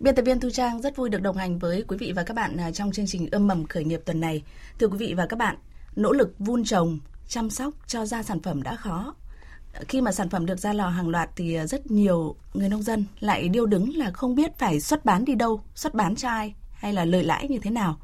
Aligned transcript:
Biên 0.00 0.14
tập 0.14 0.22
viên 0.22 0.40
Thu 0.40 0.50
Trang 0.50 0.82
rất 0.82 0.96
vui 0.96 1.10
được 1.10 1.22
đồng 1.22 1.36
hành 1.36 1.58
với 1.58 1.84
quý 1.88 1.96
vị 1.96 2.12
và 2.16 2.22
các 2.22 2.34
bạn 2.34 2.56
à, 2.56 2.70
trong 2.70 2.92
chương 2.92 3.06
trình 3.06 3.28
ươm 3.30 3.46
mầm 3.46 3.66
khởi 3.66 3.84
nghiệp 3.84 4.00
tuần 4.04 4.20
này. 4.20 4.42
Thưa 4.78 4.88
quý 4.88 4.98
vị 4.98 5.14
và 5.16 5.26
các 5.26 5.38
bạn, 5.38 5.56
nỗ 5.96 6.12
lực 6.12 6.34
vun 6.38 6.64
trồng, 6.64 6.98
chăm 7.28 7.50
sóc 7.50 7.74
cho 7.86 8.06
ra 8.06 8.22
sản 8.22 8.42
phẩm 8.42 8.62
đã 8.62 8.76
khó. 8.76 9.14
Khi 9.88 10.00
mà 10.00 10.12
sản 10.12 10.28
phẩm 10.28 10.46
được 10.46 10.58
ra 10.58 10.72
lò 10.72 10.88
hàng 10.88 11.08
loạt 11.08 11.30
thì 11.36 11.54
à, 11.54 11.66
rất 11.66 11.90
nhiều 11.90 12.36
người 12.54 12.68
nông 12.68 12.82
dân 12.82 13.04
lại 13.20 13.48
điêu 13.48 13.66
đứng 13.66 13.96
là 13.96 14.10
không 14.10 14.34
biết 14.34 14.58
phải 14.58 14.80
xuất 14.80 15.04
bán 15.04 15.24
đi 15.24 15.34
đâu, 15.34 15.60
xuất 15.74 15.94
bán 15.94 16.16
cho 16.16 16.28
ai 16.28 16.54
hay 16.72 16.92
là 16.92 17.04
lợi 17.04 17.24
lãi 17.24 17.48
như 17.48 17.58
thế 17.58 17.70
nào. 17.70 17.98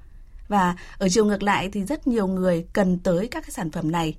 Và 0.49 0.77
ở 0.99 1.09
chiều 1.09 1.25
ngược 1.25 1.43
lại 1.43 1.69
thì 1.73 1.85
rất 1.85 2.07
nhiều 2.07 2.27
người 2.27 2.66
cần 2.73 2.99
tới 2.99 3.29
các 3.29 3.43
cái 3.43 3.51
sản 3.51 3.71
phẩm 3.71 3.93
này, 3.93 4.16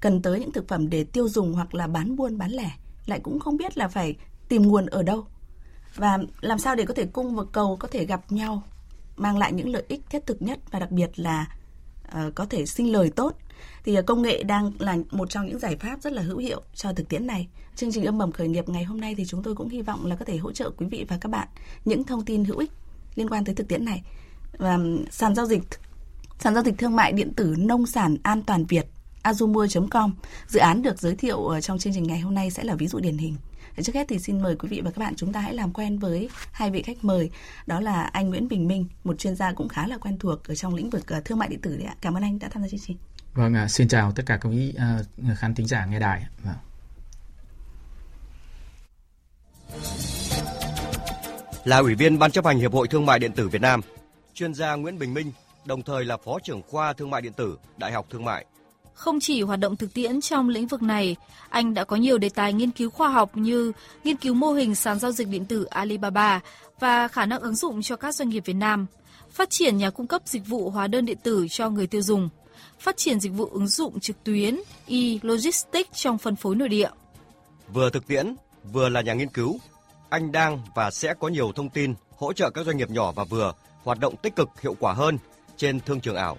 cần 0.00 0.22
tới 0.22 0.40
những 0.40 0.52
thực 0.52 0.68
phẩm 0.68 0.90
để 0.90 1.04
tiêu 1.04 1.28
dùng 1.28 1.52
hoặc 1.52 1.74
là 1.74 1.86
bán 1.86 2.16
buôn 2.16 2.38
bán 2.38 2.50
lẻ, 2.50 2.70
lại 3.06 3.20
cũng 3.22 3.40
không 3.40 3.56
biết 3.56 3.78
là 3.78 3.88
phải 3.88 4.16
tìm 4.48 4.62
nguồn 4.62 4.86
ở 4.86 5.02
đâu 5.02 5.26
và 5.94 6.18
làm 6.40 6.58
sao 6.58 6.74
để 6.74 6.84
có 6.84 6.94
thể 6.94 7.06
cung 7.06 7.34
và 7.34 7.44
cầu 7.52 7.76
có 7.76 7.88
thể 7.88 8.04
gặp 8.04 8.32
nhau 8.32 8.62
mang 9.16 9.38
lại 9.38 9.52
những 9.52 9.68
lợi 9.68 9.84
ích 9.88 10.00
thiết 10.10 10.26
thực 10.26 10.42
nhất 10.42 10.58
và 10.70 10.78
đặc 10.78 10.90
biệt 10.90 11.10
là 11.18 11.46
uh, 12.08 12.34
có 12.34 12.44
thể 12.44 12.66
sinh 12.66 12.92
lời 12.92 13.10
tốt 13.16 13.36
thì 13.84 13.98
uh, 13.98 14.06
công 14.06 14.22
nghệ 14.22 14.42
đang 14.42 14.72
là 14.78 14.96
một 15.10 15.30
trong 15.30 15.46
những 15.46 15.58
giải 15.58 15.76
pháp 15.76 16.02
rất 16.02 16.12
là 16.12 16.22
hữu 16.22 16.38
hiệu 16.38 16.62
cho 16.74 16.92
thực 16.92 17.08
tiễn 17.08 17.26
này. 17.26 17.48
Chương 17.76 17.92
trình 17.92 18.04
âm 18.04 18.18
mầm 18.18 18.32
khởi 18.32 18.48
nghiệp 18.48 18.68
ngày 18.68 18.84
hôm 18.84 19.00
nay 19.00 19.14
thì 19.14 19.24
chúng 19.26 19.42
tôi 19.42 19.54
cũng 19.54 19.68
hy 19.68 19.82
vọng 19.82 20.06
là 20.06 20.16
có 20.16 20.24
thể 20.24 20.36
hỗ 20.36 20.52
trợ 20.52 20.70
quý 20.70 20.86
vị 20.86 21.04
và 21.08 21.18
các 21.20 21.28
bạn 21.28 21.48
những 21.84 22.04
thông 22.04 22.24
tin 22.24 22.44
hữu 22.44 22.58
ích 22.58 22.70
liên 23.14 23.28
quan 23.28 23.44
tới 23.44 23.54
thực 23.54 23.68
tiễn 23.68 23.84
này. 23.84 24.02
Và 24.58 24.78
sàn 25.10 25.34
giao 25.34 25.46
dịch 25.46 25.62
sàn 26.38 26.54
giao 26.54 26.64
dịch 26.64 26.74
thương 26.78 26.96
mại 26.96 27.12
điện 27.12 27.34
tử 27.34 27.54
nông 27.58 27.86
sản 27.86 28.16
an 28.22 28.42
toàn 28.42 28.64
Việt 28.64 28.86
azumua.com 29.22 30.12
dự 30.46 30.60
án 30.60 30.82
được 30.82 30.98
giới 30.98 31.14
thiệu 31.14 31.60
trong 31.62 31.78
chương 31.78 31.92
trình 31.92 32.02
ngày 32.02 32.20
hôm 32.20 32.34
nay 32.34 32.50
sẽ 32.50 32.64
là 32.64 32.74
ví 32.74 32.86
dụ 32.86 33.00
điển 33.00 33.18
hình 33.18 33.36
Trước 33.82 33.94
hết 33.94 34.08
thì 34.08 34.18
xin 34.18 34.42
mời 34.42 34.56
quý 34.56 34.68
vị 34.68 34.80
và 34.84 34.90
các 34.90 34.98
bạn 34.98 35.14
chúng 35.16 35.32
ta 35.32 35.40
hãy 35.40 35.54
làm 35.54 35.72
quen 35.72 35.98
với 35.98 36.28
hai 36.52 36.70
vị 36.70 36.82
khách 36.82 37.04
mời. 37.04 37.30
Đó 37.66 37.80
là 37.80 38.02
anh 38.02 38.30
Nguyễn 38.30 38.48
Bình 38.48 38.68
Minh, 38.68 38.86
một 39.04 39.18
chuyên 39.18 39.36
gia 39.36 39.52
cũng 39.52 39.68
khá 39.68 39.86
là 39.86 39.98
quen 39.98 40.18
thuộc 40.18 40.48
ở 40.48 40.54
trong 40.54 40.74
lĩnh 40.74 40.90
vực 40.90 41.06
ờ, 41.06 41.20
thương 41.24 41.38
mại 41.38 41.48
điện 41.48 41.60
tử 41.60 41.76
đấy 41.76 41.86
ạ. 41.86 41.94
Cảm 42.00 42.16
ơn 42.16 42.22
anh 42.22 42.38
đã 42.38 42.48
tham 42.48 42.62
gia 42.62 42.68
chương 42.68 42.80
trình. 42.86 42.96
Vâng, 43.34 43.68
xin 43.68 43.88
chào 43.88 44.12
tất 44.12 44.22
cả 44.26 44.36
các 44.36 44.48
quý 44.48 44.74
uh, 45.30 45.38
khán 45.38 45.54
thính 45.54 45.66
giả 45.66 45.86
nghe 45.86 45.98
đài. 45.98 46.26
Vâng. 46.44 46.54
Là 51.64 51.78
ủy 51.78 51.94
viên 51.94 52.18
Ban 52.18 52.30
chấp 52.30 52.46
hành 52.46 52.58
Hiệp 52.58 52.72
hội 52.72 52.88
Thương 52.88 53.06
mại 53.06 53.18
điện 53.18 53.32
tử 53.32 53.48
Việt 53.48 53.62
Nam, 53.62 53.80
chuyên 54.34 54.54
gia 54.54 54.74
Nguyễn 54.74 54.98
Bình 54.98 55.14
Minh, 55.14 55.32
đồng 55.64 55.82
thời 55.82 56.04
là 56.04 56.16
phó 56.16 56.38
trưởng 56.38 56.62
khoa 56.62 56.92
Thương 56.92 57.10
mại 57.10 57.22
điện 57.22 57.32
tử, 57.32 57.58
Đại 57.76 57.92
học 57.92 58.06
Thương 58.10 58.24
mại, 58.24 58.44
không 59.02 59.20
chỉ 59.20 59.42
hoạt 59.42 59.60
động 59.60 59.76
thực 59.76 59.94
tiễn 59.94 60.20
trong 60.20 60.48
lĩnh 60.48 60.66
vực 60.66 60.82
này, 60.82 61.16
anh 61.48 61.74
đã 61.74 61.84
có 61.84 61.96
nhiều 61.96 62.18
đề 62.18 62.28
tài 62.28 62.52
nghiên 62.52 62.70
cứu 62.70 62.90
khoa 62.90 63.08
học 63.08 63.36
như 63.36 63.72
nghiên 64.04 64.16
cứu 64.16 64.34
mô 64.34 64.52
hình 64.52 64.74
sàn 64.74 64.98
giao 64.98 65.12
dịch 65.12 65.28
điện 65.28 65.44
tử 65.44 65.64
Alibaba 65.64 66.40
và 66.80 67.08
khả 67.08 67.26
năng 67.26 67.40
ứng 67.40 67.54
dụng 67.54 67.82
cho 67.82 67.96
các 67.96 68.14
doanh 68.14 68.28
nghiệp 68.28 68.42
Việt 68.46 68.56
Nam, 68.56 68.86
phát 69.30 69.50
triển 69.50 69.76
nhà 69.76 69.90
cung 69.90 70.06
cấp 70.06 70.22
dịch 70.24 70.46
vụ 70.46 70.70
hóa 70.70 70.86
đơn 70.86 71.04
điện 71.06 71.18
tử 71.22 71.46
cho 71.50 71.70
người 71.70 71.86
tiêu 71.86 72.02
dùng, 72.02 72.28
phát 72.80 72.96
triển 72.96 73.20
dịch 73.20 73.32
vụ 73.32 73.44
ứng 73.44 73.68
dụng 73.68 74.00
trực 74.00 74.24
tuyến 74.24 74.60
e-logistics 74.86 75.92
trong 75.94 76.18
phân 76.18 76.36
phối 76.36 76.54
nội 76.54 76.68
địa. 76.68 76.90
Vừa 77.72 77.90
thực 77.90 78.06
tiễn, 78.06 78.34
vừa 78.72 78.88
là 78.88 79.00
nhà 79.00 79.14
nghiên 79.14 79.28
cứu, 79.28 79.58
anh 80.08 80.32
đang 80.32 80.58
và 80.74 80.90
sẽ 80.90 81.14
có 81.14 81.28
nhiều 81.28 81.52
thông 81.52 81.70
tin 81.70 81.94
hỗ 82.16 82.32
trợ 82.32 82.50
các 82.50 82.66
doanh 82.66 82.76
nghiệp 82.76 82.90
nhỏ 82.90 83.12
và 83.12 83.24
vừa 83.24 83.52
hoạt 83.82 83.98
động 84.00 84.16
tích 84.16 84.36
cực 84.36 84.48
hiệu 84.60 84.76
quả 84.80 84.92
hơn 84.92 85.18
trên 85.56 85.80
thương 85.80 86.00
trường 86.00 86.16
ảo 86.16 86.36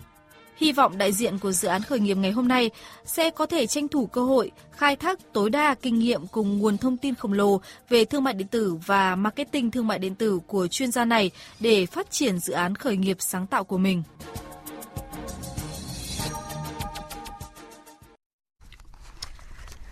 Hy 0.63 0.71
vọng 0.71 0.97
đại 0.97 1.13
diện 1.13 1.39
của 1.39 1.51
dự 1.51 1.67
án 1.67 1.81
khởi 1.81 1.99
nghiệp 1.99 2.17
ngày 2.17 2.31
hôm 2.31 2.47
nay 2.47 2.69
sẽ 3.05 3.29
có 3.29 3.45
thể 3.45 3.67
tranh 3.67 3.87
thủ 3.87 4.05
cơ 4.05 4.21
hội 4.21 4.51
khai 4.71 4.95
thác 4.95 5.19
tối 5.33 5.49
đa 5.49 5.75
kinh 5.81 5.99
nghiệm 5.99 6.27
cùng 6.27 6.57
nguồn 6.57 6.77
thông 6.77 6.97
tin 6.97 7.15
khổng 7.15 7.33
lồ 7.33 7.61
về 7.89 8.05
thương 8.05 8.23
mại 8.23 8.33
điện 8.33 8.47
tử 8.47 8.75
và 8.85 9.15
marketing 9.15 9.71
thương 9.71 9.87
mại 9.87 9.99
điện 9.99 10.15
tử 10.15 10.39
của 10.47 10.67
chuyên 10.67 10.91
gia 10.91 11.05
này 11.05 11.31
để 11.59 11.85
phát 11.85 12.11
triển 12.11 12.39
dự 12.39 12.53
án 12.53 12.75
khởi 12.75 12.97
nghiệp 12.97 13.17
sáng 13.19 13.47
tạo 13.47 13.63
của 13.63 13.77
mình. 13.77 14.03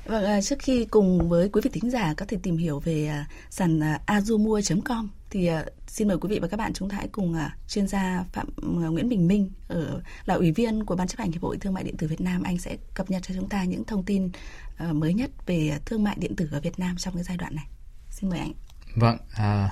Vâng, 0.05 0.25
à, 0.25 0.41
trước 0.41 0.59
khi 0.59 0.85
cùng 0.85 1.29
với 1.29 1.49
quý 1.49 1.61
vị 1.63 1.69
thính 1.73 1.91
giả 1.91 2.13
có 2.17 2.25
thể 2.29 2.37
tìm 2.43 2.57
hiểu 2.57 2.79
về 2.79 3.07
à, 3.07 3.25
sàn 3.49 3.79
à, 3.79 3.99
azumua.com 4.07 5.09
thì 5.29 5.49
xin 5.87 6.07
mời 6.07 6.17
quý 6.17 6.29
vị 6.29 6.39
và 6.39 6.47
các 6.47 6.57
bạn 6.57 6.73
chúng 6.73 6.89
ta 6.89 6.97
hãy 6.97 7.07
cùng 7.11 7.35
chuyên 7.67 7.87
gia 7.87 8.25
Phạm 8.33 8.47
Nguyễn 8.61 9.09
Bình 9.09 9.27
Minh 9.27 9.51
ở 9.71 10.01
là 10.25 10.35
ủy 10.35 10.51
viên 10.51 10.85
của 10.85 10.95
ban 10.95 11.07
chấp 11.07 11.19
hành 11.19 11.31
hiệp 11.31 11.41
hội 11.41 11.57
thương 11.57 11.73
mại 11.73 11.83
điện 11.83 11.97
tử 11.97 12.07
Việt 12.07 12.21
Nam 12.21 12.43
anh 12.43 12.57
sẽ 12.57 12.77
cập 12.93 13.09
nhật 13.09 13.23
cho 13.23 13.35
chúng 13.35 13.49
ta 13.49 13.63
những 13.63 13.85
thông 13.85 14.03
tin 14.03 14.29
ờ, 14.77 14.93
mới 14.93 15.13
nhất 15.13 15.31
về 15.45 15.79
thương 15.85 16.03
mại 16.03 16.15
điện 16.19 16.35
tử 16.35 16.49
ở 16.51 16.61
Việt 16.61 16.79
Nam 16.79 16.97
trong 16.97 17.13
cái 17.13 17.23
giai 17.23 17.37
đoạn 17.37 17.55
này. 17.55 17.65
Xin 18.09 18.29
mời 18.29 18.39
anh. 18.39 18.53
Vâng, 18.95 19.17
à, 19.33 19.69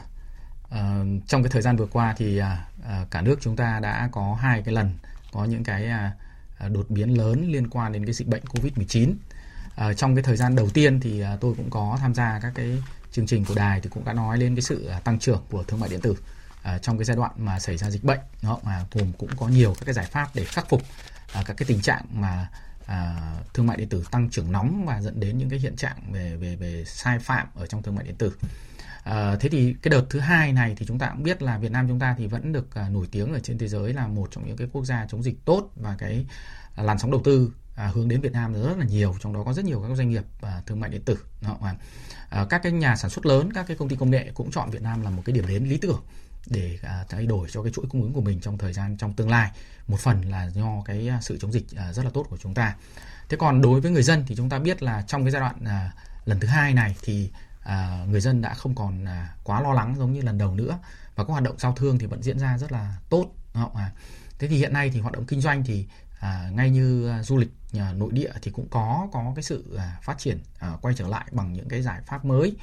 à, 0.69 1.03
trong 1.27 1.43
cái 1.43 1.51
thời 1.51 1.61
gian 1.61 1.77
vừa 1.77 1.85
qua 1.85 2.15
thì 2.17 2.37
à, 2.37 2.67
à 2.85 3.05
cả 3.11 3.21
nước 3.21 3.37
chúng 3.41 3.55
ta 3.55 3.79
đã 3.79 4.09
có 4.11 4.37
hai 4.41 4.61
cái 4.61 4.73
lần 4.73 4.93
có 5.31 5.45
những 5.45 5.63
cái 5.63 5.85
à, 5.85 6.11
à 6.57 6.67
đột 6.67 6.89
biến 6.89 7.17
lớn 7.17 7.45
liên 7.47 7.69
quan 7.69 7.91
đến 7.91 8.05
cái 8.05 8.13
dịch 8.13 8.27
bệnh 8.27 8.43
Covid-19 8.43 9.13
à, 9.75 9.93
trong 9.93 10.15
cái 10.15 10.23
thời 10.23 10.37
gian 10.37 10.55
đầu 10.55 10.69
tiên 10.69 10.99
thì 10.99 11.21
à, 11.21 11.37
tôi 11.41 11.53
cũng 11.57 11.69
có 11.69 11.97
tham 12.01 12.13
gia 12.13 12.39
các 12.41 12.51
cái 12.55 12.83
chương 13.11 13.25
trình 13.25 13.45
của 13.45 13.55
đài 13.55 13.81
thì 13.81 13.89
cũng 13.89 14.05
đã 14.05 14.13
nói 14.13 14.37
lên 14.37 14.55
cái 14.55 14.61
sự 14.61 14.85
à, 14.85 14.99
tăng 14.99 15.19
trưởng 15.19 15.41
của 15.51 15.63
thương 15.63 15.79
mại 15.79 15.89
điện 15.89 16.01
tử 16.01 16.15
à, 16.63 16.77
trong 16.77 16.97
cái 16.97 17.05
giai 17.05 17.17
đoạn 17.17 17.31
mà 17.37 17.59
xảy 17.59 17.77
ra 17.77 17.89
dịch 17.89 18.03
bệnh 18.03 18.19
đó 18.41 18.59
mà 18.63 18.85
gồm 18.91 19.13
cũng 19.17 19.29
có 19.37 19.47
nhiều 19.47 19.73
các 19.79 19.85
cái 19.85 19.93
giải 19.93 20.05
pháp 20.05 20.29
để 20.35 20.43
khắc 20.43 20.69
phục 20.69 20.81
à, 21.33 21.43
các 21.45 21.57
cái 21.57 21.65
tình 21.67 21.81
trạng 21.81 22.05
mà 22.13 22.49
à, 22.85 23.15
thương 23.53 23.67
mại 23.67 23.77
điện 23.77 23.89
tử 23.89 24.03
tăng 24.11 24.29
trưởng 24.29 24.51
nóng 24.51 24.85
và 24.85 25.01
dẫn 25.01 25.19
đến 25.19 25.37
những 25.37 25.49
cái 25.49 25.59
hiện 25.59 25.75
trạng 25.75 26.11
về 26.11 26.35
về 26.35 26.55
về 26.55 26.83
sai 26.87 27.19
phạm 27.19 27.47
ở 27.55 27.65
trong 27.65 27.83
thương 27.83 27.95
mại 27.95 28.05
điện 28.05 28.15
tử. 28.15 28.33
À, 29.03 29.35
thế 29.39 29.49
thì 29.49 29.75
cái 29.81 29.89
đợt 29.89 30.05
thứ 30.09 30.19
hai 30.19 30.53
này 30.53 30.75
thì 30.77 30.85
chúng 30.85 30.99
ta 30.99 31.09
cũng 31.09 31.23
biết 31.23 31.41
là 31.41 31.57
Việt 31.57 31.71
Nam 31.71 31.87
chúng 31.87 31.99
ta 31.99 32.15
thì 32.17 32.27
vẫn 32.27 32.51
được 32.51 32.75
à, 32.75 32.89
nổi 32.89 33.07
tiếng 33.11 33.33
ở 33.33 33.39
trên 33.39 33.57
thế 33.57 33.67
giới 33.67 33.93
là 33.93 34.07
một 34.07 34.27
trong 34.31 34.47
những 34.47 34.57
cái 34.57 34.67
quốc 34.71 34.85
gia 34.85 35.05
chống 35.09 35.23
dịch 35.23 35.45
tốt 35.45 35.71
và 35.75 35.95
cái 35.99 36.25
à, 36.75 36.83
làn 36.83 36.99
sóng 36.99 37.11
đầu 37.11 37.21
tư 37.23 37.51
à, 37.75 37.91
hướng 37.93 38.07
đến 38.07 38.21
Việt 38.21 38.31
Nam 38.31 38.53
rất 38.53 38.77
là 38.77 38.85
nhiều 38.85 39.15
trong 39.19 39.33
đó 39.33 39.43
có 39.43 39.53
rất 39.53 39.65
nhiều 39.65 39.85
các 39.87 39.95
doanh 39.95 40.09
nghiệp 40.09 40.23
à, 40.41 40.61
thương 40.65 40.79
mại 40.79 40.89
điện 40.89 41.01
tử 41.05 41.17
đó, 41.41 41.57
à, 42.29 42.45
các 42.49 42.63
cái 42.63 42.71
nhà 42.71 42.95
sản 42.95 43.11
xuất 43.11 43.25
lớn 43.25 43.53
các 43.53 43.67
cái 43.67 43.77
công 43.77 43.89
ty 43.89 43.95
công 43.95 44.11
nghệ 44.11 44.31
cũng 44.33 44.51
chọn 44.51 44.69
Việt 44.71 44.81
Nam 44.81 45.01
là 45.01 45.09
một 45.09 45.21
cái 45.25 45.33
điểm 45.33 45.47
đến 45.47 45.69
lý 45.69 45.77
tưởng 45.77 46.01
để 46.47 46.79
à, 46.83 47.05
thay 47.09 47.25
đổi 47.25 47.47
cho 47.51 47.63
cái 47.63 47.71
chuỗi 47.71 47.85
cung 47.89 48.01
ứng 48.01 48.13
của 48.13 48.21
mình 48.21 48.39
trong 48.39 48.57
thời 48.57 48.73
gian 48.73 48.97
trong 48.97 49.13
tương 49.13 49.29
lai. 49.29 49.51
Một 49.87 49.99
phần 49.99 50.21
là 50.21 50.49
do 50.49 50.81
cái 50.85 51.07
à, 51.07 51.19
sự 51.21 51.37
chống 51.41 51.51
dịch 51.51 51.65
à, 51.75 51.93
rất 51.93 52.05
là 52.05 52.11
tốt 52.13 52.25
của 52.29 52.37
chúng 52.37 52.53
ta. 52.53 52.75
Thế 53.29 53.37
còn 53.37 53.61
đối 53.61 53.81
với 53.81 53.91
người 53.91 54.03
dân 54.03 54.23
thì 54.27 54.35
chúng 54.35 54.49
ta 54.49 54.59
biết 54.59 54.83
là 54.83 55.01
trong 55.01 55.23
cái 55.23 55.31
giai 55.31 55.39
đoạn 55.39 55.55
à, 55.65 55.91
lần 56.25 56.39
thứ 56.39 56.47
hai 56.47 56.73
này 56.73 56.95
thì 57.01 57.31
à, 57.63 58.05
người 58.09 58.21
dân 58.21 58.41
đã 58.41 58.53
không 58.53 58.75
còn 58.75 59.05
à, 59.05 59.35
quá 59.43 59.61
lo 59.61 59.73
lắng 59.73 59.95
giống 59.97 60.13
như 60.13 60.21
lần 60.21 60.37
đầu 60.37 60.55
nữa. 60.55 60.79
Và 61.15 61.23
các 61.23 61.31
hoạt 61.31 61.43
động 61.43 61.59
giao 61.59 61.73
thương 61.73 61.99
thì 61.99 62.05
vẫn 62.05 62.23
diễn 62.23 62.39
ra 62.39 62.57
rất 62.57 62.71
là 62.71 62.95
tốt 63.09 63.31
không 63.53 63.75
ạ? 63.75 63.91
Thế 64.39 64.47
thì 64.47 64.57
hiện 64.57 64.73
nay 64.73 64.89
thì 64.93 64.99
hoạt 64.99 65.13
động 65.13 65.25
kinh 65.25 65.41
doanh 65.41 65.63
thì 65.63 65.87
à, 66.19 66.49
ngay 66.53 66.69
như 66.69 67.09
à, 67.09 67.23
du 67.23 67.37
lịch 67.37 67.49
à, 67.73 67.93
nội 67.93 68.11
địa 68.13 68.31
thì 68.41 68.51
cũng 68.51 68.67
có 68.69 69.07
có 69.11 69.31
cái 69.35 69.43
sự 69.43 69.75
à, 69.77 69.97
phát 70.01 70.17
triển 70.17 70.39
à, 70.59 70.73
quay 70.81 70.95
trở 70.97 71.07
lại 71.07 71.25
bằng 71.31 71.53
những 71.53 71.69
cái 71.69 71.81
giải 71.81 72.01
pháp 72.05 72.25
mới 72.25 72.55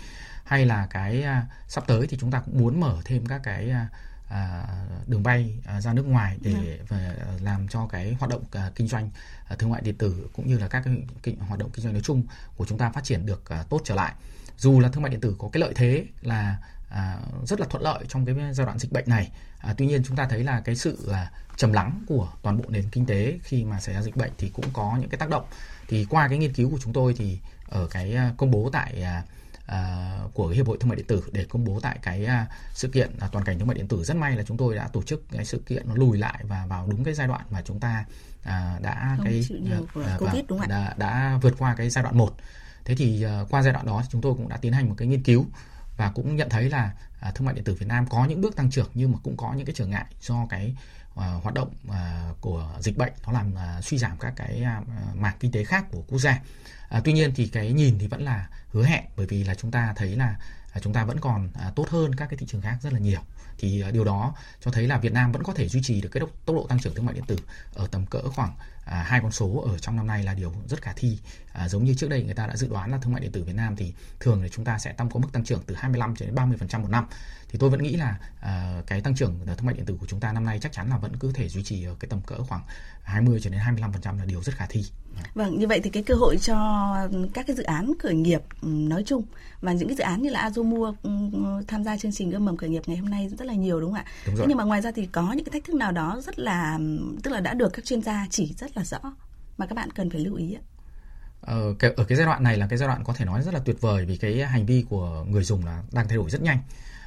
hay 0.44 0.66
là 0.66 0.86
cái 0.90 1.22
à, 1.22 1.46
sắp 1.68 1.84
tới 1.86 2.06
thì 2.06 2.16
chúng 2.20 2.30
ta 2.30 2.40
cũng 2.40 2.58
muốn 2.58 2.80
mở 2.80 2.98
thêm 3.04 3.26
các 3.26 3.40
cái 3.42 3.70
à, 3.70 3.88
à, 4.28 4.66
đường 5.06 5.22
bay 5.22 5.58
à, 5.64 5.80
ra 5.80 5.92
nước 5.92 6.06
ngoài 6.06 6.38
để 6.40 6.52
ừ. 6.52 6.84
về 6.88 7.16
làm 7.40 7.68
cho 7.68 7.86
cái 7.86 8.16
hoạt 8.18 8.30
động 8.30 8.44
à, 8.52 8.70
kinh 8.74 8.88
doanh 8.88 9.10
à, 9.48 9.56
thương 9.58 9.70
mại 9.70 9.80
điện 9.80 9.98
tử 9.98 10.28
cũng 10.32 10.48
như 10.48 10.58
là 10.58 10.68
các 10.68 10.82
cái 10.84 10.96
kinh, 11.22 11.38
hoạt 11.38 11.58
động 11.58 11.70
kinh 11.72 11.82
doanh 11.82 11.94
nói 11.94 12.02
chung 12.04 12.22
của 12.56 12.66
chúng 12.66 12.78
ta 12.78 12.90
phát 12.90 13.04
triển 13.04 13.26
được 13.26 13.42
tốt 13.68 13.80
trở 13.84 13.94
lại 13.94 14.12
dù 14.58 14.80
là 14.80 14.88
thương 14.88 15.02
mại 15.02 15.10
điện 15.10 15.20
tử 15.20 15.36
có 15.38 15.48
cái 15.52 15.60
lợi 15.60 15.72
thế 15.76 16.06
là 16.22 16.56
à, 16.88 17.18
rất 17.44 17.60
là 17.60 17.66
thuận 17.70 17.82
lợi 17.82 18.04
trong 18.08 18.26
cái 18.26 18.34
giai 18.52 18.66
đoạn 18.66 18.78
dịch 18.78 18.92
bệnh 18.92 19.04
này 19.06 19.30
à, 19.58 19.74
tuy 19.78 19.86
nhiên 19.86 20.02
chúng 20.04 20.16
ta 20.16 20.26
thấy 20.28 20.44
là 20.44 20.60
cái 20.60 20.76
sự 20.76 21.08
à, 21.12 21.30
trầm 21.56 21.72
lắng 21.72 22.04
của 22.06 22.28
toàn 22.42 22.58
bộ 22.58 22.64
nền 22.68 22.88
kinh 22.92 23.06
tế 23.06 23.38
khi 23.42 23.64
mà 23.64 23.80
xảy 23.80 23.94
ra 23.94 24.02
dịch 24.02 24.16
bệnh 24.16 24.32
thì 24.38 24.48
cũng 24.48 24.66
có 24.72 24.96
những 25.00 25.08
cái 25.08 25.18
tác 25.18 25.28
động. 25.28 25.44
Thì 25.88 26.06
qua 26.10 26.28
cái 26.28 26.38
nghiên 26.38 26.52
cứu 26.52 26.70
của 26.70 26.78
chúng 26.82 26.92
tôi 26.92 27.14
thì 27.18 27.38
ở 27.68 27.86
cái 27.90 28.14
à, 28.14 28.34
công 28.36 28.50
bố 28.50 28.70
tại 28.72 29.04
à, 29.66 30.18
của 30.34 30.48
hiệp 30.48 30.66
hội 30.66 30.76
thương 30.80 30.88
mại 30.88 30.96
điện 30.96 31.06
tử 31.06 31.22
để 31.32 31.44
công 31.48 31.64
bố 31.64 31.80
tại 31.80 31.98
cái 32.02 32.24
à, 32.24 32.46
sự 32.72 32.88
kiện 32.88 33.10
à, 33.20 33.28
toàn 33.32 33.44
cảnh 33.44 33.58
thương 33.58 33.68
mại 33.68 33.76
điện 33.76 33.88
tử 33.88 34.04
rất 34.04 34.16
may 34.16 34.36
là 34.36 34.42
chúng 34.42 34.56
tôi 34.56 34.74
đã 34.74 34.88
tổ 34.88 35.02
chức 35.02 35.30
cái 35.30 35.44
sự 35.44 35.62
kiện 35.66 35.88
nó 35.88 35.94
lùi 35.94 36.18
lại 36.18 36.44
và 36.48 36.66
vào 36.66 36.86
đúng 36.86 37.04
cái 37.04 37.14
giai 37.14 37.26
đoạn 37.26 37.40
mà 37.50 37.62
chúng 37.62 37.80
ta 37.80 38.04
đã 38.82 39.14
Không 39.16 39.26
cái 39.26 39.44
COVID, 40.18 40.44
đúng 40.48 40.58
không 40.58 40.68
đã, 40.68 40.94
đã 40.96 41.38
vượt 41.42 41.54
qua 41.58 41.74
cái 41.74 41.90
giai 41.90 42.04
đoạn 42.04 42.18
1 42.18 42.36
thế 42.84 42.94
thì 42.94 43.24
qua 43.50 43.62
giai 43.62 43.72
đoạn 43.72 43.86
đó 43.86 44.00
thì 44.02 44.08
chúng 44.12 44.20
tôi 44.20 44.34
cũng 44.34 44.48
đã 44.48 44.56
tiến 44.56 44.72
hành 44.72 44.88
một 44.88 44.94
cái 44.98 45.08
nghiên 45.08 45.22
cứu 45.22 45.46
và 45.96 46.10
cũng 46.14 46.36
nhận 46.36 46.48
thấy 46.48 46.70
là 46.70 46.92
thương 47.34 47.44
mại 47.44 47.54
điện 47.54 47.64
tử 47.64 47.74
Việt 47.74 47.86
Nam 47.86 48.06
có 48.10 48.24
những 48.24 48.40
bước 48.40 48.56
tăng 48.56 48.70
trưởng 48.70 48.88
nhưng 48.94 49.12
mà 49.12 49.18
cũng 49.22 49.36
có 49.36 49.52
những 49.52 49.66
cái 49.66 49.74
trở 49.74 49.86
ngại 49.86 50.04
do 50.20 50.46
cái 50.50 50.76
À, 51.16 51.32
hoạt 51.42 51.54
động 51.54 51.70
à, 51.90 52.30
của 52.40 52.68
dịch 52.80 52.96
bệnh. 52.96 53.12
Nó 53.26 53.32
làm 53.32 53.54
à, 53.54 53.80
suy 53.82 53.98
giảm 53.98 54.18
các 54.20 54.32
cái 54.36 54.64
mảng 55.14 55.36
kinh 55.40 55.52
tế 55.52 55.64
khác 55.64 55.84
của 55.90 56.02
quốc 56.08 56.18
gia. 56.18 56.40
Tuy 57.04 57.12
nhiên 57.12 57.32
thì 57.34 57.48
cái 57.48 57.72
nhìn 57.72 57.98
thì 57.98 58.06
vẫn 58.06 58.22
là 58.22 58.48
hứa 58.72 58.84
hẹn 58.84 59.04
bởi 59.16 59.26
vì 59.26 59.44
là 59.44 59.54
chúng 59.54 59.70
ta 59.70 59.92
thấy 59.96 60.16
là 60.16 60.36
chúng 60.80 60.92
ta 60.92 61.04
vẫn 61.04 61.20
còn 61.20 61.48
tốt 61.74 61.88
hơn 61.88 62.14
các 62.14 62.26
cái 62.26 62.36
thị 62.36 62.46
trường 62.48 62.60
khác 62.60 62.78
rất 62.82 62.92
là 62.92 62.98
nhiều. 62.98 63.20
Thì 63.58 63.84
điều 63.92 64.04
đó 64.04 64.34
cho 64.64 64.70
thấy 64.70 64.86
là 64.86 64.98
Việt 64.98 65.12
Nam 65.12 65.32
vẫn 65.32 65.42
có 65.42 65.52
thể 65.52 65.68
duy 65.68 65.80
trì 65.82 66.00
được 66.00 66.08
cái 66.12 66.20
tốc 66.20 66.56
độ 66.56 66.66
tăng 66.68 66.78
trưởng 66.78 66.94
thương 66.94 67.06
mại 67.06 67.14
điện 67.14 67.24
tử 67.26 67.36
ở 67.74 67.86
tầm 67.86 68.06
cỡ 68.06 68.22
khoảng 68.30 68.54
hai 68.84 69.20
con 69.20 69.32
số 69.32 69.64
ở 69.72 69.78
trong 69.78 69.96
năm 69.96 70.06
nay 70.06 70.22
là 70.22 70.34
điều 70.34 70.52
rất 70.68 70.82
khả 70.82 70.92
thi. 70.96 71.18
À, 71.52 71.68
giống 71.68 71.84
như 71.84 71.94
trước 71.94 72.10
đây 72.10 72.22
người 72.22 72.34
ta 72.34 72.46
đã 72.46 72.56
dự 72.56 72.68
đoán 72.68 72.90
là 72.90 72.98
thương 72.98 73.12
mại 73.12 73.22
điện 73.22 73.32
tử 73.32 73.44
Việt 73.44 73.54
Nam 73.54 73.76
thì 73.76 73.94
thường 74.20 74.40
thì 74.42 74.48
chúng 74.52 74.64
ta 74.64 74.78
sẽ 74.78 74.92
tăng 74.92 75.10
có 75.10 75.20
mức 75.20 75.28
tăng 75.32 75.44
trưởng 75.44 75.62
từ 75.66 75.74
25 75.74 76.14
đến 76.20 76.34
30 76.34 76.56
phần 76.58 76.68
trăm 76.68 76.82
một 76.82 76.88
năm 76.90 77.06
thì 77.48 77.58
tôi 77.58 77.70
vẫn 77.70 77.82
nghĩ 77.82 77.96
là 77.96 78.18
à, 78.40 78.82
cái 78.86 79.00
tăng 79.00 79.14
trưởng 79.14 79.38
thương 79.46 79.66
mại 79.66 79.74
điện 79.74 79.84
tử 79.84 79.96
của 80.00 80.06
chúng 80.06 80.20
ta 80.20 80.32
năm 80.32 80.44
nay 80.44 80.58
chắc 80.62 80.72
chắn 80.72 80.88
là 80.90 80.98
vẫn 80.98 81.16
cứ 81.16 81.32
thể 81.32 81.48
duy 81.48 81.62
trì 81.62 81.84
ở 81.84 81.94
cái 82.00 82.08
tầm 82.08 82.20
cỡ 82.26 82.42
khoảng 82.42 82.62
20 83.02 83.40
cho 83.40 83.50
đến 83.50 83.60
25 83.60 83.92
phần 83.92 84.02
trăm 84.02 84.18
là 84.18 84.24
điều 84.24 84.42
rất 84.42 84.54
khả 84.54 84.66
thi. 84.66 84.84
Vâng, 85.34 85.58
như 85.58 85.66
vậy 85.66 85.80
thì 85.80 85.90
cái 85.90 86.02
cơ 86.02 86.14
hội 86.14 86.36
cho 86.38 86.56
các 87.34 87.46
cái 87.46 87.56
dự 87.56 87.62
án 87.62 87.92
khởi 87.98 88.14
nghiệp 88.14 88.42
ừ, 88.62 88.68
nói 88.68 89.02
chung 89.06 89.22
và 89.60 89.72
những 89.72 89.88
cái 89.88 89.96
dự 89.96 90.04
án 90.04 90.22
như 90.22 90.30
là 90.30 90.50
Azumua 90.50 90.94
ừ, 91.02 91.10
tham 91.68 91.84
gia 91.84 91.96
chương 91.96 92.12
trình 92.12 92.32
ươm 92.32 92.44
mầm 92.44 92.56
khởi 92.56 92.70
nghiệp 92.70 92.82
ngày 92.86 92.96
hôm 92.96 93.10
nay 93.10 93.28
rất 93.38 93.44
là 93.44 93.54
nhiều 93.54 93.80
đúng 93.80 93.90
không 93.90 94.00
ạ? 94.00 94.04
Đúng 94.26 94.34
rồi. 94.34 94.42
Thế 94.42 94.48
nhưng 94.48 94.58
mà 94.58 94.64
ngoài 94.64 94.80
ra 94.80 94.90
thì 94.90 95.06
có 95.06 95.32
những 95.32 95.44
cái 95.44 95.52
thách 95.52 95.64
thức 95.64 95.74
nào 95.74 95.92
đó 95.92 96.20
rất 96.24 96.38
là 96.38 96.78
tức 97.22 97.30
là 97.30 97.40
đã 97.40 97.54
được 97.54 97.72
các 97.72 97.84
chuyên 97.84 98.02
gia 98.02 98.26
chỉ 98.30 98.54
rất 98.58 98.76
là 98.76 98.84
rõ 98.84 98.98
mà 99.58 99.66
các 99.66 99.74
bạn 99.74 99.90
cần 99.90 100.10
phải 100.10 100.20
lưu 100.20 100.34
ý 100.34 100.54
ạ? 100.54 100.62
Ờ, 101.40 101.74
cái, 101.78 101.92
ở 101.96 102.04
cái 102.04 102.16
giai 102.16 102.26
đoạn 102.26 102.42
này 102.42 102.56
là 102.56 102.66
cái 102.66 102.78
giai 102.78 102.88
đoạn 102.88 103.04
có 103.04 103.12
thể 103.12 103.24
nói 103.24 103.42
rất 103.42 103.54
là 103.54 103.60
tuyệt 103.60 103.80
vời 103.80 104.04
vì 104.06 104.16
cái 104.16 104.46
hành 104.46 104.66
vi 104.66 104.84
của 104.88 105.24
người 105.28 105.44
dùng 105.44 105.66
là 105.66 105.82
đang 105.92 106.08
thay 106.08 106.16
đổi 106.16 106.30
rất 106.30 106.42
nhanh. 106.42 106.58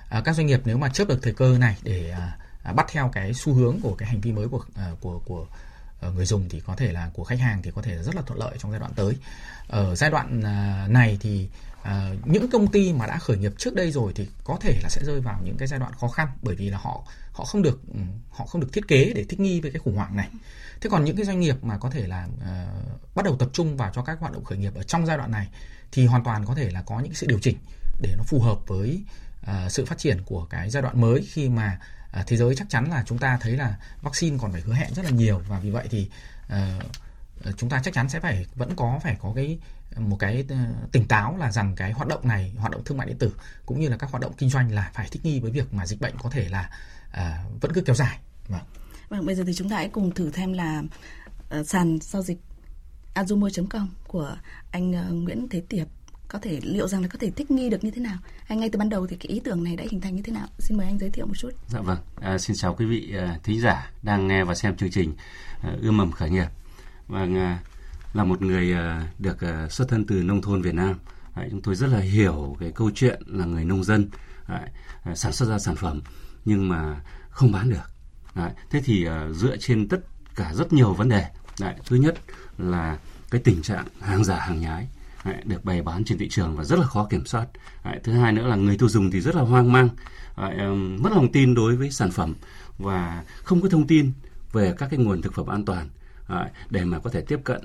À, 0.09 0.21
các 0.25 0.35
doanh 0.35 0.47
nghiệp 0.47 0.61
nếu 0.65 0.77
mà 0.77 0.89
chớp 0.89 1.07
được 1.07 1.19
thời 1.21 1.33
cơ 1.33 1.57
này 1.57 1.77
để 1.83 2.09
à, 2.09 2.37
à, 2.63 2.73
bắt 2.73 2.85
theo 2.91 3.09
cái 3.13 3.33
xu 3.33 3.53
hướng 3.53 3.79
của 3.81 3.95
cái 3.95 4.09
hành 4.09 4.21
vi 4.21 4.31
mới 4.31 4.47
của 4.47 4.61
à, 4.75 4.91
của 5.01 5.19
của 5.25 5.45
à, 6.01 6.09
người 6.09 6.25
dùng 6.25 6.49
thì 6.49 6.59
có 6.59 6.75
thể 6.75 6.91
là 6.91 7.09
của 7.13 7.23
khách 7.23 7.39
hàng 7.39 7.61
thì 7.61 7.71
có 7.75 7.81
thể 7.81 8.03
rất 8.03 8.15
là 8.15 8.21
thuận 8.21 8.39
lợi 8.39 8.57
trong 8.59 8.71
giai 8.71 8.79
đoạn 8.79 8.91
tới. 8.95 9.13
Ở 9.67 9.95
giai 9.95 10.09
đoạn 10.09 10.41
à, 10.43 10.87
này 10.89 11.17
thì 11.21 11.49
những 12.25 12.49
công 12.51 12.67
ty 12.67 12.93
mà 12.93 13.07
đã 13.07 13.17
khởi 13.17 13.37
nghiệp 13.37 13.53
trước 13.57 13.75
đây 13.75 13.91
rồi 13.91 14.11
thì 14.15 14.27
có 14.43 14.57
thể 14.61 14.79
là 14.83 14.89
sẽ 14.89 15.01
rơi 15.05 15.21
vào 15.21 15.41
những 15.43 15.57
cái 15.57 15.67
giai 15.67 15.79
đoạn 15.79 15.93
khó 15.93 16.07
khăn 16.07 16.27
bởi 16.41 16.55
vì 16.55 16.69
là 16.69 16.77
họ 16.77 17.03
họ 17.31 17.45
không 17.45 17.61
được 17.61 17.81
ừ, 17.93 17.99
họ 18.29 18.45
không 18.45 18.61
được 18.61 18.73
thiết 18.73 18.87
kế 18.87 19.11
để 19.15 19.25
thích 19.29 19.39
nghi 19.39 19.61
với 19.61 19.71
cái 19.71 19.79
khủng 19.79 19.95
hoảng 19.95 20.15
này. 20.15 20.29
Thế 20.81 20.89
còn 20.89 21.03
những 21.03 21.15
cái 21.15 21.25
doanh 21.25 21.39
nghiệp 21.39 21.55
mà 21.63 21.77
có 21.77 21.89
thể 21.89 22.07
là 22.07 22.27
uh, 22.27 23.15
bắt 23.15 23.25
đầu 23.25 23.35
tập 23.35 23.49
trung 23.53 23.77
vào 23.77 23.91
cho 23.95 24.01
các 24.01 24.19
hoạt 24.19 24.33
động 24.33 24.43
khởi 24.43 24.57
nghiệp 24.57 24.75
ở 24.75 24.83
trong 24.83 25.05
giai 25.05 25.17
đoạn 25.17 25.31
này 25.31 25.47
thì 25.91 26.05
hoàn 26.05 26.23
toàn 26.23 26.45
có 26.45 26.55
thể 26.55 26.69
là 26.71 26.81
có 26.81 26.99
những 26.99 27.13
sự 27.13 27.27
điều 27.27 27.39
chỉnh 27.39 27.57
để 28.01 28.15
nó 28.17 28.23
phù 28.23 28.39
hợp 28.41 28.67
với 28.67 29.03
uh, 29.41 29.71
sự 29.71 29.85
phát 29.85 29.97
triển 29.97 30.21
của 30.25 30.45
cái 30.45 30.69
giai 30.69 30.83
đoạn 30.83 31.01
mới 31.01 31.27
khi 31.31 31.49
mà 31.49 31.79
à, 32.11 32.23
thế 32.27 32.37
giới 32.37 32.55
chắc 32.55 32.69
chắn 32.69 32.89
là 32.89 33.03
chúng 33.07 33.17
ta 33.17 33.37
thấy 33.41 33.57
là 33.57 33.77
vaccine 34.01 34.37
còn 34.41 34.51
phải 34.51 34.61
hứa 34.61 34.73
hẹn 34.73 34.93
rất 34.93 35.05
là 35.05 35.11
nhiều. 35.11 35.41
Và 35.47 35.59
vì 35.59 35.69
vậy 35.69 35.87
thì 35.89 36.09
à, 36.47 36.79
chúng 37.57 37.69
ta 37.69 37.81
chắc 37.83 37.93
chắn 37.93 38.09
sẽ 38.09 38.19
phải 38.19 38.45
vẫn 38.55 38.75
có 38.75 38.99
phải 39.03 39.17
có 39.21 39.31
cái 39.35 39.59
một 39.97 40.17
cái 40.19 40.45
ờ, 40.49 40.55
tỉnh 40.91 41.07
táo 41.07 41.37
là 41.37 41.51
rằng 41.51 41.75
cái 41.75 41.91
hoạt 41.91 42.07
động 42.07 42.27
này 42.27 42.53
hoạt 42.57 42.71
động 42.71 42.83
thương 42.85 42.97
mại 42.97 43.07
điện 43.07 43.17
tử 43.17 43.35
cũng 43.65 43.79
như 43.79 43.89
là 43.89 43.97
các 43.97 44.09
hoạt 44.09 44.21
động 44.21 44.33
kinh 44.37 44.49
doanh 44.49 44.71
là 44.71 44.91
phải 44.93 45.07
thích 45.11 45.25
nghi 45.25 45.39
với 45.39 45.51
việc 45.51 45.73
mà 45.73 45.85
dịch 45.85 46.01
bệnh 46.01 46.13
có 46.23 46.29
thể 46.29 46.49
là 46.49 46.69
vẫn 47.61 47.73
cứ 47.73 47.81
kéo 47.81 47.95
dài. 47.95 48.19
Vâng. 48.47 48.61
Vâng 49.09 49.25
bây 49.25 49.35
giờ 49.35 49.43
thì 49.47 49.53
chúng 49.53 49.69
ta 49.69 49.75
hãy 49.75 49.89
cùng 49.89 50.11
thử 50.11 50.31
thêm 50.31 50.53
là 50.53 50.83
uh, 51.59 51.67
sàn 51.67 51.97
giao 52.01 52.21
dịch 52.21 52.37
azumo.com 53.15 53.89
của 54.07 54.37
anh 54.71 54.91
uh, 54.91 55.23
Nguyễn 55.23 55.49
Thế 55.49 55.61
Tiệp 55.69 55.87
có 56.29 56.39
thể 56.39 56.59
liệu 56.63 56.87
rằng 56.87 57.01
là 57.01 57.07
có 57.07 57.19
thể 57.19 57.31
thích 57.31 57.51
nghi 57.51 57.69
được 57.69 57.83
như 57.83 57.91
thế 57.91 58.01
nào? 58.01 58.17
Hay 58.45 58.57
ngay 58.57 58.69
từ 58.69 58.79
ban 58.79 58.89
đầu 58.89 59.07
thì 59.07 59.15
cái 59.15 59.27
ý 59.27 59.39
tưởng 59.39 59.63
này 59.63 59.75
đã 59.75 59.83
hình 59.89 60.01
thành 60.01 60.15
như 60.15 60.21
thế 60.21 60.33
nào? 60.33 60.47
Xin 60.59 60.77
mời 60.77 60.87
anh 60.87 60.99
giới 60.99 61.09
thiệu 61.09 61.25
một 61.25 61.37
chút. 61.37 61.49
Dạ 61.67 61.81
vâng. 61.81 61.97
À, 62.21 62.37
xin 62.37 62.55
chào 62.55 62.75
quý 62.75 62.85
vị 62.85 63.13
à, 63.17 63.39
thính 63.43 63.61
giả 63.61 63.91
đang 64.01 64.27
nghe 64.27 64.43
và 64.43 64.55
xem 64.55 64.75
chương 64.75 64.91
trình 64.91 65.13
à, 65.61 65.75
ươm 65.81 65.97
mầm 65.97 66.11
khởi 66.11 66.29
nghiệp. 66.29 66.47
Và 67.07 67.19
à, 67.19 67.59
là 68.13 68.23
một 68.23 68.41
người 68.41 68.73
à, 68.73 69.07
được 69.19 69.41
à, 69.41 69.67
xuất 69.69 69.89
thân 69.89 70.05
từ 70.05 70.23
nông 70.23 70.41
thôn 70.41 70.61
Việt 70.61 70.75
Nam. 70.75 70.99
À, 71.33 71.47
chúng 71.51 71.61
tôi 71.61 71.75
rất 71.75 71.87
là 71.87 71.99
hiểu 71.99 72.57
cái 72.59 72.71
câu 72.71 72.91
chuyện 72.95 73.21
là 73.25 73.45
người 73.45 73.65
nông 73.65 73.83
dân 73.83 74.09
à, 74.45 74.67
sản 75.15 75.33
xuất 75.33 75.49
ra 75.49 75.59
sản 75.59 75.75
phẩm 75.75 76.01
nhưng 76.45 76.69
mà 76.69 77.01
không 77.29 77.51
bán 77.51 77.69
được. 77.69 77.91
À, 78.33 78.51
thế 78.69 78.81
thì 78.85 79.05
à, 79.05 79.27
dựa 79.33 79.57
trên 79.57 79.87
tất 79.87 79.99
cả 80.35 80.53
rất 80.53 80.73
nhiều 80.73 80.93
vấn 80.93 81.09
đề. 81.09 81.25
À, 81.61 81.75
thứ 81.85 81.95
nhất 81.95 82.15
là 82.57 82.97
cái 83.31 83.41
tình 83.43 83.61
trạng 83.61 83.85
hàng 84.01 84.23
giả 84.23 84.39
hàng 84.39 84.61
nhái 84.61 84.87
được 85.43 85.65
bày 85.65 85.81
bán 85.81 86.03
trên 86.03 86.17
thị 86.17 86.29
trường 86.29 86.55
và 86.55 86.63
rất 86.63 86.79
là 86.79 86.85
khó 86.85 87.07
kiểm 87.09 87.25
soát. 87.25 87.47
Thứ 88.03 88.13
hai 88.13 88.31
nữa 88.31 88.47
là 88.47 88.55
người 88.55 88.77
tiêu 88.77 88.89
dùng 88.89 89.11
thì 89.11 89.21
rất 89.21 89.35
là 89.35 89.41
hoang 89.41 89.71
mang, 89.71 89.89
mất 91.01 91.11
lòng 91.11 91.31
tin 91.31 91.55
đối 91.55 91.75
với 91.75 91.91
sản 91.91 92.11
phẩm 92.11 92.35
và 92.77 93.23
không 93.43 93.61
có 93.61 93.69
thông 93.69 93.87
tin 93.87 94.11
về 94.51 94.73
các 94.77 94.87
cái 94.91 94.99
nguồn 94.99 95.21
thực 95.21 95.33
phẩm 95.33 95.47
an 95.47 95.65
toàn 95.65 95.89
để 96.69 96.85
mà 96.85 96.99
có 96.99 97.09
thể 97.09 97.21
tiếp 97.21 97.39
cận. 97.43 97.61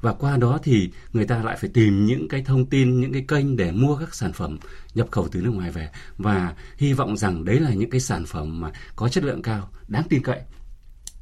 Và 0.00 0.12
qua 0.12 0.36
đó 0.36 0.58
thì 0.62 0.90
người 1.12 1.26
ta 1.26 1.42
lại 1.42 1.56
phải 1.60 1.70
tìm 1.74 2.06
những 2.06 2.28
cái 2.28 2.42
thông 2.42 2.66
tin 2.66 3.00
những 3.00 3.12
cái 3.12 3.24
kênh 3.28 3.56
để 3.56 3.72
mua 3.72 3.96
các 3.96 4.14
sản 4.14 4.32
phẩm 4.32 4.58
nhập 4.94 5.08
khẩu 5.10 5.28
từ 5.28 5.40
nước 5.40 5.50
ngoài 5.50 5.70
về. 5.70 5.90
Và 6.18 6.54
hy 6.76 6.92
vọng 6.92 7.16
rằng 7.16 7.44
đấy 7.44 7.60
là 7.60 7.70
những 7.70 7.90
cái 7.90 8.00
sản 8.00 8.26
phẩm 8.26 8.60
mà 8.60 8.70
có 8.96 9.08
chất 9.08 9.24
lượng 9.24 9.42
cao 9.42 9.70
đáng 9.88 10.02
tin 10.08 10.22
cậy. 10.22 10.40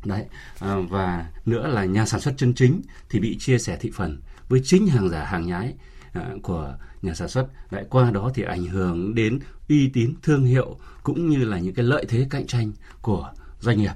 Đấy 0.05 0.25
à, 0.59 0.77
và 0.91 1.27
nữa 1.47 1.67
là 1.67 1.85
nhà 1.85 2.07
sản 2.07 2.21
xuất 2.21 2.35
chân 2.37 2.55
chính 2.55 2.83
thì 3.09 3.21
bị 3.21 3.37
chia 3.39 3.59
sẻ 3.59 3.77
thị 3.81 3.91
phần 3.95 4.21
với 4.51 4.61
chính 4.65 4.87
hàng 4.87 5.09
giả 5.09 5.25
hàng 5.25 5.47
nhái 5.47 5.75
à, 6.13 6.31
của 6.43 6.77
nhà 7.03 7.15
sản 7.15 7.29
xuất. 7.29 7.47
Lại 7.71 7.85
qua 7.91 8.11
đó 8.11 8.31
thì 8.35 8.43
ảnh 8.43 8.65
hưởng 8.65 9.15
đến 9.15 9.39
uy 9.69 9.89
tín, 9.89 10.15
thương 10.23 10.45
hiệu, 10.45 10.79
cũng 11.03 11.31
như 11.31 11.45
là 11.45 11.59
những 11.59 11.75
cái 11.75 11.85
lợi 11.85 12.05
thế 12.09 12.27
cạnh 12.31 12.47
tranh 12.47 12.73
của 13.03 13.33
doanh 13.61 13.79
nghiệp. 13.79 13.93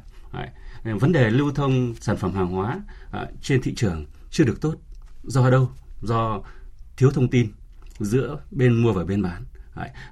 Vấn 0.85 1.12
đề 1.12 1.31
lưu 1.31 1.53
thông 1.55 1.95
sản 2.01 2.17
phẩm 2.17 2.33
hàng 2.33 2.47
hóa 2.47 2.81
à, 3.11 3.27
trên 3.43 3.62
thị 3.62 3.75
trường 3.75 4.06
chưa 4.31 4.45
được 4.45 4.61
tốt. 4.61 4.75
Do 5.23 5.51
đâu? 5.51 5.71
Do 6.03 6.41
thiếu 6.97 7.11
thông 7.11 7.29
tin 7.29 7.53
giữa 7.99 8.39
bên 8.50 8.83
mua 8.83 8.93
và 8.93 9.05
bên 9.05 9.23
bán. 9.23 9.45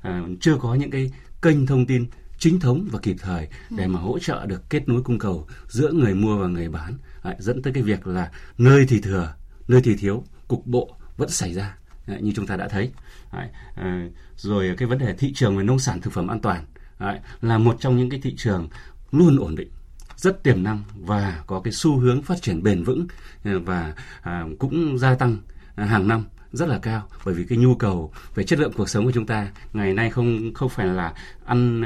À, 0.03 0.23
chưa 0.41 0.57
có 0.57 0.75
những 0.75 0.91
cái 0.91 1.13
kênh 1.43 1.67
thông 1.67 1.87
tin 1.87 2.07
chính 2.39 2.61
thống 2.61 2.89
và 2.91 2.99
kịp 2.99 3.17
thời 3.21 3.49
để 3.71 3.87
mà 3.87 4.01
hỗ 4.01 4.19
trợ 4.19 4.47
được 4.47 4.71
kết 4.71 4.89
nối 4.89 5.03
cung 5.03 5.19
cầu 5.19 5.47
giữa 5.69 5.93
người 5.93 6.15
mua 6.15 6.39
và 6.39 6.47
người 6.47 6.69
bán. 6.69 6.99
Dẫn 7.39 7.63
tới 7.63 7.73
cái 7.73 7.83
việc 7.83 8.07
là 8.07 8.31
nơi 8.59 8.87
thì 8.89 9.01
thừa, 9.01 9.35
nơi 9.69 9.81
thì 9.85 9.97
thiếu 9.97 10.25
cục 10.53 10.67
bộ 10.67 10.97
vẫn 11.17 11.29
xảy 11.29 11.55
ra. 11.55 11.77
Như 12.07 12.33
chúng 12.37 12.47
ta 12.47 12.57
đã 12.57 12.69
thấy. 12.69 12.93
Đấy, 13.33 13.49
ờ, 13.77 13.91
rồi 14.37 14.75
cái 14.79 14.89
vấn 14.89 14.99
đề 14.99 15.15
thị 15.19 15.33
trường 15.35 15.57
về 15.57 15.65
nông 15.65 15.79
sản 15.79 16.01
thực 16.01 16.13
phẩm 16.13 16.29
an 16.29 16.41
toàn 16.41 16.65
Đấy, 16.99 17.19
là 17.41 17.59
một 17.59 17.77
trong 17.81 17.97
những 17.97 18.11
cái 18.11 18.21
thị 18.21 18.35
trường 18.37 18.69
luôn 19.13 19.37
ổn 19.37 19.55
định 19.57 19.69
rất 20.17 20.43
tiềm 20.43 20.63
năng 20.63 20.83
và 20.95 21.43
có 21.47 21.61
cái 21.61 21.73
xu 21.73 21.99
hướng 21.99 22.23
phát 22.23 22.43
triển 22.43 22.63
bền 22.63 22.85
vững 22.85 23.07
ờ, 23.45 23.59
và 23.59 23.95
à, 24.23 24.45
cũng 24.59 24.99
gia 24.99 25.15
tăng 25.15 25.37
ờ, 25.77 25.85
hàng 25.85 26.09
năm 26.09 26.25
rất 26.53 26.69
là 26.69 26.79
cao. 26.79 27.09
Bởi 27.25 27.35
vì 27.35 27.45
cái 27.45 27.59
nhu 27.59 27.75
cầu 27.75 28.13
về 28.35 28.45
chất 28.45 28.59
lượng 28.59 28.73
cuộc 28.77 28.89
sống 28.89 29.05
của 29.05 29.13
chúng 29.13 29.27
ta 29.27 29.49
ngày 29.73 29.95
nay 29.95 30.11
không 30.11 30.55
không 30.55 30.69
phải 30.69 30.87
là 30.87 31.15
ăn 31.45 31.83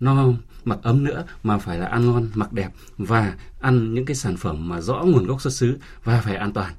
no 0.00 0.32
mặc 0.64 0.78
ấm 0.82 1.04
nữa 1.04 1.24
mà 1.42 1.58
phải 1.58 1.78
là 1.78 1.86
ăn 1.86 2.06
ngon 2.06 2.30
mặc 2.34 2.52
đẹp 2.52 2.70
và 2.98 3.34
ăn 3.60 3.94
những 3.94 4.04
cái 4.04 4.14
sản 4.14 4.36
phẩm 4.36 4.68
mà 4.68 4.80
rõ 4.80 4.94
nguồn 4.94 5.26
gốc 5.26 5.42
xuất 5.42 5.52
xứ 5.52 5.78
và 6.04 6.20
phải 6.20 6.36
an 6.36 6.52
toàn. 6.52 6.74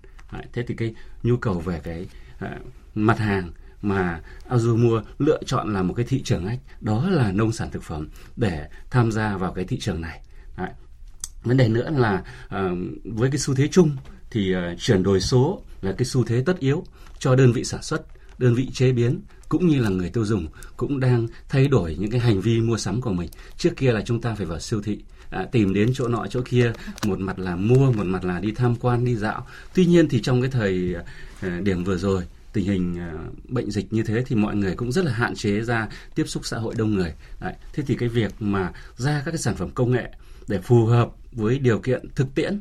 Thế 0.53 0.63
thì 0.67 0.75
cái 0.75 0.95
nhu 1.27 1.37
cầu 1.37 1.59
về 1.59 1.81
cái 1.83 2.07
uh, 2.45 2.51
mặt 2.95 3.19
hàng 3.19 3.51
mà 3.81 4.21
Azure 4.49 5.01
lựa 5.19 5.43
chọn 5.45 5.73
là 5.73 5.81
một 5.81 5.93
cái 5.93 6.05
thị 6.05 6.21
trường 6.23 6.45
ngách 6.45 6.59
đó 6.81 7.09
là 7.09 7.31
nông 7.31 7.51
sản 7.51 7.71
thực 7.71 7.83
phẩm 7.83 8.09
để 8.35 8.67
tham 8.89 9.11
gia 9.11 9.37
vào 9.37 9.53
cái 9.53 9.65
thị 9.65 9.79
trường 9.79 10.01
này. 10.01 10.21
Đấy. 10.57 10.69
Vấn 11.43 11.57
đề 11.57 11.67
nữa 11.67 11.89
là 11.89 12.23
uh, 12.45 12.77
với 13.03 13.29
cái 13.31 13.39
xu 13.39 13.55
thế 13.55 13.67
chung 13.67 13.95
thì 14.29 14.55
uh, 14.55 14.79
chuyển 14.79 15.03
đổi 15.03 15.21
số 15.21 15.61
là 15.81 15.91
cái 15.97 16.05
xu 16.05 16.23
thế 16.23 16.43
tất 16.45 16.59
yếu 16.59 16.83
cho 17.19 17.35
đơn 17.35 17.51
vị 17.51 17.63
sản 17.63 17.83
xuất, 17.83 18.01
đơn 18.37 18.55
vị 18.55 18.69
chế 18.73 18.91
biến 18.91 19.21
cũng 19.49 19.67
như 19.67 19.79
là 19.81 19.89
người 19.89 20.09
tiêu 20.09 20.25
dùng 20.25 20.47
cũng 20.77 20.99
đang 20.99 21.27
thay 21.49 21.67
đổi 21.67 21.95
những 21.99 22.11
cái 22.11 22.19
hành 22.19 22.41
vi 22.41 22.61
mua 22.61 22.77
sắm 22.77 23.01
của 23.01 23.13
mình. 23.13 23.29
Trước 23.57 23.75
kia 23.75 23.91
là 23.91 24.01
chúng 24.05 24.21
ta 24.21 24.35
phải 24.35 24.45
vào 24.45 24.59
siêu 24.59 24.81
thị 24.81 24.99
à, 25.29 25.45
tìm 25.51 25.73
đến 25.73 25.91
chỗ 25.93 26.07
nọ 26.07 26.25
chỗ 26.29 26.41
kia 26.45 26.71
một 27.05 27.19
mặt 27.19 27.39
là 27.39 27.55
mua 27.55 27.91
một 27.91 28.05
mặt 28.05 28.25
là 28.25 28.39
đi 28.39 28.51
tham 28.51 28.75
quan 28.75 29.05
đi 29.05 29.15
dạo 29.15 29.47
tuy 29.73 29.85
nhiên 29.85 30.09
thì 30.09 30.21
trong 30.21 30.41
cái 30.41 30.51
thời 30.51 30.95
à, 31.41 31.59
điểm 31.63 31.83
vừa 31.83 31.97
rồi 31.97 32.23
tình 32.53 32.65
hình 32.65 32.99
à, 32.99 33.13
bệnh 33.47 33.71
dịch 33.71 33.93
như 33.93 34.03
thế 34.03 34.23
thì 34.27 34.35
mọi 34.35 34.55
người 34.55 34.75
cũng 34.75 34.91
rất 34.91 35.05
là 35.05 35.11
hạn 35.11 35.35
chế 35.35 35.61
ra 35.61 35.87
tiếp 36.15 36.23
xúc 36.27 36.45
xã 36.45 36.57
hội 36.57 36.73
đông 36.77 36.93
người 36.93 37.13
Đấy. 37.39 37.53
thế 37.73 37.83
thì 37.87 37.95
cái 37.95 38.09
việc 38.09 38.31
mà 38.39 38.71
ra 38.97 39.21
các 39.25 39.31
cái 39.31 39.37
sản 39.37 39.55
phẩm 39.55 39.69
công 39.69 39.91
nghệ 39.91 40.11
để 40.47 40.59
phù 40.61 40.85
hợp 40.85 41.09
với 41.31 41.59
điều 41.59 41.79
kiện 41.79 42.09
thực 42.15 42.35
tiễn 42.35 42.59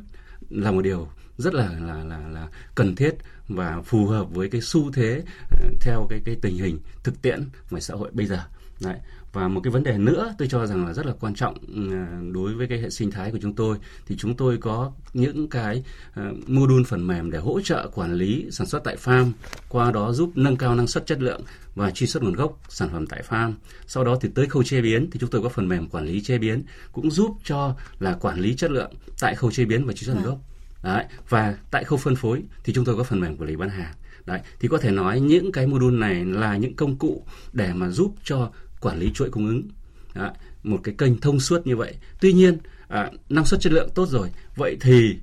là 0.49 0.71
một 0.71 0.81
điều 0.81 1.07
rất 1.37 1.53
là 1.53 1.69
là 1.79 2.03
là 2.03 2.19
là 2.27 2.47
cần 2.75 2.95
thiết 2.95 3.15
và 3.47 3.81
phù 3.85 4.05
hợp 4.05 4.27
với 4.31 4.49
cái 4.49 4.61
xu 4.61 4.91
thế 4.91 5.23
à, 5.49 5.69
theo 5.81 6.07
cái 6.09 6.21
cái 6.25 6.35
tình 6.41 6.57
hình 6.57 6.79
thực 7.03 7.21
tiễn 7.21 7.43
ngoài 7.69 7.81
xã 7.81 7.93
hội 7.93 8.09
bây 8.13 8.25
giờ 8.25 8.39
Đấy. 8.81 8.97
Và 9.33 9.47
một 9.47 9.61
cái 9.63 9.71
vấn 9.71 9.83
đề 9.83 9.97
nữa 9.97 10.35
tôi 10.37 10.47
cho 10.47 10.67
rằng 10.67 10.85
là 10.85 10.93
rất 10.93 11.05
là 11.05 11.13
quan 11.19 11.35
trọng 11.35 11.55
à, 11.91 12.21
đối 12.31 12.53
với 12.53 12.67
cái 12.67 12.79
hệ 12.79 12.89
sinh 12.89 13.11
thái 13.11 13.31
của 13.31 13.37
chúng 13.41 13.53
tôi 13.53 13.77
thì 14.07 14.15
chúng 14.17 14.35
tôi 14.35 14.57
có 14.57 14.91
những 15.13 15.49
cái 15.49 15.83
uh, 16.19 16.49
module 16.49 16.83
phần 16.87 17.07
mềm 17.07 17.31
để 17.31 17.39
hỗ 17.39 17.61
trợ 17.61 17.89
quản 17.93 18.13
lý 18.13 18.47
sản 18.51 18.67
xuất 18.67 18.83
tại 18.83 18.97
farm, 19.03 19.31
qua 19.69 19.91
đó 19.91 20.11
giúp 20.11 20.31
nâng 20.35 20.55
cao 20.55 20.75
năng 20.75 20.87
suất 20.87 21.05
chất 21.05 21.21
lượng 21.21 21.41
và 21.75 21.91
truy 21.91 22.07
xuất 22.07 22.23
nguồn 22.23 22.33
gốc 22.33 22.59
sản 22.69 22.89
phẩm 22.89 23.07
tại 23.07 23.23
farm. 23.29 23.53
Sau 23.87 24.03
đó 24.03 24.17
thì 24.21 24.29
tới 24.35 24.45
khâu 24.45 24.63
chế 24.63 24.81
biến 24.81 25.09
thì 25.11 25.19
chúng 25.19 25.29
tôi 25.29 25.41
có 25.41 25.49
phần 25.49 25.67
mềm 25.67 25.87
quản 25.89 26.05
lý 26.05 26.21
chế 26.21 26.37
biến 26.37 26.63
cũng 26.91 27.11
giúp 27.11 27.37
cho 27.43 27.75
là 27.99 28.13
quản 28.13 28.39
lý 28.39 28.55
chất 28.55 28.71
lượng 28.71 28.91
tại 29.19 29.35
khâu 29.35 29.51
chế 29.51 29.65
biến 29.65 29.85
và 29.85 29.93
truy 29.93 30.05
xuất 30.05 30.15
nguồn 30.15 30.25
gốc. 30.25 30.39
Đấy. 30.83 31.05
Và 31.29 31.57
tại 31.71 31.83
khâu 31.83 31.97
phân 31.97 32.15
phối 32.15 32.43
thì 32.63 32.73
chúng 32.73 32.85
tôi 32.85 32.97
có 32.97 33.03
phần 33.03 33.19
mềm 33.19 33.37
quản 33.37 33.49
lý 33.49 33.55
bán 33.55 33.69
hàng. 33.69 33.93
Đấy, 34.25 34.39
thì 34.59 34.67
có 34.67 34.77
thể 34.77 34.91
nói 34.91 35.19
những 35.19 35.51
cái 35.51 35.67
module 35.67 35.97
này 35.97 36.25
là 36.25 36.57
những 36.57 36.75
công 36.75 36.95
cụ 36.95 37.23
để 37.53 37.73
mà 37.73 37.89
giúp 37.89 38.15
cho 38.23 38.51
quản 38.81 38.99
lý 38.99 39.11
chuỗi 39.13 39.29
cung 39.29 39.47
ứng 39.47 39.67
Đấy, 40.13 40.31
một 40.63 40.79
cái 40.83 40.95
kênh 40.97 41.17
thông 41.17 41.39
suốt 41.39 41.67
như 41.67 41.75
vậy. 41.75 41.95
Tuy 42.19 42.33
nhiên 42.33 42.57
à, 42.87 43.11
năng 43.29 43.45
suất 43.45 43.61
chất 43.61 43.73
lượng 43.73 43.89
tốt 43.95 44.09
rồi, 44.09 44.29
vậy 44.55 44.77
thì 44.81 45.17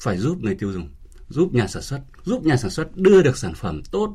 phải 0.00 0.18
giúp 0.18 0.42
người 0.42 0.54
tiêu 0.54 0.72
dùng, 0.72 0.88
giúp 1.28 1.54
nhà 1.54 1.66
sản 1.66 1.82
xuất, 1.82 2.00
giúp 2.24 2.44
nhà 2.44 2.56
sản 2.56 2.70
xuất 2.70 2.96
đưa 2.96 3.22
được 3.22 3.36
sản 3.36 3.54
phẩm 3.54 3.82
tốt, 3.90 4.14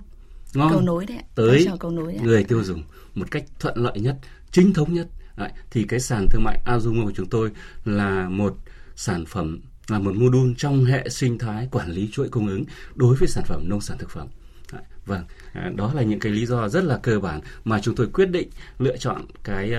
ngon 0.54 0.72
cầu 0.72 0.82
nối 0.82 1.06
đấy 1.06 1.18
tới 1.36 1.68
cầu 1.80 1.92
nối 1.92 2.14
đấy. 2.14 2.22
người 2.24 2.44
tiêu 2.44 2.64
dùng 2.64 2.84
một 3.16 3.32
cách 3.32 3.46
thuận 3.60 3.78
lợi 3.78 4.00
nhất, 4.00 4.18
chính 4.52 4.74
thống 4.74 4.94
nhất. 4.94 5.08
Đấy, 5.38 5.52
thì 5.72 5.84
cái 5.84 6.00
sàn 6.00 6.28
thương 6.32 6.44
mại 6.44 6.60
Azumo 6.66 7.06
của 7.06 7.12
chúng 7.16 7.30
tôi 7.30 7.52
là 7.86 8.30
một 8.30 8.58
sản 8.96 9.26
phẩm 9.26 9.60
là 9.88 10.00
một 10.00 10.16
module 10.16 10.54
trong 10.58 10.86
hệ 10.86 11.10
sinh 11.10 11.38
thái 11.38 11.68
quản 11.72 11.92
lý 11.92 12.10
chuỗi 12.12 12.30
cung 12.30 12.48
ứng 12.48 12.64
đối 12.96 13.16
với 13.16 13.28
sản 13.28 13.44
phẩm 13.48 13.70
nông 13.70 13.82
sản 13.82 13.98
thực 13.98 14.10
phẩm. 14.10 14.28
Vâng, 15.06 15.24
đó 15.76 15.92
là 15.94 16.02
những 16.02 16.20
cái 16.20 16.32
lý 16.32 16.46
do 16.46 16.70
rất 16.70 16.84
là 16.84 16.98
cơ 16.98 17.20
bản 17.20 17.42
mà 17.64 17.80
chúng 17.82 17.96
tôi 17.96 18.08
quyết 18.14 18.26
định 18.26 18.50
lựa 18.80 18.98
chọn 18.98 19.26
cái 19.44 19.74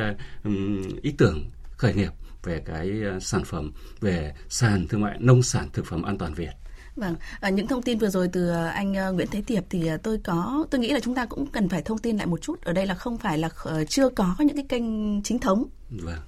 uh, 0.46 1.02
ý 1.02 1.14
tưởng 1.18 1.50
khởi 1.76 1.94
nghiệp 1.94 2.10
về 2.42 2.62
cái 2.64 3.02
uh, 3.16 3.22
sản 3.22 3.44
phẩm 3.44 3.72
về 4.00 4.34
sàn 4.48 4.88
thương 4.88 5.00
mại 5.00 5.16
nông 5.20 5.42
sản 5.42 5.68
thực 5.72 5.86
phẩm 5.86 6.02
an 6.02 6.18
toàn 6.18 6.34
Việt. 6.34 6.50
Vâng, 6.96 7.14
à, 7.40 7.50
những 7.50 7.66
thông 7.66 7.82
tin 7.82 7.98
vừa 7.98 8.08
rồi 8.08 8.28
từ 8.32 8.50
anh 8.50 8.92
Nguyễn 8.92 9.28
Thế 9.30 9.42
Tiệp 9.46 9.64
thì 9.70 9.90
tôi 10.02 10.18
có 10.24 10.66
tôi 10.70 10.80
nghĩ 10.80 10.88
là 10.88 11.00
chúng 11.00 11.14
ta 11.14 11.26
cũng 11.26 11.46
cần 11.46 11.68
phải 11.68 11.82
thông 11.82 11.98
tin 11.98 12.16
lại 12.16 12.26
một 12.26 12.42
chút. 12.42 12.64
Ở 12.64 12.72
đây 12.72 12.86
là 12.86 12.94
không 12.94 13.18
phải 13.18 13.38
là 13.38 13.48
chưa 13.88 14.08
có 14.08 14.34
những 14.38 14.56
cái 14.56 14.66
kênh 14.68 15.22
chính 15.22 15.38
thống 15.38 15.64
vâng. 15.90 16.18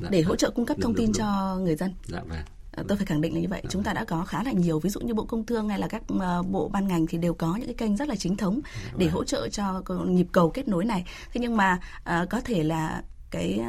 Dạ, 0.00 0.08
để 0.10 0.22
hỗ 0.22 0.36
trợ 0.36 0.50
cung 0.50 0.66
cấp 0.66 0.76
thông 0.80 0.94
tin 0.94 1.06
đúng, 1.06 1.12
đúng. 1.12 1.18
cho 1.18 1.58
người 1.62 1.76
dân. 1.76 1.94
Dạ 2.06 2.20
vâng. 2.28 2.38
Ờ, 2.78 2.84
tôi 2.88 2.96
phải 2.96 3.06
khẳng 3.06 3.20
định 3.20 3.34
là 3.34 3.40
như 3.40 3.48
vậy. 3.48 3.62
Chúng 3.68 3.82
ta 3.82 3.92
đã 3.92 4.04
có 4.04 4.24
khá 4.24 4.42
là 4.42 4.52
nhiều, 4.52 4.78
ví 4.78 4.90
dụ 4.90 5.00
như 5.00 5.14
bộ 5.14 5.24
công 5.24 5.46
thương 5.46 5.68
hay 5.68 5.78
là 5.78 5.88
các 5.88 6.02
ờ, 6.20 6.42
bộ 6.42 6.68
ban 6.68 6.88
ngành 6.88 7.06
thì 7.06 7.18
đều 7.18 7.34
có 7.34 7.56
những 7.56 7.66
cái 7.66 7.74
kênh 7.74 7.96
rất 7.96 8.08
là 8.08 8.16
chính 8.16 8.36
thống 8.36 8.60
để 8.96 9.06
hỗ 9.06 9.24
trợ 9.24 9.48
cho 9.48 9.82
nhịp 10.06 10.26
cầu 10.32 10.50
kết 10.50 10.68
nối 10.68 10.84
này. 10.84 11.04
Thế 11.32 11.40
nhưng 11.40 11.56
mà 11.56 11.80
ờ, 12.04 12.26
có 12.30 12.40
thể 12.40 12.62
là 12.62 13.02
cái 13.30 13.60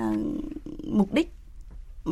mục 0.84 1.14
đích 1.14 1.34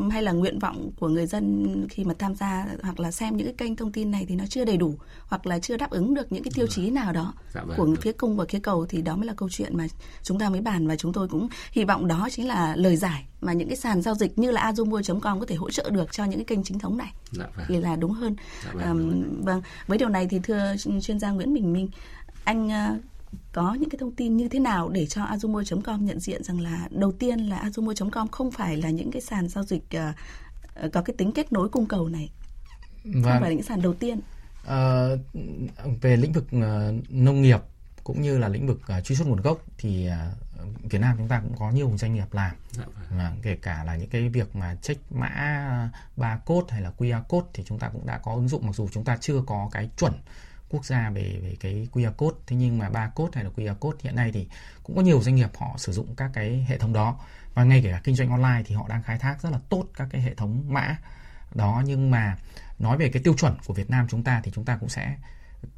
hay 0.10 0.24
là 0.24 0.32
nguyện 0.32 0.60
vọng 0.60 0.92
của 1.00 1.08
người 1.08 1.25
dân 1.25 1.66
khi 1.89 2.04
mà 2.04 2.13
tham 2.20 2.36
gia 2.36 2.66
hoặc 2.84 3.00
là 3.00 3.12
xem 3.12 3.38
những 3.38 3.48
cái 3.48 3.56
kênh 3.58 3.75
thông 3.75 3.92
tin 3.92 4.12
này 4.12 4.25
thì 4.30 4.36
nó 4.36 4.46
chưa 4.50 4.66
đầy 4.66 4.77
đủ 4.77 4.96
hoặc 5.27 5.48
là 5.48 5.60
chưa 5.60 5.77
đáp 5.77 5.89
ứng 5.89 6.13
được 6.13 6.32
những 6.32 6.44
cái 6.44 6.51
tiêu 6.56 6.68
chí 6.68 6.89
nào 6.89 7.13
đó 7.13 7.34
dạ 7.54 7.63
vâng, 7.63 7.77
của 7.77 7.86
vâng. 7.86 7.96
phía 7.96 8.12
cung 8.12 8.38
và 8.38 8.46
phía 8.50 8.60
cầu 8.60 8.86
thì 8.89 9.01
đó 9.01 9.16
mới 9.16 9.27
là 9.27 9.34
câu 9.38 9.50
chuyện 9.50 9.77
mà 9.77 9.88
chúng 10.24 10.39
ta 10.39 10.50
mới 10.50 10.62
bàn 10.62 10.88
và 10.88 10.96
chúng 10.96 11.13
tôi 11.13 11.27
cũng 11.27 11.48
hy 11.72 11.84
vọng 11.84 12.08
đó 12.08 12.27
chính 12.32 12.48
là 12.48 12.75
lời 12.75 12.96
giải 12.96 13.25
mà 13.42 13.54
những 13.54 13.68
cái 13.68 13.77
sàn 13.77 14.01
giao 14.01 14.16
dịch 14.16 14.39
như 14.39 14.51
là 14.51 14.72
azumua.com 14.72 15.39
có 15.39 15.46
thể 15.46 15.56
hỗ 15.56 15.70
trợ 15.70 15.89
được 15.89 16.12
cho 16.12 16.25
những 16.25 16.39
cái 16.39 16.46
kênh 16.46 16.63
chính 16.63 16.80
thống 16.80 16.98
này 16.98 17.12
dạ 17.32 17.46
vâng. 17.56 17.66
thì 17.70 17.77
là 17.77 17.96
đúng 17.96 18.12
hơn 18.12 18.36
dạ 18.66 18.72
vâng, 18.74 18.86
um, 18.88 19.46
vâng 19.46 19.62
với 19.88 19.98
điều 19.98 20.10
này 20.10 20.27
thì 20.30 20.39
thưa 20.44 20.75
chuyên 21.01 21.20
gia 21.20 21.32
Nguyễn 21.32 21.54
Bình 21.54 21.74
Minh 21.74 21.89
anh 22.44 22.70
có 23.53 23.74
những 23.74 23.89
cái 23.89 23.98
thông 24.00 24.15
tin 24.15 24.38
như 24.38 24.50
thế 24.50 24.60
nào 24.60 24.89
để 24.89 25.05
cho 25.05 25.25
azumo.com 25.25 26.05
nhận 26.05 26.19
diện 26.19 26.43
rằng 26.43 26.62
là 26.62 26.88
đầu 26.91 27.12
tiên 27.12 27.39
là 27.39 27.63
azumo.com 27.63 28.27
không 28.27 28.51
phải 28.51 28.77
là 28.77 28.89
những 28.89 29.12
cái 29.12 29.22
sàn 29.22 29.50
giao 29.50 29.63
dịch 29.63 29.84
uh, 29.96 30.93
có 30.93 31.01
cái 31.01 31.15
tính 31.17 31.31
kết 31.31 31.51
nối 31.51 31.69
cung 31.69 31.86
cầu 31.86 32.10
này 32.10 32.29
vâng. 33.03 33.13
không 33.13 33.24
phải 33.24 33.41
là 33.41 33.50
những 33.50 33.63
sàn 33.63 33.81
đầu 33.81 33.93
tiên 33.93 34.19
à, 34.67 35.07
về 36.01 36.17
lĩnh 36.17 36.34
vực 36.34 36.46
uh, 36.55 36.63
nông 37.10 37.41
nghiệp 37.41 37.60
cũng 38.03 38.22
như 38.22 38.38
là 38.38 38.48
lĩnh 38.48 38.67
vực 38.67 38.81
uh, 38.98 39.03
truy 39.03 39.15
xuất 39.15 39.27
nguồn 39.27 39.41
gốc 39.41 39.62
thì 39.77 40.10
uh, 40.10 40.48
Việt 40.84 41.00
Nam 41.00 41.15
chúng 41.17 41.27
ta 41.27 41.39
cũng 41.39 41.57
có 41.57 41.72
nhiều 41.72 41.91
doanh 41.98 42.13
nghiệp 42.13 42.34
làm 42.34 42.55
dạ 42.72 42.84
vâng. 43.10 43.36
kể 43.41 43.57
cả 43.62 43.84
là 43.84 43.96
những 43.96 44.10
cái 44.10 44.29
việc 44.29 44.55
mà 44.55 44.75
check 44.81 45.12
mã 45.12 45.89
barcode 46.15 46.67
hay 46.69 46.81
là 46.81 46.91
QR 46.98 47.24
code 47.24 47.48
thì 47.53 47.63
chúng 47.65 47.79
ta 47.79 47.89
cũng 47.89 48.05
đã 48.05 48.17
có 48.17 48.34
ứng 48.34 48.48
dụng 48.48 48.65
mặc 48.65 48.75
dù 48.75 48.88
chúng 48.91 49.03
ta 49.03 49.17
chưa 49.22 49.41
có 49.48 49.69
cái 49.72 49.89
chuẩn 49.98 50.13
quốc 50.70 50.86
gia 50.86 51.10
về 51.10 51.40
về 51.44 51.56
cái 51.60 51.88
QR 51.94 52.14
code. 52.14 52.38
Thế 52.48 52.56
nhưng 52.56 52.78
mà 52.78 52.90
barcode 52.90 53.32
hay 53.34 53.44
là 53.44 53.50
QR 53.56 53.76
code 53.76 53.98
hiện 54.02 54.16
nay 54.16 54.32
thì 54.34 54.48
cũng 54.84 54.96
có 54.96 55.02
nhiều 55.02 55.22
doanh 55.22 55.36
nghiệp 55.36 55.50
họ 55.58 55.76
sử 55.78 55.92
dụng 55.92 56.16
các 56.16 56.32
cái 56.34 56.66
hệ 56.70 56.78
thống 56.78 56.94
đó. 56.94 57.20
Và 57.54 57.64
ngay 57.64 57.82
kể 57.84 57.92
cả 57.92 58.02
kinh 58.04 58.16
doanh 58.16 58.30
online 58.30 58.64
thì 58.66 58.76
họ 58.76 58.86
đang 58.90 59.04
khai 59.04 59.18
thác 59.18 59.42
rất 59.42 59.50
là 59.50 59.60
tốt 59.70 59.86
các 59.96 60.08
cái 60.12 60.22
hệ 60.22 60.36
thống 60.36 60.64
mã 60.68 60.98
đó. 61.56 61.82
Nhưng 61.86 62.12
mà 62.12 62.38
nói 62.80 62.98
về 62.98 63.10
cái 63.10 63.24
tiêu 63.24 63.34
chuẩn 63.38 63.58
của 63.66 63.74
Việt 63.74 63.90
Nam 63.90 64.08
chúng 64.10 64.24
ta 64.24 64.42
thì 64.44 64.52
chúng 64.56 64.66
ta 64.66 64.78
cũng 64.78 64.90
sẽ 64.90 65.16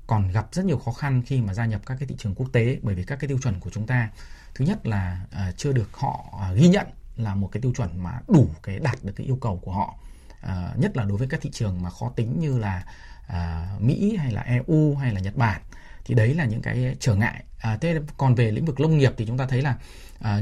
còn 0.08 0.32
gặp 0.32 0.48
rất 0.52 0.66
nhiều 0.66 0.80
khó 0.80 0.92
khăn 0.92 1.22
khi 1.26 1.42
mà 1.42 1.54
gia 1.54 1.66
nhập 1.66 1.82
các 1.86 1.96
cái 2.00 2.08
thị 2.08 2.16
trường 2.18 2.36
quốc 2.36 2.48
tế. 2.52 2.80
Bởi 2.82 2.96
vì 2.96 3.04
các 3.04 3.20
cái 3.20 3.28
tiêu 3.28 3.40
chuẩn 3.44 3.60
của 3.60 3.70
chúng 3.70 3.88
ta 3.88 4.10
thứ 4.56 4.66
nhất 4.66 4.88
là 4.88 5.26
uh, 5.26 5.58
chưa 5.58 5.72
được 5.72 5.90
họ 5.94 6.26
uh, 6.52 6.58
ghi 6.58 6.68
nhận 6.68 6.88
là 7.18 7.36
một 7.36 7.50
cái 7.52 7.62
tiêu 7.62 7.74
chuẩn 7.76 8.04
mà 8.04 8.20
đủ 8.28 8.50
cái 8.64 8.80
đạt 8.80 8.98
được 9.04 9.14
cái 9.16 9.28
yêu 9.28 9.38
cầu 9.42 9.60
của 9.64 9.72
họ. 9.72 9.96
À, 10.42 10.74
nhất 10.78 10.98
là 10.98 11.04
đối 11.04 11.18
với 11.18 11.28
các 11.28 11.42
thị 11.42 11.50
trường 11.54 11.82
mà 11.82 11.90
khó 11.90 12.12
tính 12.16 12.40
như 12.40 12.58
là 12.58 12.84
à, 13.28 13.68
Mỹ 13.80 14.18
hay 14.18 14.32
là 14.32 14.42
EU 14.42 14.96
hay 14.96 15.14
là 15.14 15.20
Nhật 15.20 15.36
Bản 15.36 15.62
thì 16.06 16.16
đấy 16.16 16.34
là 16.36 16.46
những 16.46 16.62
cái 16.62 16.96
trở 17.00 17.16
ngại. 17.16 17.44
À, 17.58 17.78
thế 17.82 18.00
còn 18.18 18.36
về 18.36 18.52
lĩnh 18.52 18.66
vực 18.66 18.80
nông 18.80 18.98
nghiệp 18.98 19.14
thì 19.18 19.26
chúng 19.26 19.38
ta 19.38 19.46
thấy 19.46 19.62
là 19.62 19.76
à, 20.20 20.42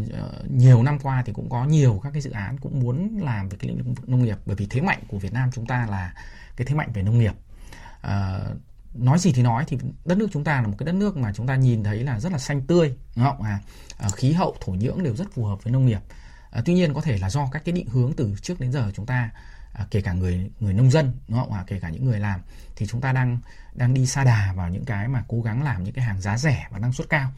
nhiều 0.49 0.83
năm 0.83 0.99
qua 0.99 1.23
thì 1.25 1.33
cũng 1.33 1.49
có 1.49 1.65
nhiều 1.65 1.99
các 2.03 2.09
cái 2.13 2.21
dự 2.21 2.31
án 2.31 2.57
cũng 2.57 2.79
muốn 2.79 3.19
làm 3.23 3.49
về 3.49 3.57
cái 3.59 3.69
lĩnh 3.69 3.93
vực 3.93 4.09
nông 4.09 4.23
nghiệp 4.23 4.37
bởi 4.45 4.55
vì 4.55 4.67
thế 4.69 4.81
mạnh 4.81 4.99
của 5.07 5.17
Việt 5.17 5.33
Nam 5.33 5.49
chúng 5.53 5.65
ta 5.65 5.87
là 5.89 6.13
cái 6.55 6.67
thế 6.67 6.75
mạnh 6.75 6.91
về 6.93 7.03
nông 7.03 7.19
nghiệp. 7.19 7.33
À, 8.01 8.39
nói 8.93 9.19
gì 9.19 9.31
thì 9.31 9.41
nói 9.41 9.65
thì 9.67 9.77
đất 10.05 10.17
nước 10.17 10.27
chúng 10.31 10.43
ta 10.43 10.61
là 10.61 10.67
một 10.67 10.75
cái 10.77 10.85
đất 10.85 10.95
nước 10.95 11.17
mà 11.17 11.33
chúng 11.33 11.47
ta 11.47 11.55
nhìn 11.55 11.83
thấy 11.83 12.03
là 12.03 12.19
rất 12.19 12.31
là 12.31 12.37
xanh 12.37 12.61
tươi 12.61 12.95
đúng 13.15 13.25
không? 13.25 13.41
À, 13.41 13.59
à 13.97 14.09
khí 14.09 14.31
hậu 14.31 14.55
thổ 14.61 14.73
nhưỡng 14.73 15.03
đều 15.03 15.15
rất 15.15 15.31
phù 15.33 15.45
hợp 15.45 15.63
với 15.63 15.73
nông 15.73 15.85
nghiệp. 15.85 16.01
À, 16.51 16.61
tuy 16.65 16.73
nhiên 16.73 16.93
có 16.93 17.01
thể 17.01 17.17
là 17.17 17.29
do 17.29 17.47
các 17.51 17.65
cái 17.65 17.73
định 17.73 17.87
hướng 17.87 18.13
từ 18.13 18.35
trước 18.41 18.59
đến 18.59 18.71
giờ 18.71 18.91
chúng 18.95 19.05
ta 19.05 19.29
à, 19.77 19.85
kể 19.91 20.01
cả 20.01 20.13
người 20.13 20.49
người 20.59 20.73
nông 20.73 20.91
dân 20.91 21.13
đúng 21.27 21.39
không? 21.39 21.53
À, 21.53 21.63
kể 21.67 21.79
cả 21.79 21.89
những 21.89 22.05
người 22.05 22.19
làm. 22.19 22.41
Thì 22.75 22.87
chúng 22.87 23.01
ta 23.01 23.11
đang 23.13 23.39
đang 23.73 23.93
đi 23.93 24.05
xa 24.05 24.23
đà 24.23 24.53
vào 24.55 24.69
những 24.69 24.85
cái 24.85 25.07
mà 25.07 25.23
cố 25.27 25.41
gắng 25.41 25.63
làm 25.63 25.83
những 25.83 25.93
cái 25.93 26.05
hàng 26.05 26.21
giá 26.21 26.37
rẻ 26.37 26.67
và 26.71 26.79
năng 26.79 26.93
suất 26.93 27.09
cao. 27.09 27.31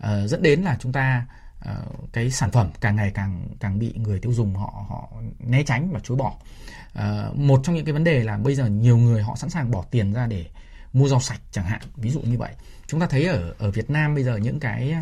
À, 0.00 0.26
dẫn 0.26 0.42
đến 0.42 0.62
là 0.62 0.76
chúng 0.80 0.92
ta 0.92 1.26
à, 1.60 1.76
cái 2.12 2.30
sản 2.30 2.50
phẩm 2.50 2.70
càng 2.80 2.96
ngày 2.96 3.10
càng 3.14 3.48
càng 3.60 3.78
bị 3.78 3.94
người 3.96 4.18
tiêu 4.18 4.32
dùng 4.32 4.54
họ 4.54 4.84
họ 4.88 5.08
né 5.38 5.62
tránh 5.62 5.90
và 5.92 6.00
chối 6.04 6.16
bỏ. 6.16 6.34
À, 6.94 7.28
một 7.34 7.60
trong 7.64 7.74
những 7.74 7.84
cái 7.84 7.92
vấn 7.92 8.04
đề 8.04 8.24
là 8.24 8.36
bây 8.36 8.54
giờ 8.54 8.66
nhiều 8.66 8.96
người 8.96 9.22
họ 9.22 9.36
sẵn 9.36 9.50
sàng 9.50 9.70
bỏ 9.70 9.84
tiền 9.90 10.12
ra 10.12 10.26
để 10.26 10.46
mua 10.92 11.08
rau 11.08 11.20
sạch 11.20 11.40
chẳng 11.50 11.64
hạn 11.64 11.80
ví 11.96 12.10
dụ 12.10 12.20
như 12.20 12.38
vậy. 12.38 12.52
Chúng 12.86 13.00
ta 13.00 13.06
thấy 13.06 13.26
ở 13.26 13.54
ở 13.58 13.70
Việt 13.70 13.90
Nam 13.90 14.14
bây 14.14 14.24
giờ 14.24 14.36
những 14.36 14.60
cái 14.60 14.96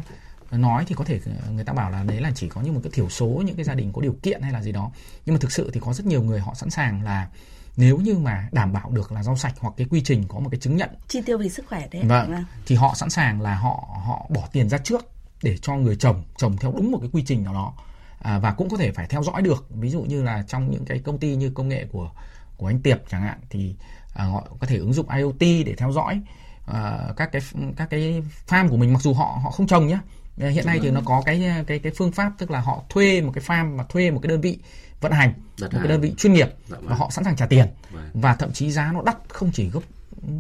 nói 0.51 0.85
thì 0.89 0.95
có 0.95 1.05
thể 1.05 1.21
người 1.51 1.65
ta 1.65 1.73
bảo 1.73 1.91
là 1.91 2.03
đấy 2.03 2.21
là 2.21 2.31
chỉ 2.35 2.49
có 2.49 2.61
như 2.61 2.73
một 2.73 2.81
cái 2.83 2.91
thiểu 2.95 3.09
số 3.09 3.27
những 3.27 3.57
cái 3.57 3.65
gia 3.65 3.75
đình 3.75 3.93
có 3.93 4.03
điều 4.03 4.17
kiện 4.23 4.43
hay 4.43 4.53
là 4.53 4.63
gì 4.63 4.73
đó. 4.73 4.91
Nhưng 5.27 5.35
mà 5.35 5.39
thực 5.39 5.53
sự 5.53 5.71
thì 5.73 5.81
có 5.81 5.93
rất 5.93 6.07
nhiều 6.07 6.23
người 6.23 6.41
họ 6.41 6.55
sẵn 6.55 6.71
sàng 6.71 7.03
là 7.03 7.29
nếu 7.77 7.99
như 7.99 8.19
mà 8.19 8.49
đảm 8.53 8.73
bảo 8.73 8.91
được 8.91 9.13
là 9.13 9.23
rau 9.23 9.37
sạch 9.37 9.55
hoặc 9.61 9.75
cái 9.77 9.87
quy 9.91 10.01
trình 10.01 10.25
có 10.29 10.39
một 10.39 10.49
cái 10.51 10.61
chứng 10.61 10.77
nhận 10.77 10.91
chi 11.09 11.23
tiêu 11.27 11.39
vì 11.39 11.49
sức 11.49 11.67
khỏe 11.69 11.89
đấy 11.91 12.03
vâng, 12.03 12.31
vâng. 12.31 12.45
thì 12.67 12.75
họ 12.75 12.95
sẵn 12.95 13.11
sàng 13.11 13.41
là 13.41 13.55
họ 13.55 13.89
họ 14.07 14.27
bỏ 14.29 14.49
tiền 14.53 14.69
ra 14.69 14.79
trước 14.79 15.11
để 15.43 15.57
cho 15.63 15.77
người 15.77 15.97
trồng 15.97 16.23
trồng 16.37 16.57
theo 16.57 16.73
đúng 16.77 16.91
một 16.91 16.99
cái 17.01 17.11
quy 17.13 17.23
trình 17.27 17.45
nào 17.45 17.55
đó. 17.55 17.73
À, 18.19 18.39
và 18.39 18.53
cũng 18.53 18.69
có 18.69 18.77
thể 18.77 18.93
phải 18.93 19.07
theo 19.07 19.23
dõi 19.23 19.43
được. 19.43 19.67
Ví 19.71 19.91
dụ 19.91 20.03
như 20.03 20.23
là 20.23 20.45
trong 20.49 20.71
những 20.71 20.85
cái 20.85 20.99
công 20.99 21.19
ty 21.19 21.37
như 21.37 21.51
công 21.51 21.69
nghệ 21.69 21.87
của 21.93 22.11
của 22.57 22.67
anh 22.67 22.83
Tiệp 22.83 22.99
chẳng 23.09 23.23
hạn 23.23 23.39
thì 23.51 23.75
à, 24.15 24.25
họ 24.25 24.47
có 24.61 24.67
thể 24.67 24.77
ứng 24.77 24.93
dụng 24.93 25.11
IoT 25.11 25.41
để 25.41 25.75
theo 25.79 25.93
dõi 25.93 26.21
à, 26.67 26.99
các 27.17 27.33
cái 27.33 27.43
các 27.77 27.91
cái 27.91 28.23
farm 28.49 28.69
của 28.69 28.77
mình. 28.77 28.93
Mặc 28.93 29.03
dù 29.03 29.15
họ 29.15 29.39
họ 29.43 29.51
không 29.51 29.67
trồng 29.67 29.87
nhé 29.87 29.99
Ờ, 30.41 30.49
hiện 30.49 30.67
nay 30.67 30.79
thì 30.83 30.91
nó 30.91 31.01
có 31.05 31.23
cái 31.27 31.65
cái 31.67 31.79
cái 31.79 31.93
phương 31.97 32.13
pháp 32.13 32.33
tức 32.39 32.51
là 32.51 32.61
họ 32.61 32.85
thuê 32.89 33.21
một 33.21 33.33
cái 33.35 33.45
farm 33.45 33.77
và 33.77 33.85
thuê 33.89 34.11
một 34.11 34.21
cái 34.23 34.29
đơn 34.29 34.41
vị 34.41 34.59
vận 35.01 35.13
hành 35.13 35.33
Đặt 35.61 35.73
một 35.73 35.79
cái 35.83 35.89
đơn 35.89 36.01
vị 36.01 36.15
chuyên 36.19 36.33
nghiệp 36.33 36.49
Đặt 36.69 36.79
và 36.83 36.95
họ 36.95 37.11
sẵn 37.11 37.25
sàng 37.25 37.37
trả 37.37 37.47
tiền. 37.47 37.67
Vâng. 37.91 38.11
và 38.15 38.35
thậm 38.35 38.53
chí 38.53 38.71
giá 38.71 38.93
nó 38.93 39.03
đắt 39.03 39.17
không 39.29 39.51
chỉ 39.53 39.71
gấp 39.71 39.81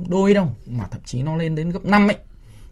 đôi 0.08 0.34
đâu 0.34 0.54
mà 0.66 0.84
thậm 0.90 1.00
chí 1.04 1.22
nó 1.22 1.36
lên 1.36 1.54
đến 1.54 1.70
gấp 1.70 1.84
5 1.84 2.08
ấy. 2.08 2.16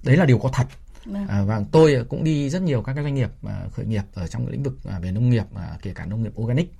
Đấy 0.02 0.16
là 0.16 0.24
điều 0.24 0.38
có 0.38 0.48
thật. 0.52 0.66
Vâng. 1.04 1.26
à, 1.28 1.42
và 1.42 1.60
tôi 1.72 2.04
cũng 2.08 2.24
đi 2.24 2.50
rất 2.50 2.62
nhiều 2.62 2.82
các 2.82 2.94
cái 2.94 3.04
doanh 3.04 3.14
nghiệp 3.14 3.30
à, 3.46 3.60
khởi 3.72 3.86
nghiệp 3.86 4.02
ở 4.14 4.26
trong 4.26 4.48
lĩnh 4.48 4.62
vực 4.62 4.78
à, 4.84 4.98
về 4.98 5.12
nông 5.12 5.30
nghiệp 5.30 5.44
à, 5.54 5.68
kể 5.82 5.92
cả 5.94 6.06
nông 6.06 6.22
nghiệp 6.22 6.32
organic. 6.40 6.72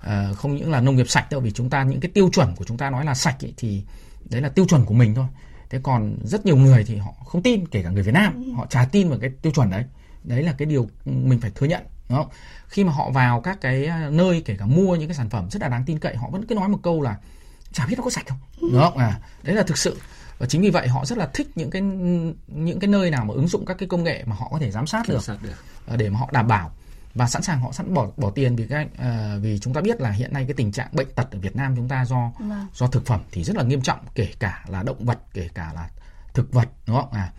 À, 0.00 0.32
không 0.36 0.56
những 0.56 0.70
là 0.70 0.80
nông 0.80 0.96
nghiệp 0.96 1.08
sạch 1.08 1.26
đâu 1.30 1.40
vì 1.40 1.50
chúng 1.50 1.70
ta 1.70 1.82
những 1.82 2.00
cái 2.00 2.10
tiêu 2.14 2.30
chuẩn 2.32 2.56
của 2.56 2.64
chúng 2.64 2.76
ta 2.76 2.90
nói 2.90 3.04
là 3.04 3.14
sạch 3.14 3.44
ấy, 3.44 3.54
thì 3.56 3.82
đấy 4.30 4.40
là 4.40 4.48
tiêu 4.48 4.66
chuẩn 4.68 4.84
của 4.84 4.94
mình 4.94 5.14
thôi 5.14 5.26
thế 5.70 5.80
còn 5.82 6.16
rất 6.24 6.46
nhiều 6.46 6.56
người 6.56 6.84
thì 6.84 6.96
họ 6.96 7.12
không 7.26 7.42
tin 7.42 7.66
kể 7.68 7.82
cả 7.82 7.90
người 7.90 8.02
Việt 8.02 8.14
Nam 8.14 8.44
ừ. 8.44 8.52
họ 8.52 8.66
chả 8.66 8.88
tin 8.92 9.08
vào 9.08 9.18
cái 9.18 9.30
tiêu 9.42 9.52
chuẩn 9.52 9.70
đấy. 9.70 9.84
Đấy 10.24 10.42
là 10.42 10.52
cái 10.58 10.66
điều 10.66 10.88
mình 11.04 11.40
phải 11.40 11.50
thừa 11.50 11.66
nhận 11.66 11.82
đúng 12.08 12.18
không? 12.18 12.28
Khi 12.68 12.84
mà 12.84 12.92
họ 12.92 13.10
vào 13.10 13.40
các 13.40 13.60
cái 13.60 13.86
à, 13.86 14.08
nơi 14.12 14.42
kể 14.44 14.56
cả 14.58 14.66
mua 14.66 14.96
những 14.96 15.08
cái 15.08 15.14
sản 15.14 15.30
phẩm 15.30 15.50
rất 15.50 15.62
là 15.62 15.68
đáng 15.68 15.84
tin 15.86 15.98
cậy 15.98 16.16
họ 16.16 16.28
vẫn 16.30 16.46
cứ 16.46 16.54
nói 16.54 16.68
một 16.68 16.78
câu 16.82 17.02
là 17.02 17.16
chả 17.72 17.86
biết 17.86 17.94
nó 17.98 18.04
có 18.04 18.10
sạch 18.10 18.24
không? 18.28 18.38
Đúng 18.60 18.80
không? 18.80 18.96
À 18.96 19.20
đấy 19.42 19.56
là 19.56 19.62
thực 19.62 19.78
sự. 19.78 19.96
Và 20.38 20.46
chính 20.46 20.62
vì 20.62 20.70
vậy 20.70 20.88
họ 20.88 21.04
rất 21.04 21.18
là 21.18 21.30
thích 21.34 21.48
những 21.54 21.70
cái 21.70 21.82
những 22.46 22.80
cái 22.80 22.88
nơi 22.88 23.10
nào 23.10 23.24
mà 23.24 23.34
ứng 23.34 23.48
dụng 23.48 23.66
các 23.66 23.78
cái 23.78 23.88
công 23.88 24.04
nghệ 24.04 24.24
mà 24.26 24.36
họ 24.36 24.48
có 24.50 24.58
thể 24.58 24.70
giám 24.70 24.86
sát 24.86 25.08
được, 25.08 25.22
soát 25.22 25.38
được. 25.42 25.54
ờ, 25.86 25.96
để 25.96 26.10
mà 26.10 26.18
họ 26.18 26.28
đảm 26.32 26.48
bảo 26.48 26.70
và 27.18 27.26
sẵn 27.26 27.42
sàng 27.42 27.60
họ 27.60 27.72
sẵn 27.72 27.94
bỏ 27.94 28.06
bỏ 28.16 28.30
tiền 28.30 28.56
vì 28.56 28.66
cái 28.66 28.88
ờ, 28.98 29.38
vì 29.42 29.58
chúng 29.58 29.74
ta 29.74 29.80
biết 29.80 30.00
là 30.00 30.10
hiện 30.10 30.32
nay 30.32 30.44
cái 30.48 30.54
tình 30.54 30.72
trạng 30.72 30.88
bệnh 30.92 31.08
tật 31.14 31.30
ở 31.30 31.38
Việt 31.38 31.56
Nam 31.56 31.76
chúng 31.76 31.88
ta 31.88 32.04
do 32.04 32.32
Vâng. 32.38 32.66
do 32.74 32.86
thực 32.86 33.06
phẩm 33.06 33.20
thì 33.32 33.44
rất 33.44 33.56
là 33.56 33.62
nghiêm 33.62 33.80
trọng 33.82 33.98
kể 34.14 34.28
cả 34.38 34.64
là 34.68 34.82
động 34.82 35.04
vật 35.04 35.18
kể 35.34 35.48
cả 35.54 35.72
là 35.74 35.88
thực 36.34 36.52
vật 36.52 36.68
đúng 36.86 36.96
không 36.96 37.12
à 37.12 37.32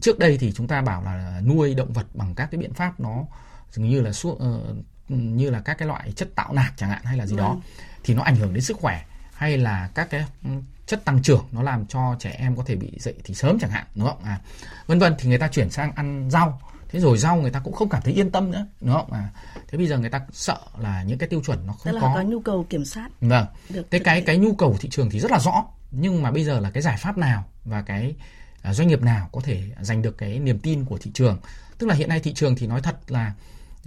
trước 0.00 0.18
đây 0.18 0.38
thì 0.38 0.52
chúng 0.52 0.68
ta 0.68 0.80
bảo 0.82 1.02
là 1.02 1.40
nuôi 1.44 1.74
động 1.74 1.92
vật 1.92 2.06
bằng 2.14 2.34
các 2.34 2.48
cái 2.50 2.58
biện 2.58 2.74
pháp 2.74 3.00
nó 3.00 3.24
dường 3.72 3.88
như 3.88 4.00
là 4.00 4.10
su- 4.10 4.36
ờ, 4.38 4.74
như 5.08 5.50
là 5.50 5.60
các 5.60 5.78
cái 5.78 5.88
loại 5.88 6.12
chất 6.12 6.28
tạo 6.34 6.52
nạc 6.52 6.72
chẳng 6.76 6.90
hạn 6.90 7.04
hay 7.04 7.16
là 7.16 7.26
gì 7.26 7.36
đó 7.36 7.48
Vâng. 7.48 7.60
thì 8.04 8.14
nó 8.14 8.22
ảnh 8.22 8.36
hưởng 8.36 8.54
đến 8.54 8.62
sức 8.64 8.76
khỏe 8.80 9.04
hay 9.34 9.58
là 9.58 9.90
các 9.94 10.10
cái 10.10 10.24
ừ, 10.44 10.50
chất 10.86 11.04
tăng 11.04 11.22
trưởng 11.22 11.44
nó 11.52 11.62
làm 11.62 11.86
cho 11.86 12.16
trẻ 12.18 12.30
em 12.38 12.56
có 12.56 12.62
thể 12.66 12.76
bị 12.76 12.90
dậy 12.98 13.14
thì 13.24 13.34
sớm 13.34 13.58
chẳng 13.60 13.70
hạn 13.70 13.86
đúng 13.94 14.06
không 14.08 14.22
à 14.24 14.40
vân 14.86 14.98
vân 14.98 15.14
thì 15.18 15.28
người 15.28 15.38
ta 15.38 15.48
chuyển 15.48 15.70
sang 15.70 15.92
ăn 15.92 16.28
rau 16.30 16.60
thế 16.96 17.00
rồi 17.00 17.18
rau 17.18 17.36
người 17.36 17.50
ta 17.50 17.60
cũng 17.60 17.74
không 17.74 17.88
cảm 17.88 18.02
thấy 18.02 18.14
yên 18.14 18.30
tâm 18.30 18.50
nữa 18.50 18.66
đúng 18.80 18.92
không? 18.94 19.12
À 19.12 19.28
thế 19.68 19.78
bây 19.78 19.86
giờ 19.86 19.98
người 19.98 20.10
ta 20.10 20.20
sợ 20.32 20.58
là 20.78 21.02
những 21.02 21.18
cái 21.18 21.28
tiêu 21.28 21.42
chuẩn 21.46 21.66
nó 21.66 21.74
tức 21.84 21.92
không 21.92 21.94
là 21.94 22.00
có. 22.00 22.12
có 22.14 22.22
nhu 22.22 22.40
cầu 22.40 22.66
kiểm 22.70 22.84
soát 22.84 23.08
vâng. 23.20 23.46
được 23.68 23.90
cái 23.90 24.00
thực 24.00 24.04
cái 24.04 24.20
cái 24.20 24.38
nhu 24.38 24.54
cầu 24.54 24.72
của 24.72 24.78
thị 24.78 24.88
trường 24.88 25.10
thì 25.10 25.20
rất 25.20 25.30
là 25.30 25.38
rõ 25.38 25.64
nhưng 25.90 26.22
mà 26.22 26.30
bây 26.30 26.44
giờ 26.44 26.60
là 26.60 26.70
cái 26.70 26.82
giải 26.82 26.96
pháp 26.96 27.18
nào 27.18 27.44
và 27.64 27.82
cái 27.82 28.14
à, 28.62 28.74
doanh 28.74 28.88
nghiệp 28.88 29.02
nào 29.02 29.28
có 29.32 29.40
thể 29.40 29.62
giành 29.80 30.02
được 30.02 30.18
cái 30.18 30.38
niềm 30.38 30.58
tin 30.58 30.84
của 30.84 30.98
thị 30.98 31.10
trường? 31.14 31.38
Tức 31.78 31.86
là 31.86 31.94
hiện 31.94 32.08
nay 32.08 32.20
thị 32.20 32.34
trường 32.34 32.56
thì 32.56 32.66
nói 32.66 32.80
thật 32.82 32.96
là 33.08 33.32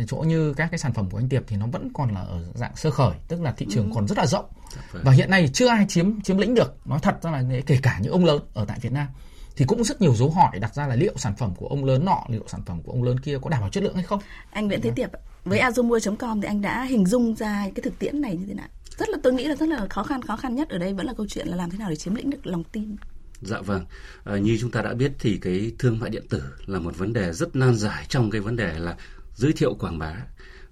chỗ 0.07 0.17
như 0.17 0.53
các 0.53 0.67
cái 0.71 0.79
sản 0.79 0.93
phẩm 0.93 1.09
của 1.09 1.17
anh 1.17 1.29
Tiệp 1.29 1.43
thì 1.47 1.55
nó 1.55 1.65
vẫn 1.65 1.89
còn 1.93 2.13
là 2.13 2.21
ở 2.21 2.45
dạng 2.53 2.75
sơ 2.75 2.91
khởi 2.91 3.13
tức 3.27 3.41
là 3.41 3.51
thị 3.51 3.67
trường 3.69 3.91
còn 3.95 4.07
rất 4.07 4.17
là 4.17 4.25
rộng. 4.25 4.45
Vâng. 4.91 5.03
và 5.05 5.11
hiện 5.11 5.29
nay 5.29 5.41
thì 5.41 5.49
chưa 5.53 5.67
ai 5.67 5.85
chiếm 5.89 6.21
chiếm 6.21 6.37
lĩnh 6.37 6.55
được 6.55 6.87
nói 6.87 6.99
thật 7.01 7.23
ra 7.23 7.31
là 7.31 7.43
kể 7.65 7.79
cả 7.81 7.99
những 8.01 8.11
ông 8.11 8.25
lớn 8.25 8.41
ở 8.53 8.65
tại 8.65 8.79
Việt 8.79 8.91
Nam 8.91 9.07
thì 9.55 9.65
cũng 9.65 9.83
rất 9.83 10.01
nhiều 10.01 10.15
dấu 10.15 10.29
hỏi 10.29 10.59
đặt 10.59 10.75
ra 10.75 10.87
là 10.87 10.95
liệu 10.95 11.13
sản 11.15 11.35
phẩm 11.35 11.53
của 11.55 11.67
ông 11.67 11.85
lớn 11.85 12.05
nọ 12.05 12.23
liệu 12.29 12.43
sản 12.47 12.61
phẩm 12.65 12.81
của 12.83 12.91
ông 12.91 13.03
lớn 13.03 13.19
kia 13.19 13.37
có 13.41 13.49
đảm 13.49 13.61
bảo 13.61 13.69
chất 13.69 13.83
lượng 13.83 13.95
hay 13.95 14.03
không? 14.03 14.19
Anh 14.51 14.67
Nguyễn 14.67 14.81
Thế 14.81 14.91
Tiệp 14.95 15.11
ạ, 15.11 15.19
với 15.45 15.59
azumua.com 15.59 16.41
thì 16.41 16.47
anh 16.47 16.61
đã 16.61 16.83
hình 16.83 17.05
dung 17.05 17.35
ra 17.35 17.65
cái 17.75 17.81
thực 17.83 17.99
tiễn 17.99 18.21
này 18.21 18.37
như 18.37 18.45
thế 18.47 18.53
nào? 18.53 18.67
Rất 18.97 19.09
là 19.09 19.17
tôi 19.23 19.33
nghĩ 19.33 19.43
là 19.43 19.55
rất 19.55 19.69
là 19.69 19.87
khó 19.89 20.03
khăn 20.03 20.21
khó 20.21 20.35
khăn 20.35 20.55
nhất 20.55 20.69
ở 20.69 20.77
đây 20.77 20.93
vẫn 20.93 21.05
là 21.05 21.13
câu 21.17 21.25
chuyện 21.29 21.47
là 21.47 21.55
làm 21.55 21.69
thế 21.69 21.77
nào 21.77 21.89
để 21.89 21.95
chiếm 21.95 22.15
lĩnh 22.15 22.29
được 22.29 22.47
lòng 22.47 22.63
tin. 22.63 22.95
Dạ 23.41 23.61
vâng, 23.61 23.85
à, 24.23 24.37
như 24.37 24.57
chúng 24.61 24.71
ta 24.71 24.81
đã 24.81 24.93
biết 24.93 25.11
thì 25.19 25.37
cái 25.41 25.71
thương 25.79 25.99
mại 25.99 26.09
điện 26.09 26.27
tử 26.29 26.43
là 26.65 26.79
một 26.79 26.97
vấn 26.97 27.13
đề 27.13 27.33
rất 27.33 27.55
nan 27.55 27.75
giải 27.75 28.05
trong 28.09 28.31
cái 28.31 28.41
vấn 28.41 28.55
đề 28.55 28.79
là 28.79 28.95
giới 29.35 29.53
thiệu 29.53 29.73
quảng 29.79 29.99
bá 29.99 30.15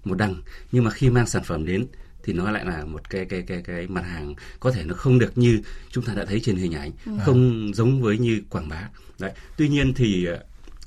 một 0.04 0.14
đằng 0.14 0.42
nhưng 0.72 0.84
mà 0.84 0.90
khi 0.90 1.10
mang 1.10 1.26
sản 1.26 1.42
phẩm 1.44 1.66
đến 1.66 1.86
thì 2.28 2.34
nó 2.34 2.50
lại 2.50 2.64
là 2.64 2.84
một 2.84 3.10
cái 3.10 3.24
cái 3.24 3.42
cái 3.42 3.62
cái 3.62 3.86
mặt 3.86 4.02
hàng 4.02 4.34
có 4.60 4.70
thể 4.70 4.84
nó 4.84 4.94
không 4.94 5.18
được 5.18 5.38
như 5.38 5.62
chúng 5.90 6.04
ta 6.04 6.14
đã 6.14 6.24
thấy 6.24 6.40
trên 6.40 6.56
hình 6.56 6.74
ảnh, 6.74 6.92
không 7.24 7.70
giống 7.74 8.02
với 8.02 8.18
như 8.18 8.42
quảng 8.50 8.68
bá. 8.68 8.88
Đấy. 9.18 9.32
Tuy 9.56 9.68
nhiên 9.68 9.94
thì 9.94 10.28
uh, 10.34 10.40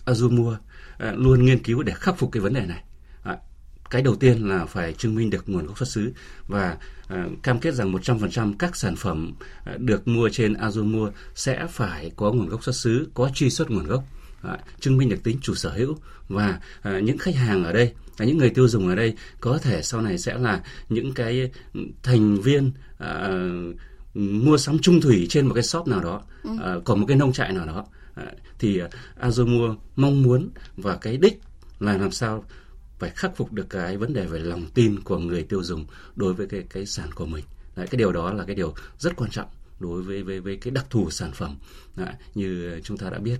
Azumua 0.05 0.53
uh, 0.53 0.57
luôn 0.99 1.45
nghiên 1.45 1.63
cứu 1.63 1.83
để 1.83 1.93
khắc 1.95 2.17
phục 2.17 2.31
cái 2.31 2.41
vấn 2.41 2.53
đề 2.53 2.65
này. 2.65 2.83
À, 3.23 3.37
cái 3.89 4.01
đầu 4.01 4.15
tiên 4.15 4.49
là 4.49 4.65
phải 4.65 4.93
chứng 4.93 5.15
minh 5.15 5.29
được 5.29 5.49
nguồn 5.49 5.65
gốc 5.65 5.77
xuất 5.77 5.89
xứ 5.89 6.13
và 6.47 6.77
à, 7.07 7.25
cam 7.43 7.59
kết 7.59 7.73
rằng 7.73 7.93
100% 7.93 8.53
các 8.59 8.75
sản 8.75 8.95
phẩm 8.95 9.33
à, 9.65 9.73
được 9.77 10.07
mua 10.07 10.29
trên 10.29 10.53
Azumua 10.53 11.11
sẽ 11.35 11.67
phải 11.69 12.11
có 12.15 12.31
nguồn 12.31 12.49
gốc 12.49 12.63
xuất 12.63 12.75
xứ, 12.75 13.09
có 13.13 13.29
truy 13.33 13.49
xuất 13.49 13.71
nguồn 13.71 13.85
gốc, 13.85 14.03
à, 14.41 14.57
chứng 14.79 14.97
minh 14.97 15.09
được 15.09 15.23
tính 15.23 15.37
chủ 15.41 15.55
sở 15.55 15.69
hữu 15.69 15.97
và 16.27 16.59
à, 16.81 16.99
những 16.99 17.17
khách 17.17 17.35
hàng 17.35 17.63
ở 17.63 17.73
đây, 17.73 17.93
à, 18.21 18.25
những 18.25 18.37
người 18.37 18.49
tiêu 18.49 18.67
dùng 18.67 18.87
ở 18.87 18.95
đây 18.95 19.13
có 19.39 19.57
thể 19.57 19.81
sau 19.81 20.01
này 20.01 20.17
sẽ 20.17 20.37
là 20.37 20.63
những 20.89 21.13
cái 21.13 21.51
thành 22.03 22.41
viên 22.41 22.71
à, 22.97 23.29
mua 24.13 24.57
sắm 24.57 24.79
trung 24.79 25.01
thủy 25.01 25.27
trên 25.29 25.47
một 25.47 25.53
cái 25.53 25.63
shop 25.63 25.87
nào 25.87 25.99
đó, 25.99 26.21
à, 26.61 26.75
của 26.85 26.95
một 26.95 27.05
cái 27.07 27.17
nông 27.17 27.33
trại 27.33 27.51
nào 27.51 27.65
đó. 27.65 27.85
À, 28.15 28.25
thì 28.59 28.79
à, 28.79 28.89
Azumua 29.21 29.75
mong 29.95 30.23
muốn 30.23 30.49
và 30.77 30.95
cái 30.95 31.17
đích 31.17 31.41
là 31.79 31.97
làm 31.97 32.11
sao 32.11 32.45
phải 32.99 33.09
khắc 33.09 33.37
phục 33.37 33.53
được 33.53 33.69
cái 33.69 33.97
vấn 33.97 34.13
đề 34.13 34.25
về 34.25 34.39
lòng 34.39 34.65
tin 34.73 34.99
của 34.99 35.17
người 35.17 35.43
tiêu 35.43 35.63
dùng 35.63 35.85
đối 36.15 36.33
với 36.33 36.47
cái 36.47 36.63
cái 36.69 36.85
sản 36.85 37.09
của 37.15 37.25
mình. 37.25 37.43
Đấy, 37.75 37.87
cái 37.87 37.97
điều 37.97 38.11
đó 38.11 38.33
là 38.33 38.43
cái 38.43 38.55
điều 38.55 38.73
rất 38.99 39.15
quan 39.15 39.31
trọng 39.31 39.47
đối 39.79 40.01
với 40.01 40.23
với 40.23 40.39
với 40.39 40.57
cái 40.57 40.71
đặc 40.71 40.85
thù 40.89 41.09
sản 41.09 41.31
phẩm 41.31 41.55
Đấy, 41.95 42.13
như 42.35 42.79
chúng 42.83 42.97
ta 42.97 43.09
đã 43.09 43.19
biết. 43.19 43.37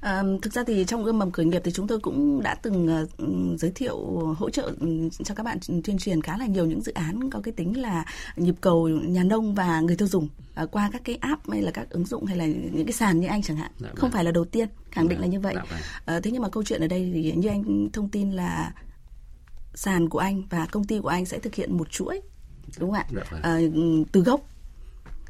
À, 0.00 0.22
thực 0.42 0.52
ra 0.52 0.64
thì 0.66 0.84
trong 0.84 1.04
ươm 1.04 1.18
mầm 1.18 1.30
khởi 1.30 1.46
nghiệp 1.46 1.62
thì 1.64 1.70
chúng 1.72 1.86
tôi 1.86 1.98
cũng 2.00 2.42
đã 2.42 2.54
từng 2.54 3.02
uh, 3.02 3.60
giới 3.60 3.70
thiệu 3.70 3.96
hỗ 4.38 4.50
trợ 4.50 4.72
cho 5.24 5.34
các 5.34 5.42
bạn 5.42 5.58
tuyên 5.84 5.98
truyền 5.98 6.22
khá 6.22 6.38
là 6.38 6.46
nhiều 6.46 6.66
những 6.66 6.82
dự 6.82 6.92
án 6.92 7.30
có 7.30 7.40
cái 7.40 7.52
tính 7.52 7.80
là 7.80 8.04
nhịp 8.36 8.54
cầu 8.60 8.88
nhà 8.88 9.24
nông 9.24 9.54
và 9.54 9.80
người 9.80 9.96
tiêu 9.96 10.08
dùng 10.08 10.28
uh, 10.62 10.70
qua 10.70 10.90
các 10.92 11.02
cái 11.04 11.16
app 11.16 11.50
hay 11.50 11.62
là 11.62 11.70
các 11.70 11.90
ứng 11.90 12.04
dụng 12.06 12.24
hay 12.24 12.36
là 12.36 12.46
những 12.46 12.86
cái 12.86 12.92
sàn 12.92 13.20
như 13.20 13.26
anh 13.26 13.42
chẳng 13.42 13.56
hạn 13.56 13.70
Dạ 13.78 13.86
vâng. 13.88 13.96
không 13.96 14.10
phải 14.10 14.24
là 14.24 14.30
đầu 14.30 14.44
tiên 14.44 14.68
khẳng 14.90 15.08
định 15.08 15.18
Dạ, 15.18 15.22
là 15.22 15.26
như 15.26 15.40
vậy 15.40 15.54
dạ 15.56 15.62
vâng. 15.70 15.80
Ờ, 16.04 16.20
thế 16.20 16.30
nhưng 16.30 16.42
mà 16.42 16.48
câu 16.48 16.62
chuyện 16.64 16.80
ở 16.80 16.86
đây 16.86 17.10
thì 17.14 17.32
như 17.36 17.48
anh 17.48 17.88
thông 17.92 18.08
tin 18.08 18.30
là 18.32 18.72
sàn 19.74 20.08
của 20.08 20.18
anh 20.18 20.42
và 20.50 20.66
công 20.70 20.84
ty 20.84 20.98
của 21.00 21.08
anh 21.08 21.26
sẽ 21.26 21.38
thực 21.38 21.54
hiện 21.54 21.76
một 21.76 21.90
chuỗi 21.90 22.20
đúng 22.78 22.90
không 22.90 22.98
ạ 22.98 23.06
Dạ 23.14 23.22
vâng. 23.30 23.42
Ờ, 23.42 23.60
từ 24.12 24.20
gốc 24.20 24.40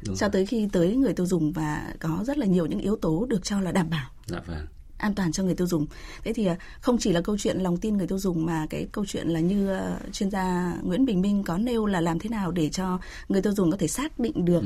Đúng 0.05 0.15
cho 0.15 0.29
tới 0.29 0.45
khi 0.45 0.67
tới 0.71 0.95
người 0.95 1.13
tiêu 1.13 1.25
dùng 1.25 1.51
và 1.51 1.93
có 1.99 2.23
rất 2.27 2.37
là 2.37 2.45
nhiều 2.45 2.65
những 2.65 2.79
yếu 2.79 2.95
tố 2.95 3.25
được 3.29 3.43
cho 3.43 3.61
là 3.61 3.71
đảm 3.71 3.89
bảo 3.89 4.09
Dạ 4.25 4.39
vâng. 4.47 4.65
an 4.97 5.15
toàn 5.15 5.31
cho 5.31 5.43
người 5.43 5.55
tiêu 5.55 5.67
dùng. 5.67 5.85
Thế 6.23 6.33
thì 6.33 6.45
à, 6.45 6.57
không 6.81 6.97
chỉ 6.97 7.11
là 7.11 7.21
câu 7.21 7.37
chuyện 7.37 7.57
lòng 7.57 7.77
tin 7.77 7.97
người 7.97 8.07
tiêu 8.07 8.19
dùng 8.19 8.45
mà 8.45 8.67
cái 8.69 8.87
câu 8.91 9.05
chuyện 9.05 9.27
là 9.27 9.39
như 9.39 9.73
à, 9.73 9.99
chuyên 10.11 10.31
gia 10.31 10.73
Nguyễn 10.83 11.05
Bình 11.05 11.21
Minh 11.21 11.43
có 11.43 11.57
nêu 11.57 11.85
là 11.85 12.01
làm 12.01 12.19
thế 12.19 12.29
nào 12.29 12.51
để 12.51 12.69
cho 12.69 12.99
người 13.29 13.41
tiêu 13.41 13.53
dùng 13.53 13.71
có 13.71 13.77
thể 13.77 13.87
xác 13.87 14.19
định 14.19 14.45
được 14.45 14.63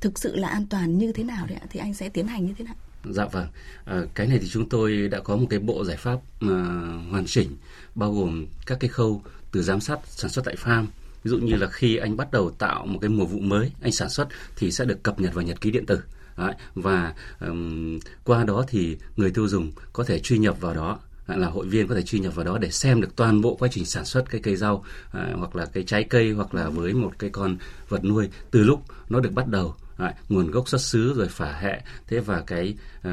thực 0.00 0.18
sự 0.18 0.36
là 0.36 0.48
an 0.48 0.66
toàn 0.66 0.98
như 0.98 1.12
thế 1.12 1.24
nào 1.24 1.46
đấy 1.46 1.58
ạ 1.60 1.66
thì 1.70 1.80
anh 1.80 1.94
sẽ 1.94 2.08
tiến 2.08 2.26
hành 2.26 2.46
như 2.46 2.54
thế 2.58 2.64
nào? 2.64 2.74
Dạ 3.04 3.24
vâng, 3.24 3.46
à, 3.84 4.02
cái 4.14 4.26
này 4.26 4.38
thì 4.38 4.48
chúng 4.48 4.68
tôi 4.68 5.08
đã 5.08 5.20
có 5.20 5.36
một 5.36 5.46
cái 5.50 5.58
bộ 5.58 5.84
giải 5.84 5.96
pháp 5.96 6.18
mà 6.40 6.62
hoàn 7.10 7.26
chỉnh 7.26 7.56
bao 7.94 8.12
gồm 8.12 8.46
các 8.66 8.80
cái 8.80 8.88
khâu 8.88 9.22
từ 9.52 9.62
giám 9.62 9.80
sát 9.80 9.98
sản 10.04 10.30
xuất 10.30 10.44
tại 10.44 10.56
farm. 10.64 10.86
Ví 11.24 11.30
dụ 11.30 11.38
như 11.38 11.56
là 11.56 11.66
khi 11.66 11.96
anh 11.96 12.16
bắt 12.16 12.32
đầu 12.32 12.50
tạo 12.50 12.86
một 12.86 12.98
cái 13.02 13.08
mùa 13.08 13.24
vụ 13.24 13.38
mới, 13.38 13.72
anh 13.82 13.92
sản 13.92 14.10
xuất 14.10 14.28
thì 14.56 14.70
sẽ 14.70 14.84
được 14.84 15.02
cập 15.02 15.20
nhật 15.20 15.34
vào 15.34 15.44
nhật 15.44 15.60
ký 15.60 15.70
điện 15.70 15.86
tử. 15.86 16.00
Đấy, 16.36 16.54
và 16.74 17.14
um, 17.40 17.98
qua 18.24 18.44
đó 18.44 18.64
thì 18.68 18.96
người 19.16 19.30
tiêu 19.30 19.48
dùng 19.48 19.72
có 19.92 20.04
thể 20.04 20.18
truy 20.18 20.38
nhập 20.38 20.60
vào 20.60 20.74
đó 20.74 20.98
à, 21.26 21.36
là 21.36 21.48
hội 21.48 21.66
viên 21.66 21.88
có 21.88 21.94
thể 21.94 22.02
truy 22.02 22.18
nhập 22.18 22.34
vào 22.34 22.44
đó 22.44 22.58
để 22.58 22.70
xem 22.70 23.00
được 23.00 23.16
toàn 23.16 23.40
bộ 23.40 23.54
quá 23.54 23.68
trình 23.72 23.84
sản 23.84 24.04
xuất 24.04 24.30
cái 24.30 24.40
cây 24.40 24.56
rau 24.56 24.84
à, 25.12 25.28
hoặc 25.36 25.56
là 25.56 25.66
cái 25.66 25.84
trái 25.86 26.04
cây 26.04 26.32
hoặc 26.32 26.54
là 26.54 26.68
với 26.68 26.94
một 26.94 27.12
cái 27.18 27.30
con 27.30 27.56
vật 27.88 28.04
nuôi 28.04 28.28
từ 28.50 28.62
lúc 28.62 28.82
nó 29.08 29.20
được 29.20 29.32
bắt 29.32 29.48
đầu 29.48 29.74
à, 29.96 30.14
nguồn 30.28 30.50
gốc 30.50 30.68
xuất 30.68 30.80
xứ 30.80 31.14
rồi 31.16 31.28
phả 31.28 31.52
hệ 31.52 31.80
thế 32.06 32.20
và 32.20 32.42
cái 32.46 32.74
ờ, 33.02 33.10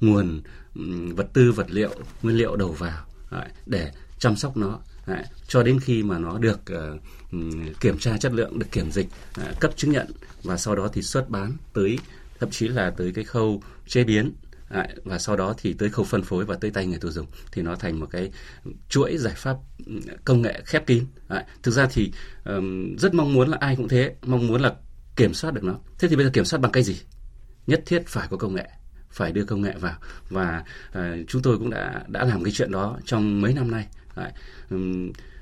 nguồn 0.00 0.40
um, 0.74 1.14
vật 1.14 1.26
tư 1.32 1.52
vật 1.52 1.70
liệu 1.70 1.90
nguyên 2.22 2.36
liệu 2.36 2.56
đầu 2.56 2.72
vào 2.72 3.04
à, 3.30 3.48
để 3.66 3.92
chăm 4.18 4.36
sóc 4.36 4.56
nó 4.56 4.78
Đấy, 5.08 5.24
cho 5.48 5.62
đến 5.62 5.80
khi 5.80 6.02
mà 6.02 6.18
nó 6.18 6.38
được 6.38 6.60
uh, 6.72 7.00
kiểm 7.80 7.98
tra 7.98 8.16
chất 8.16 8.32
lượng 8.32 8.58
được 8.58 8.66
kiểm 8.72 8.90
dịch 8.90 9.06
uh, 9.40 9.60
cấp 9.60 9.70
chứng 9.76 9.90
nhận 9.90 10.06
và 10.42 10.56
sau 10.56 10.76
đó 10.76 10.88
thì 10.92 11.02
xuất 11.02 11.30
bán 11.30 11.52
tới 11.72 11.98
thậm 12.40 12.50
chí 12.50 12.68
là 12.68 12.90
tới 12.90 13.12
cái 13.14 13.24
khâu 13.24 13.62
chế 13.86 14.04
biến 14.04 14.32
Đấy, 14.70 14.88
và 15.04 15.18
sau 15.18 15.36
đó 15.36 15.54
thì 15.58 15.72
tới 15.72 15.90
khâu 15.90 16.04
phân 16.04 16.22
phối 16.22 16.44
và 16.44 16.56
tới 16.60 16.70
tay 16.70 16.86
người 16.86 16.98
tiêu 16.98 17.10
dùng 17.10 17.26
thì 17.52 17.62
nó 17.62 17.76
thành 17.76 18.00
một 18.00 18.06
cái 18.10 18.30
chuỗi 18.88 19.18
giải 19.18 19.34
pháp 19.36 19.56
ừ, 19.86 19.92
công 20.24 20.42
nghệ 20.42 20.62
khép 20.64 20.86
kín. 20.86 21.04
Đấy, 21.28 21.44
thực 21.62 21.72
ra 21.72 21.86
thì 21.92 22.12
um, 22.44 22.96
rất 22.96 23.14
mong 23.14 23.34
muốn 23.34 23.48
là 23.48 23.56
ai 23.60 23.76
cũng 23.76 23.88
thế, 23.88 24.14
mong 24.22 24.46
muốn 24.46 24.60
là 24.60 24.74
kiểm 25.16 25.34
soát 25.34 25.54
được 25.54 25.64
nó. 25.64 25.78
Thế 25.98 26.08
thì 26.08 26.16
bây 26.16 26.24
giờ 26.24 26.30
kiểm 26.34 26.44
soát 26.44 26.58
bằng 26.60 26.72
cái 26.72 26.82
gì? 26.82 27.00
Nhất 27.66 27.82
thiết 27.86 28.02
phải 28.06 28.28
có 28.30 28.36
công 28.36 28.54
nghệ, 28.54 28.68
phải 29.10 29.32
đưa 29.32 29.44
công 29.44 29.62
nghệ 29.62 29.74
vào 29.80 29.96
và 30.30 30.64
uh, 30.98 31.02
chúng 31.28 31.42
tôi 31.42 31.58
cũng 31.58 31.70
đã 31.70 32.04
đã 32.08 32.24
làm 32.24 32.44
cái 32.44 32.52
chuyện 32.52 32.72
đó 32.72 32.98
trong 33.04 33.40
mấy 33.40 33.52
năm 33.52 33.70
nay. 33.70 33.86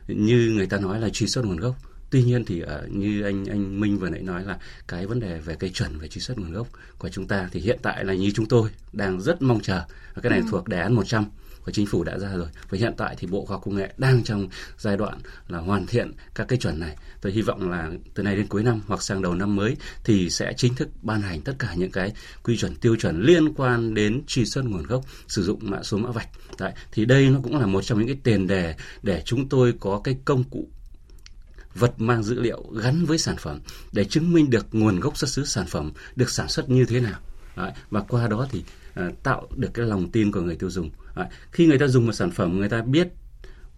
Như 0.08 0.52
người 0.56 0.66
ta 0.66 0.78
nói 0.78 1.00
là 1.00 1.08
truy 1.08 1.26
xuất 1.26 1.44
nguồn 1.44 1.56
gốc. 1.56 1.76
Tuy 2.10 2.22
nhiên 2.22 2.44
thì 2.44 2.60
ờ, 2.60 2.86
như 2.90 3.22
anh 3.22 3.44
anh 3.44 3.80
Minh 3.80 3.98
vừa 3.98 4.10
nãy 4.10 4.22
nói 4.22 4.44
là 4.44 4.58
cái 4.88 5.06
vấn 5.06 5.20
đề 5.20 5.38
về 5.38 5.56
cái 5.60 5.70
chuẩn 5.70 5.98
về 5.98 6.08
truy 6.08 6.20
xuất 6.20 6.38
nguồn 6.38 6.52
gốc 6.52 6.68
của 6.98 7.08
chúng 7.08 7.26
ta 7.26 7.48
thì 7.52 7.60
hiện 7.60 7.78
tại 7.82 8.04
là 8.04 8.14
như 8.14 8.30
chúng 8.30 8.46
tôi 8.46 8.70
đang 8.92 9.20
rất 9.20 9.42
mong 9.42 9.60
chờ. 9.60 9.82
Và 10.14 10.22
cái 10.22 10.30
này 10.30 10.42
thuộc 10.50 10.68
đề 10.68 10.80
án 10.80 10.94
100 10.94 11.24
của 11.66 11.72
chính 11.72 11.86
phủ 11.86 12.04
đã 12.04 12.18
ra 12.18 12.36
rồi. 12.36 12.48
Và 12.70 12.78
hiện 12.78 12.94
tại 12.96 13.16
thì 13.18 13.26
bộ 13.26 13.44
khoa 13.44 13.54
học 13.54 13.62
công 13.64 13.76
nghệ 13.76 13.92
đang 13.96 14.24
trong 14.24 14.48
giai 14.78 14.96
đoạn 14.96 15.18
là 15.48 15.58
hoàn 15.58 15.86
thiện 15.86 16.12
các 16.34 16.48
cái 16.48 16.58
chuẩn 16.58 16.80
này. 16.80 16.96
Tôi 17.20 17.32
hy 17.32 17.42
vọng 17.42 17.70
là 17.70 17.90
từ 18.14 18.22
nay 18.22 18.36
đến 18.36 18.46
cuối 18.46 18.62
năm 18.62 18.80
hoặc 18.86 19.02
sang 19.02 19.22
đầu 19.22 19.34
năm 19.34 19.56
mới 19.56 19.76
thì 20.04 20.30
sẽ 20.30 20.52
chính 20.56 20.74
thức 20.74 20.88
ban 21.02 21.22
hành 21.22 21.40
tất 21.40 21.52
cả 21.58 21.74
những 21.76 21.90
cái 21.90 22.12
quy 22.42 22.56
chuẩn 22.56 22.74
tiêu 22.74 22.96
chuẩn 22.96 23.22
liên 23.22 23.54
quan 23.54 23.94
đến 23.94 24.22
truy 24.26 24.44
xuất 24.44 24.64
nguồn 24.64 24.82
gốc 24.82 25.04
sử 25.28 25.42
dụng 25.42 25.58
mã 25.62 25.82
số 25.82 25.98
mã 25.98 26.10
vạch. 26.10 26.28
Đấy, 26.58 26.72
thì 26.92 27.04
đây 27.04 27.30
nó 27.30 27.40
cũng 27.42 27.58
là 27.58 27.66
một 27.66 27.82
trong 27.82 27.98
những 27.98 28.08
cái 28.08 28.18
tiền 28.22 28.46
đề 28.46 28.74
để 29.02 29.22
chúng 29.24 29.48
tôi 29.48 29.74
có 29.80 30.00
cái 30.04 30.16
công 30.24 30.44
cụ 30.44 30.68
vật 31.74 32.00
mang 32.00 32.22
dữ 32.22 32.40
liệu 32.40 32.62
gắn 32.82 33.04
với 33.04 33.18
sản 33.18 33.36
phẩm 33.36 33.60
để 33.92 34.04
chứng 34.04 34.32
minh 34.32 34.50
được 34.50 34.66
nguồn 34.72 35.00
gốc 35.00 35.16
xuất 35.16 35.30
xứ 35.30 35.44
sản 35.44 35.66
phẩm 35.66 35.92
được 36.16 36.30
sản 36.30 36.48
xuất 36.48 36.70
như 36.70 36.84
thế 36.84 37.00
nào. 37.00 37.20
Đấy, 37.56 37.72
và 37.90 38.00
qua 38.00 38.28
đó 38.28 38.46
thì 38.50 38.64
À, 38.96 39.10
tạo 39.22 39.48
được 39.56 39.68
cái 39.74 39.86
lòng 39.86 40.10
tin 40.10 40.32
của 40.32 40.40
người 40.40 40.56
tiêu 40.56 40.70
dùng. 40.70 40.90
Đấy, 41.16 41.26
khi 41.52 41.66
người 41.66 41.78
ta 41.78 41.86
dùng 41.86 42.06
một 42.06 42.12
sản 42.12 42.30
phẩm 42.30 42.58
người 42.58 42.68
ta 42.68 42.82
biết 42.82 43.08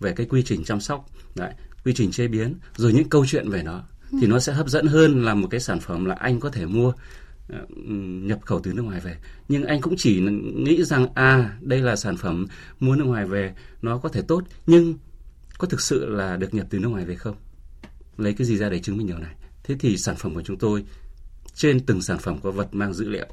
về 0.00 0.12
cái 0.12 0.26
quy 0.26 0.42
trình 0.42 0.64
chăm 0.64 0.80
sóc 0.80 1.06
Đấy, 1.34 1.52
quy 1.84 1.92
trình 1.94 2.10
chế 2.10 2.28
biến 2.28 2.54
rồi 2.76 2.92
những 2.92 3.08
câu 3.08 3.26
chuyện 3.26 3.50
về 3.50 3.62
nó 3.62 3.82
thì 4.20 4.26
nó 4.26 4.38
sẽ 4.38 4.52
hấp 4.52 4.68
dẫn 4.68 4.86
hơn 4.86 5.24
là 5.24 5.34
một 5.34 5.48
cái 5.50 5.60
sản 5.60 5.80
phẩm 5.80 6.04
là 6.04 6.14
anh 6.14 6.40
có 6.40 6.50
thể 6.50 6.66
mua 6.66 6.92
à, 7.48 7.58
nhập 8.22 8.38
khẩu 8.42 8.60
từ 8.60 8.72
nước 8.72 8.82
ngoài 8.82 9.00
về. 9.00 9.16
Nhưng 9.48 9.64
anh 9.64 9.80
cũng 9.80 9.94
chỉ 9.96 10.20
nghĩ 10.54 10.84
rằng 10.84 11.06
à 11.14 11.58
đây 11.60 11.80
là 11.80 11.96
sản 11.96 12.16
phẩm 12.16 12.46
mua 12.80 12.94
nước 12.96 13.04
ngoài 13.04 13.26
về 13.26 13.54
nó 13.82 13.98
có 13.98 14.08
thể 14.08 14.22
tốt 14.22 14.44
nhưng 14.66 14.94
có 15.58 15.66
thực 15.66 15.80
sự 15.80 16.06
là 16.06 16.36
được 16.36 16.54
nhập 16.54 16.66
từ 16.70 16.78
nước 16.78 16.88
ngoài 16.88 17.04
về 17.04 17.14
không? 17.14 17.36
Lấy 18.16 18.32
cái 18.32 18.46
gì 18.46 18.56
ra 18.56 18.68
để 18.68 18.78
chứng 18.78 18.96
minh 18.96 19.06
điều 19.06 19.18
này? 19.18 19.34
Thế 19.64 19.76
thì 19.80 19.96
sản 19.96 20.16
phẩm 20.16 20.34
của 20.34 20.42
chúng 20.42 20.58
tôi 20.58 20.84
trên 21.54 21.80
từng 21.80 22.02
sản 22.02 22.18
phẩm 22.18 22.38
có 22.42 22.50
vật 22.50 22.74
mang 22.74 22.94
dữ 22.94 23.08
liệu 23.08 23.26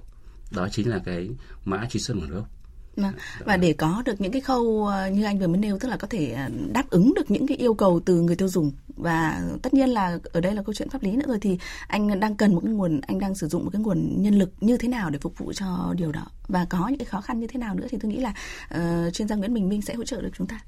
đó 0.52 0.68
chính 0.72 0.90
là 0.90 1.00
cái 1.06 1.30
mã 1.66 1.86
truy 1.90 2.00
xuất 2.00 2.18
nguồn 2.18 2.30
gốc 2.30 2.50
Vâng. 2.98 3.14
và 3.46 3.58
để 3.58 3.74
có 3.74 4.04
được 4.06 4.22
những 4.22 4.32
cái 4.32 4.42
khâu 4.42 4.86
ờ, 4.86 5.10
như 5.10 5.24
anh 5.24 5.40
vừa 5.40 5.48
mới 5.48 5.58
nêu 5.58 5.80
tức 5.80 5.88
là 5.88 5.98
có 5.98 6.08
thể 6.08 6.32
ờ, 6.32 6.50
đáp 6.74 6.90
ứng 6.90 7.14
được 7.14 7.32
những 7.32 7.48
cái 7.48 7.58
yêu 7.58 7.74
cầu 7.74 8.02
từ 8.06 8.22
người 8.22 8.36
tiêu 8.36 8.48
dùng 8.48 8.72
và 8.88 9.44
tất 9.62 9.74
nhiên 9.74 9.90
là 9.90 10.20
ở 10.34 10.42
đây 10.42 10.56
là 10.56 10.64
câu 10.64 10.74
chuyện 10.74 10.90
pháp 10.90 11.04
lý 11.04 11.12
nữa 11.12 11.26
rồi 11.28 11.38
thì 11.42 11.58
anh 11.88 12.20
đang 12.20 12.36
cần 12.36 12.56
một 12.56 12.62
cái 12.66 12.74
nguồn 12.74 13.02
anh 13.02 13.20
đang 13.20 13.36
sử 13.36 13.48
dụng 13.48 13.64
một 13.64 13.70
cái 13.74 13.82
nguồn 13.82 14.22
nhân 14.22 14.40
lực 14.40 14.50
như 14.62 14.78
thế 14.78 14.88
nào 14.88 15.10
để 15.10 15.20
phục 15.20 15.38
vụ 15.38 15.54
cho 15.54 15.94
điều 15.98 16.12
đó 16.12 16.28
và 16.48 16.66
có 16.70 16.88
những 16.88 17.00
cái 17.00 17.06
khó 17.06 17.22
khăn 17.22 17.40
như 17.40 17.48
thế 17.48 17.60
nào 17.60 17.76
nữa 17.76 17.88
thì 17.90 17.98
tôi 18.02 18.12
nghĩ 18.12 18.20
là 18.20 18.34
uh, 18.76 19.14
chuyên 19.14 19.28
gia 19.28 19.36
Nguyễn 19.36 19.54
Bình 19.54 19.70
Minh 19.70 19.82
sẽ 19.82 19.94
hỗ 19.94 20.04
trợ 20.04 20.22
được 20.22 20.32
chúng 20.38 20.48
ta. 20.48 20.60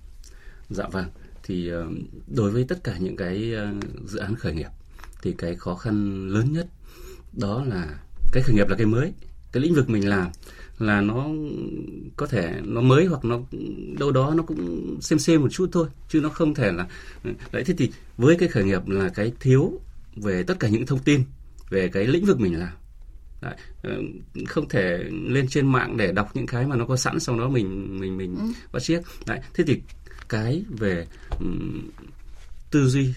Dạ 0.69 0.83
vâng. 0.91 1.09
Thì 1.43 1.71
uh, 1.73 1.93
đối 2.27 2.51
với 2.51 2.65
tất 2.67 2.83
cả 2.83 2.97
những 2.99 3.15
cái 3.15 3.53
uh, 3.53 3.83
dự 4.09 4.19
án 4.19 4.35
khởi 4.35 4.53
nghiệp 4.53 4.69
thì 5.21 5.35
cái 5.37 5.55
khó 5.55 5.75
khăn 5.75 6.27
lớn 6.29 6.51
nhất 6.51 6.67
đó 7.33 7.63
là 7.63 7.99
cái 8.31 8.43
khởi 8.43 8.55
nghiệp 8.55 8.67
là 8.69 8.75
cái 8.77 8.85
mới, 8.85 9.13
cái 9.51 9.63
lĩnh 9.63 9.73
vực 9.73 9.89
mình 9.89 10.09
làm 10.09 10.27
là 10.79 11.01
nó 11.01 11.27
có 12.17 12.27
thể 12.27 12.61
nó 12.63 12.81
mới 12.81 13.05
hoặc 13.05 13.25
nó 13.25 13.39
đâu 13.99 14.11
đó 14.11 14.33
nó 14.37 14.43
cũng 14.43 14.97
xem 15.01 15.19
xem 15.19 15.41
một 15.41 15.49
chút 15.51 15.69
thôi 15.71 15.87
chứ 16.09 16.21
nó 16.21 16.29
không 16.29 16.53
thể 16.53 16.71
là 16.71 16.87
đấy 17.51 17.63
thế 17.65 17.73
thì 17.77 17.91
với 18.17 18.35
cái 18.39 18.49
khởi 18.49 18.63
nghiệp 18.63 18.87
là 18.87 19.09
cái 19.09 19.31
thiếu 19.39 19.79
về 20.15 20.43
tất 20.43 20.59
cả 20.59 20.67
những 20.67 20.85
thông 20.85 20.99
tin 20.99 21.23
về 21.69 21.87
cái 21.87 22.07
lĩnh 22.07 22.25
vực 22.25 22.39
mình 22.39 22.59
làm. 22.59 22.73
Đấy, 23.41 23.55
ờ, 23.83 24.01
không 24.47 24.69
thể 24.69 25.03
lên 25.11 25.47
trên 25.47 25.71
mạng 25.71 25.97
để 25.97 26.11
đọc 26.11 26.29
những 26.33 26.45
cái 26.45 26.67
mà 26.67 26.75
nó 26.75 26.85
có 26.85 26.97
sẵn 26.97 27.19
sau 27.19 27.39
đó 27.39 27.49
mình 27.49 27.99
mình 27.99 28.17
mình 28.17 28.35
ừ. 28.35 28.43
bắt 28.71 28.83
chiếc 28.83 29.01
đấy 29.25 29.39
thế 29.53 29.63
thì 29.67 29.81
cái 30.29 30.63
về 30.69 31.05
um, 31.39 31.89
tư 32.71 32.87
duy 32.87 33.13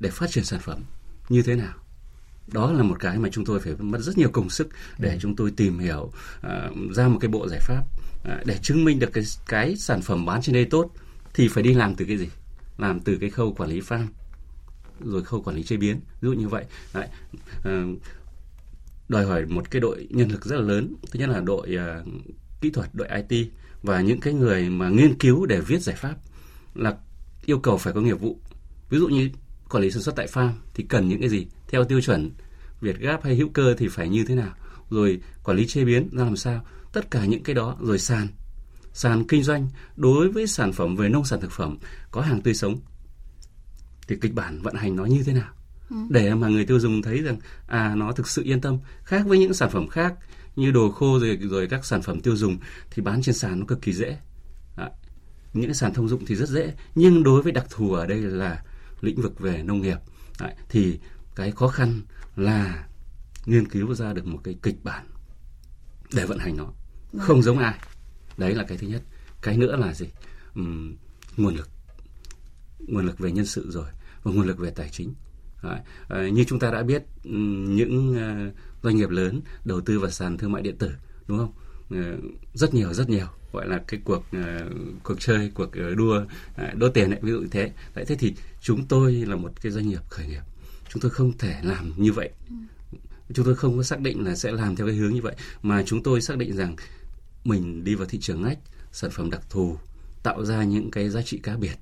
để 0.00 0.10
phát 0.10 0.30
triển 0.30 0.44
sản 0.44 0.60
phẩm 0.60 0.78
như 1.28 1.42
thế 1.42 1.54
nào 1.54 1.74
đó 2.46 2.72
là 2.72 2.82
một 2.82 2.96
cái 3.00 3.18
mà 3.18 3.28
chúng 3.32 3.44
tôi 3.44 3.60
phải 3.60 3.74
mất 3.78 4.00
rất 4.00 4.18
nhiều 4.18 4.30
công 4.30 4.50
sức 4.50 4.68
để 4.98 5.10
ừ. 5.10 5.18
chúng 5.20 5.36
tôi 5.36 5.50
tìm 5.50 5.78
hiểu 5.78 6.12
uh, 6.46 6.92
ra 6.92 7.08
một 7.08 7.18
cái 7.20 7.28
bộ 7.28 7.48
giải 7.48 7.60
pháp 7.62 7.84
uh, 8.20 8.46
để 8.46 8.58
chứng 8.62 8.84
minh 8.84 8.98
được 8.98 9.12
cái 9.12 9.24
cái 9.46 9.76
sản 9.76 10.02
phẩm 10.02 10.26
bán 10.26 10.42
trên 10.42 10.54
đây 10.54 10.64
tốt 10.64 10.90
thì 11.34 11.48
phải 11.48 11.62
đi 11.62 11.74
làm 11.74 11.94
từ 11.94 12.04
cái 12.04 12.18
gì? 12.18 12.28
Làm 12.78 13.00
từ 13.00 13.18
cái 13.20 13.30
khâu 13.30 13.52
quản 13.52 13.70
lý 13.70 13.80
farm 13.80 14.06
rồi 15.00 15.24
khâu 15.24 15.42
quản 15.42 15.56
lý 15.56 15.62
chế 15.62 15.76
biến. 15.76 16.00
Ví 16.20 16.28
dụ 16.28 16.32
như 16.32 16.48
vậy. 16.48 16.64
Đấy, 16.94 17.08
uh, 17.58 17.98
đòi 19.08 19.24
hỏi 19.24 19.46
một 19.46 19.70
cái 19.70 19.80
đội 19.80 20.08
nhân 20.10 20.28
lực 20.28 20.44
rất 20.44 20.56
là 20.56 20.62
lớn 20.62 20.94
thứ 21.10 21.18
nhất 21.18 21.28
là 21.28 21.40
đội 21.40 21.76
uh, 21.76 22.06
kỹ 22.60 22.70
thuật 22.70 22.90
đội 22.92 23.08
IT 23.28 23.48
và 23.82 24.00
những 24.00 24.20
cái 24.20 24.34
người 24.34 24.70
mà 24.70 24.88
nghiên 24.88 25.14
cứu 25.14 25.46
để 25.46 25.60
viết 25.60 25.82
giải 25.82 25.96
pháp 25.96 26.14
là 26.74 26.96
yêu 27.44 27.58
cầu 27.58 27.78
phải 27.78 27.92
có 27.92 28.00
nghiệp 28.00 28.20
vụ. 28.20 28.38
Ví 28.90 28.98
dụ 28.98 29.08
như 29.08 29.30
quản 29.70 29.82
lý 29.82 29.90
sản 29.90 30.02
xuất 30.02 30.16
tại 30.16 30.26
farm 30.26 30.52
thì 30.74 30.84
cần 30.88 31.08
những 31.08 31.20
cái 31.20 31.28
gì 31.28 31.46
theo 31.72 31.84
tiêu 31.84 32.00
chuẩn 32.00 32.30
Việt 32.80 32.98
Gap 32.98 33.24
hay 33.24 33.36
hữu 33.36 33.48
cơ 33.48 33.74
thì 33.78 33.88
phải 33.88 34.08
như 34.08 34.24
thế 34.24 34.34
nào? 34.34 34.54
Rồi 34.90 35.20
quản 35.44 35.56
lý 35.56 35.66
chế 35.66 35.84
biến 35.84 36.08
ra 36.12 36.24
làm 36.24 36.36
sao? 36.36 36.64
Tất 36.92 37.10
cả 37.10 37.24
những 37.24 37.42
cái 37.42 37.54
đó 37.54 37.76
rồi 37.80 37.98
sàn. 37.98 38.28
Sàn 38.92 39.26
kinh 39.26 39.42
doanh 39.42 39.68
đối 39.96 40.28
với 40.28 40.46
sản 40.46 40.72
phẩm 40.72 40.96
về 40.96 41.08
nông 41.08 41.24
sản 41.24 41.40
thực 41.40 41.50
phẩm 41.50 41.78
có 42.10 42.20
hàng 42.20 42.40
tươi 42.40 42.54
sống. 42.54 42.76
Thì 44.08 44.16
kịch 44.20 44.34
bản 44.34 44.62
vận 44.62 44.74
hành 44.74 44.96
nó 44.96 45.04
như 45.04 45.22
thế 45.22 45.32
nào? 45.32 45.48
Ừ. 45.90 45.96
để 46.10 46.34
mà 46.34 46.48
người 46.48 46.64
tiêu 46.64 46.80
dùng 46.80 47.02
thấy 47.02 47.22
rằng 47.22 47.36
à 47.66 47.94
nó 47.94 48.12
thực 48.12 48.28
sự 48.28 48.42
yên 48.42 48.60
tâm. 48.60 48.78
Khác 49.04 49.22
với 49.26 49.38
những 49.38 49.54
sản 49.54 49.70
phẩm 49.70 49.88
khác 49.88 50.14
như 50.56 50.70
đồ 50.70 50.90
khô 50.90 51.18
rồi 51.20 51.38
rồi 51.42 51.66
các 51.66 51.84
sản 51.84 52.02
phẩm 52.02 52.20
tiêu 52.20 52.36
dùng 52.36 52.58
thì 52.90 53.02
bán 53.02 53.22
trên 53.22 53.34
sàn 53.34 53.60
nó 53.60 53.66
cực 53.66 53.82
kỳ 53.82 53.92
dễ. 53.92 54.18
Đó. 54.76 54.88
những 55.54 55.66
cái 55.66 55.74
sàn 55.74 55.94
thông 55.94 56.08
dụng 56.08 56.26
thì 56.26 56.34
rất 56.34 56.48
dễ. 56.48 56.74
Nhưng 56.94 57.22
đối 57.22 57.42
với 57.42 57.52
đặc 57.52 57.66
thù 57.70 57.92
ở 57.92 58.06
đây 58.06 58.18
là 58.18 58.62
lĩnh 59.00 59.20
vực 59.20 59.40
về 59.40 59.62
nông 59.62 59.80
nghiệp. 59.80 59.98
Đấy, 60.40 60.54
thì 60.68 60.98
cái 61.36 61.50
khó 61.50 61.68
khăn 61.68 62.00
là 62.36 62.88
nghiên 63.46 63.68
cứu 63.68 63.94
ra 63.94 64.12
được 64.12 64.26
một 64.26 64.40
cái 64.44 64.56
kịch 64.62 64.84
bản 64.84 65.06
để 66.12 66.26
vận 66.26 66.38
hành 66.38 66.56
nó. 66.56 66.72
Vâng. 67.12 67.26
không 67.26 67.42
giống 67.42 67.58
ai. 67.58 67.78
Đấy 68.36 68.54
là 68.54 68.64
cái 68.68 68.78
thứ 68.78 68.86
nhất. 68.86 69.02
Cái 69.42 69.56
nữa 69.56 69.76
là 69.76 69.94
gì? 69.94 70.06
Uhm, 70.60 70.96
nguồn 71.36 71.56
lực. 71.56 71.68
Nguồn 72.78 73.06
lực 73.06 73.18
về 73.18 73.32
nhân 73.32 73.46
sự 73.46 73.70
rồi 73.70 73.86
và 74.22 74.32
nguồn 74.32 74.46
lực 74.46 74.58
về 74.58 74.70
tài 74.70 74.88
chính. 74.88 75.14
Đấy. 75.62 75.80
À, 76.08 76.28
như 76.28 76.44
chúng 76.44 76.58
ta 76.58 76.70
đã 76.70 76.82
biết 76.82 77.02
những 77.24 78.10
uh, 78.10 78.54
doanh 78.82 78.96
nghiệp 78.96 79.10
lớn 79.10 79.40
đầu 79.64 79.80
tư 79.80 79.98
vào 79.98 80.10
sàn 80.10 80.38
thương 80.38 80.52
mại 80.52 80.62
điện 80.62 80.78
tử 80.78 80.92
đúng 81.26 81.38
không? 81.38 81.52
Uh, 81.98 82.24
rất 82.54 82.74
nhiều 82.74 82.94
rất 82.94 83.08
nhiều. 83.08 83.26
Gọi 83.52 83.68
là 83.68 83.82
cái 83.88 84.00
cuộc 84.04 84.24
uh, 84.36 84.72
cuộc 85.02 85.20
chơi 85.20 85.50
cuộc 85.54 85.70
đua 85.96 86.24
đốt 86.74 86.94
tiền 86.94 87.10
ấy, 87.10 87.18
ví 87.22 87.32
dụ 87.32 87.40
như 87.40 87.48
thế. 87.50 87.72
Đấy 87.94 88.04
thế 88.08 88.16
thì 88.18 88.34
chúng 88.60 88.86
tôi 88.86 89.12
là 89.12 89.36
một 89.36 89.50
cái 89.62 89.72
doanh 89.72 89.88
nghiệp 89.88 90.00
khởi 90.10 90.26
nghiệp 90.26 90.42
chúng 90.92 91.02
tôi 91.02 91.10
không 91.10 91.38
thể 91.38 91.56
làm 91.62 91.92
như 91.96 92.12
vậy 92.12 92.30
chúng 93.34 93.46
tôi 93.46 93.54
không 93.54 93.76
có 93.76 93.82
xác 93.82 94.00
định 94.00 94.24
là 94.24 94.36
sẽ 94.36 94.52
làm 94.52 94.76
theo 94.76 94.86
cái 94.86 94.96
hướng 94.96 95.14
như 95.14 95.22
vậy, 95.22 95.34
mà 95.62 95.82
chúng 95.86 96.02
tôi 96.02 96.20
xác 96.20 96.38
định 96.38 96.56
rằng 96.56 96.76
mình 97.44 97.84
đi 97.84 97.94
vào 97.94 98.06
thị 98.06 98.18
trường 98.20 98.42
ngách, 98.42 98.58
sản 98.92 99.10
phẩm 99.10 99.30
đặc 99.30 99.42
thù, 99.50 99.76
tạo 100.22 100.44
ra 100.44 100.64
những 100.64 100.90
cái 100.90 101.08
giá 101.08 101.22
trị 101.22 101.40
cá 101.42 101.56
biệt 101.56 101.74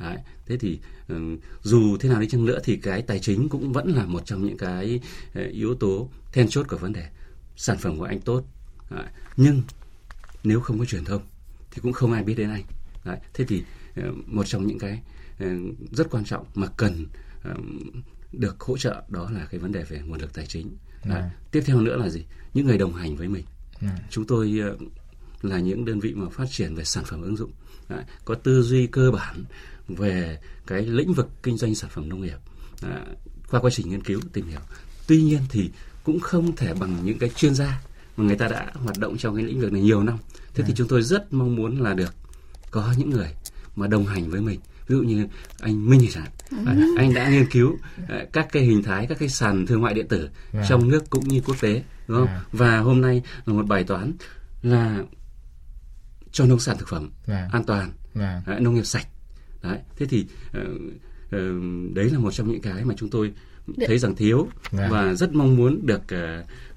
Đấy. 0.00 0.18
thế 0.46 0.56
thì 0.56 0.78
ừ, 1.08 1.36
dù 1.62 1.96
thế 1.96 2.08
nào 2.08 2.20
đi 2.20 2.28
chăng 2.28 2.44
nữa 2.44 2.58
thì 2.64 2.76
cái 2.76 3.02
tài 3.02 3.18
chính 3.18 3.48
cũng 3.48 3.72
vẫn 3.72 3.88
là 3.88 4.06
một 4.06 4.26
trong 4.26 4.46
những 4.46 4.56
cái 4.56 5.00
ờ, 5.34 5.42
yếu 5.42 5.74
tố 5.74 6.08
then 6.32 6.48
chốt 6.48 6.66
của 6.68 6.76
vấn 6.76 6.92
đề 6.92 7.06
sản 7.56 7.78
phẩm 7.78 7.98
của 7.98 8.04
anh 8.04 8.20
tốt, 8.20 8.44
Đấy. 8.90 9.06
nhưng 9.36 9.62
nếu 10.44 10.60
không 10.60 10.78
có 10.78 10.84
truyền 10.84 11.04
thông 11.04 11.22
thì 11.70 11.80
cũng 11.82 11.92
không 11.92 12.12
ai 12.12 12.22
biết 12.24 12.34
đến 12.34 12.50
anh 12.50 12.62
Đấy. 13.04 13.18
thế 13.34 13.44
thì 13.48 13.62
ờ, 13.96 14.12
một 14.26 14.44
trong 14.46 14.66
những 14.66 14.78
cái 14.78 15.02
ờ, 15.38 15.46
rất 15.92 16.10
quan 16.10 16.24
trọng 16.24 16.46
mà 16.54 16.66
cần 16.76 17.06
được 18.40 18.60
hỗ 18.60 18.78
trợ 18.78 19.02
đó 19.08 19.30
là 19.30 19.46
cái 19.50 19.60
vấn 19.60 19.72
đề 19.72 19.84
về 19.84 20.02
nguồn 20.06 20.20
lực 20.20 20.34
tài 20.34 20.46
chính. 20.46 20.76
À. 21.02 21.30
Tiếp 21.50 21.62
theo 21.66 21.80
nữa 21.80 21.96
là 21.96 22.08
gì? 22.08 22.24
Những 22.54 22.66
người 22.66 22.78
đồng 22.78 22.94
hành 22.94 23.16
với 23.16 23.28
mình. 23.28 23.44
À. 23.80 23.98
Chúng 24.10 24.26
tôi 24.26 24.60
uh, 24.74 24.82
là 25.42 25.58
những 25.58 25.84
đơn 25.84 26.00
vị 26.00 26.14
mà 26.14 26.26
phát 26.32 26.46
triển 26.50 26.74
về 26.74 26.84
sản 26.84 27.04
phẩm 27.04 27.22
ứng 27.22 27.36
dụng, 27.36 27.52
à, 27.88 28.04
có 28.24 28.34
tư 28.34 28.62
duy 28.62 28.86
cơ 28.86 29.10
bản 29.10 29.44
về 29.88 30.38
cái 30.66 30.82
lĩnh 30.82 31.12
vực 31.12 31.28
kinh 31.42 31.56
doanh 31.56 31.74
sản 31.74 31.90
phẩm 31.90 32.08
nông 32.08 32.20
nghiệp 32.20 32.38
à, 32.82 33.06
qua 33.50 33.60
quá 33.60 33.70
trình 33.70 33.90
nghiên 33.90 34.02
cứu 34.02 34.20
tìm 34.32 34.48
hiểu. 34.48 34.60
Tuy 35.06 35.22
nhiên 35.22 35.40
thì 35.50 35.70
cũng 36.04 36.20
không 36.20 36.56
thể 36.56 36.74
bằng 36.74 36.98
những 37.04 37.18
cái 37.18 37.30
chuyên 37.36 37.54
gia 37.54 37.82
mà 38.16 38.24
người 38.24 38.36
ta 38.36 38.48
đã 38.48 38.72
hoạt 38.74 38.98
động 38.98 39.16
trong 39.18 39.36
cái 39.36 39.44
lĩnh 39.44 39.60
vực 39.60 39.72
này 39.72 39.82
nhiều 39.82 40.02
năm. 40.02 40.18
Thế 40.54 40.64
à. 40.64 40.66
thì 40.66 40.74
chúng 40.76 40.88
tôi 40.88 41.02
rất 41.02 41.32
mong 41.32 41.56
muốn 41.56 41.80
là 41.80 41.94
được 41.94 42.14
có 42.70 42.94
những 42.98 43.10
người 43.10 43.34
mà 43.76 43.86
đồng 43.86 44.06
hành 44.06 44.30
với 44.30 44.40
mình 44.40 44.60
ví 44.86 44.96
dụ 44.96 45.02
như 45.02 45.26
anh 45.60 45.88
Minh 45.88 46.06
chẳng 46.12 46.24
hạn 46.24 46.32
ừ. 46.78 46.94
anh 46.96 47.14
đã 47.14 47.28
nghiên 47.28 47.46
cứu 47.50 47.78
à, 48.08 48.24
các 48.32 48.48
cái 48.52 48.62
hình 48.62 48.82
thái 48.82 49.06
các 49.06 49.18
cái 49.18 49.28
sàn 49.28 49.66
thương 49.66 49.82
mại 49.82 49.94
điện 49.94 50.08
tử 50.08 50.28
à. 50.52 50.64
trong 50.68 50.88
nước 50.88 51.10
cũng 51.10 51.28
như 51.28 51.40
quốc 51.40 51.56
tế 51.60 51.82
đúng 52.08 52.18
không 52.18 52.26
à. 52.26 52.40
và 52.52 52.78
hôm 52.78 53.00
nay 53.00 53.22
là 53.44 53.54
một 53.54 53.66
bài 53.66 53.84
toán 53.84 54.12
là 54.62 55.02
cho 56.32 56.46
nông 56.46 56.60
sản 56.60 56.76
thực 56.78 56.88
phẩm 56.88 57.10
à. 57.26 57.48
an 57.52 57.64
toàn 57.64 57.92
à. 58.14 58.42
nông 58.60 58.74
nghiệp 58.74 58.86
sạch 58.86 59.06
đấy 59.62 59.78
thế 59.96 60.06
thì 60.06 60.26
uh, 60.58 60.64
uh, 61.36 61.94
đấy 61.94 62.10
là 62.10 62.18
một 62.18 62.30
trong 62.30 62.52
những 62.52 62.62
cái 62.62 62.84
mà 62.84 62.94
chúng 62.96 63.10
tôi 63.10 63.32
thấy 63.86 63.98
rằng 63.98 64.14
thiếu 64.14 64.48
vâng. 64.70 64.90
và 64.90 65.14
rất 65.14 65.34
mong 65.34 65.56
muốn 65.56 65.86
được 65.86 66.02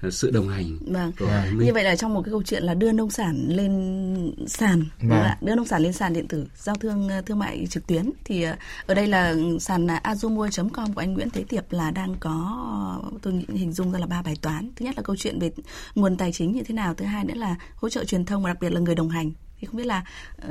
uh, 0.06 0.12
sự 0.12 0.30
đồng 0.30 0.48
hành 0.48 0.78
vâng. 0.80 1.12
của 1.18 1.26
vâng. 1.26 1.58
như 1.58 1.72
vậy 1.72 1.84
là 1.84 1.96
trong 1.96 2.14
một 2.14 2.22
cái 2.22 2.30
câu 2.30 2.42
chuyện 2.42 2.62
là 2.62 2.74
đưa 2.74 2.92
nông 2.92 3.10
sản 3.10 3.46
lên 3.48 4.34
sàn 4.46 4.84
vâng. 5.02 5.24
đưa 5.40 5.54
nông 5.54 5.66
sản 5.66 5.82
lên 5.82 5.92
sàn 5.92 6.12
điện 6.12 6.28
tử 6.28 6.46
giao 6.56 6.74
thương 6.74 7.08
uh, 7.18 7.26
thương 7.26 7.38
mại 7.38 7.66
trực 7.70 7.86
tuyến 7.86 8.10
thì 8.24 8.50
uh, 8.50 8.54
ở 8.86 8.94
đây 8.94 9.06
là 9.06 9.34
sàn 9.60 9.86
azumua.com 9.86 10.92
của 10.92 11.00
anh 11.00 11.14
Nguyễn 11.14 11.30
Thế 11.30 11.44
Tiệp 11.48 11.72
là 11.72 11.90
đang 11.90 12.14
có 12.20 13.02
tôi 13.22 13.32
nghĩ 13.32 13.44
hình 13.48 13.72
dung 13.72 13.92
ra 13.92 13.98
là 13.98 14.06
ba 14.06 14.22
bài 14.22 14.36
toán 14.42 14.70
thứ 14.76 14.84
nhất 14.84 14.96
là 14.96 15.02
câu 15.02 15.16
chuyện 15.16 15.38
về 15.38 15.50
nguồn 15.94 16.16
tài 16.16 16.32
chính 16.32 16.52
như 16.52 16.62
thế 16.62 16.74
nào 16.74 16.94
thứ 16.94 17.04
hai 17.04 17.24
nữa 17.24 17.34
là 17.34 17.56
hỗ 17.74 17.88
trợ 17.88 18.04
truyền 18.04 18.24
thông 18.24 18.42
và 18.42 18.50
đặc 18.50 18.60
biệt 18.60 18.72
là 18.72 18.80
người 18.80 18.94
đồng 18.94 19.08
hành 19.08 19.32
thì 19.60 19.66
không 19.66 19.76
biết 19.76 19.86
là 19.86 20.04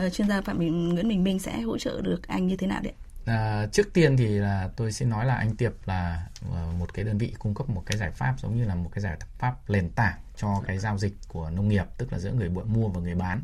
uh, 0.06 0.14
chuyên 0.14 0.30
gia 0.30 0.42
phạm 0.42 0.58
Nguyễn 0.58 1.08
Bình 1.08 1.24
Minh 1.24 1.40
sẽ 1.40 1.62
hỗ 1.62 1.78
trợ 1.78 2.02
được 2.02 2.28
anh 2.28 2.48
như 2.48 2.56
thế 2.56 2.68
nào 2.68 2.82
đấy 2.84 2.94
À, 3.30 3.68
trước 3.72 3.94
tiên 3.94 4.18
thì 4.18 4.28
là 4.28 4.70
tôi 4.76 4.92
xin 4.92 5.10
nói 5.10 5.26
là 5.26 5.36
anh 5.36 5.56
Tiệp 5.56 5.74
là 5.86 6.28
ờ, 6.52 6.68
một 6.80 6.94
cái 6.94 7.06
đơn 7.06 7.18
vị 7.18 7.34
cung 7.40 7.56
cấp 7.56 7.70
một 7.70 7.84
cái 7.86 7.98
giải 7.98 8.12
pháp 8.12 8.36
giống 8.40 8.58
như 8.58 8.66
là 8.66 8.76
một 8.76 8.90
cái 8.94 9.02
giải 9.02 9.18
pháp 9.38 9.70
nền 9.70 9.90
tảng 9.90 10.20
cho 10.38 10.62
cái 10.68 10.78
giao 10.78 10.98
dịch 10.98 11.14
của 11.28 11.50
nông 11.50 11.68
nghiệp 11.68 11.86
tức 11.98 12.14
là 12.14 12.20
giữa 12.20 12.32
người 12.32 12.50
mua 12.50 12.88
và 12.88 13.02
người 13.02 13.16
bán 13.16 13.42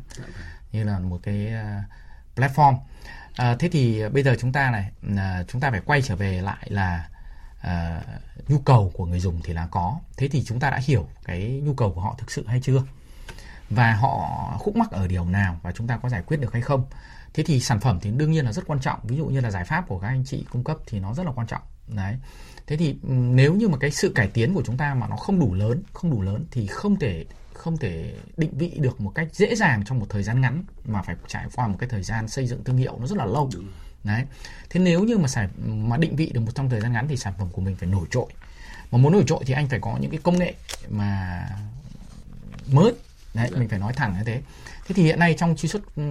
như 0.72 0.84
là 0.84 0.98
một 0.98 1.20
cái 1.22 1.46
ờ, 1.48 1.82
platform. 2.36 2.76
À, 3.36 3.56
thế 3.58 3.68
thì 3.68 4.08
bây 4.08 4.22
giờ 4.22 4.36
chúng 4.40 4.52
ta 4.52 4.70
này 4.70 4.90
chúng 5.48 5.60
ta 5.60 5.70
phải 5.70 5.80
quay 5.80 6.02
trở 6.02 6.16
về 6.16 6.42
lại 6.42 6.66
là 6.70 7.08
uh, 7.66 8.48
nhu 8.48 8.58
cầu 8.58 8.92
của 8.94 9.06
người 9.06 9.20
dùng 9.20 9.40
thì 9.44 9.52
là 9.52 9.66
có. 9.66 10.00
Thế 10.16 10.28
thì 10.28 10.44
chúng 10.44 10.60
ta 10.60 10.70
đã 10.70 10.80
hiểu 10.86 11.08
cái 11.24 11.60
nhu 11.64 11.74
cầu 11.74 11.92
của 11.92 12.00
họ 12.00 12.14
thực 12.18 12.30
sự 12.30 12.46
hay 12.46 12.60
chưa? 12.62 12.82
Và 13.70 13.92
họ 13.92 14.56
khúc 14.58 14.76
mắc 14.76 14.90
ở 14.90 15.08
điều 15.08 15.24
nào 15.24 15.60
và 15.62 15.72
chúng 15.72 15.86
ta 15.86 15.96
có 15.96 16.08
giải 16.08 16.22
quyết 16.22 16.36
được 16.36 16.52
hay 16.52 16.62
không? 16.62 16.84
Thế 17.36 17.42
thì 17.42 17.60
sản 17.60 17.80
phẩm 17.80 17.98
thì 18.02 18.10
đương 18.10 18.30
nhiên 18.30 18.44
là 18.44 18.52
rất 18.52 18.66
quan 18.66 18.80
trọng. 18.80 19.00
Ví 19.02 19.16
dụ 19.16 19.26
như 19.26 19.40
là 19.40 19.50
giải 19.50 19.64
pháp 19.64 19.88
của 19.88 19.98
các 19.98 20.08
anh 20.08 20.24
chị 20.24 20.44
cung 20.50 20.64
cấp 20.64 20.76
thì 20.86 21.00
nó 21.00 21.14
rất 21.14 21.26
là 21.26 21.32
quan 21.34 21.46
trọng. 21.46 21.62
Đấy. 21.88 22.16
Thế 22.66 22.76
thì 22.76 22.96
nếu 23.08 23.54
như 23.54 23.68
mà 23.68 23.78
cái 23.78 23.90
sự 23.90 24.12
cải 24.14 24.28
tiến 24.28 24.54
của 24.54 24.62
chúng 24.66 24.76
ta 24.76 24.94
mà 24.94 25.08
nó 25.08 25.16
không 25.16 25.40
đủ 25.40 25.54
lớn 25.54 25.82
không 25.92 26.10
đủ 26.10 26.22
lớn 26.22 26.44
thì 26.50 26.66
không 26.66 26.98
thể 26.98 27.24
không 27.54 27.76
thể 27.76 28.14
định 28.36 28.58
vị 28.58 28.72
được 28.76 29.00
một 29.00 29.12
cách 29.14 29.28
dễ 29.32 29.54
dàng 29.54 29.84
trong 29.84 29.98
một 29.98 30.06
thời 30.08 30.22
gian 30.22 30.40
ngắn 30.40 30.64
mà 30.84 31.02
phải 31.02 31.16
trải 31.28 31.46
qua 31.54 31.66
một 31.68 31.76
cái 31.78 31.88
thời 31.88 32.02
gian 32.02 32.28
xây 32.28 32.46
dựng 32.46 32.64
thương 32.64 32.76
hiệu 32.76 32.96
nó 33.00 33.06
rất 33.06 33.18
là 33.18 33.24
lâu. 33.24 33.50
Đấy. 34.04 34.24
Thế 34.70 34.80
nếu 34.80 35.04
như 35.04 35.18
mà 35.18 35.28
sản 35.28 35.48
mà 35.88 35.96
định 35.96 36.16
vị 36.16 36.30
được 36.34 36.40
một 36.40 36.54
trong 36.54 36.70
thời 36.70 36.80
gian 36.80 36.92
ngắn 36.92 37.08
thì 37.08 37.16
sản 37.16 37.32
phẩm 37.38 37.48
của 37.52 37.62
mình 37.62 37.76
phải 37.76 37.88
nổi 37.88 38.06
trội. 38.10 38.26
Mà 38.90 38.98
muốn 38.98 39.12
nổi 39.12 39.24
trội 39.26 39.44
thì 39.46 39.54
anh 39.54 39.68
phải 39.68 39.80
có 39.80 39.96
những 40.00 40.10
cái 40.10 40.20
công 40.22 40.38
nghệ 40.38 40.54
mà 40.90 41.42
mới. 42.72 42.92
Đấy 43.34 43.50
mình 43.56 43.68
phải 43.68 43.78
nói 43.78 43.92
thẳng 43.92 44.14
như 44.18 44.24
thế 44.24 44.42
thế 44.86 44.94
thì 44.94 45.02
hiện 45.02 45.18
nay 45.18 45.34
trong 45.38 45.56
truy 45.56 45.68
xuất 45.68 45.96
ừ, 45.96 46.02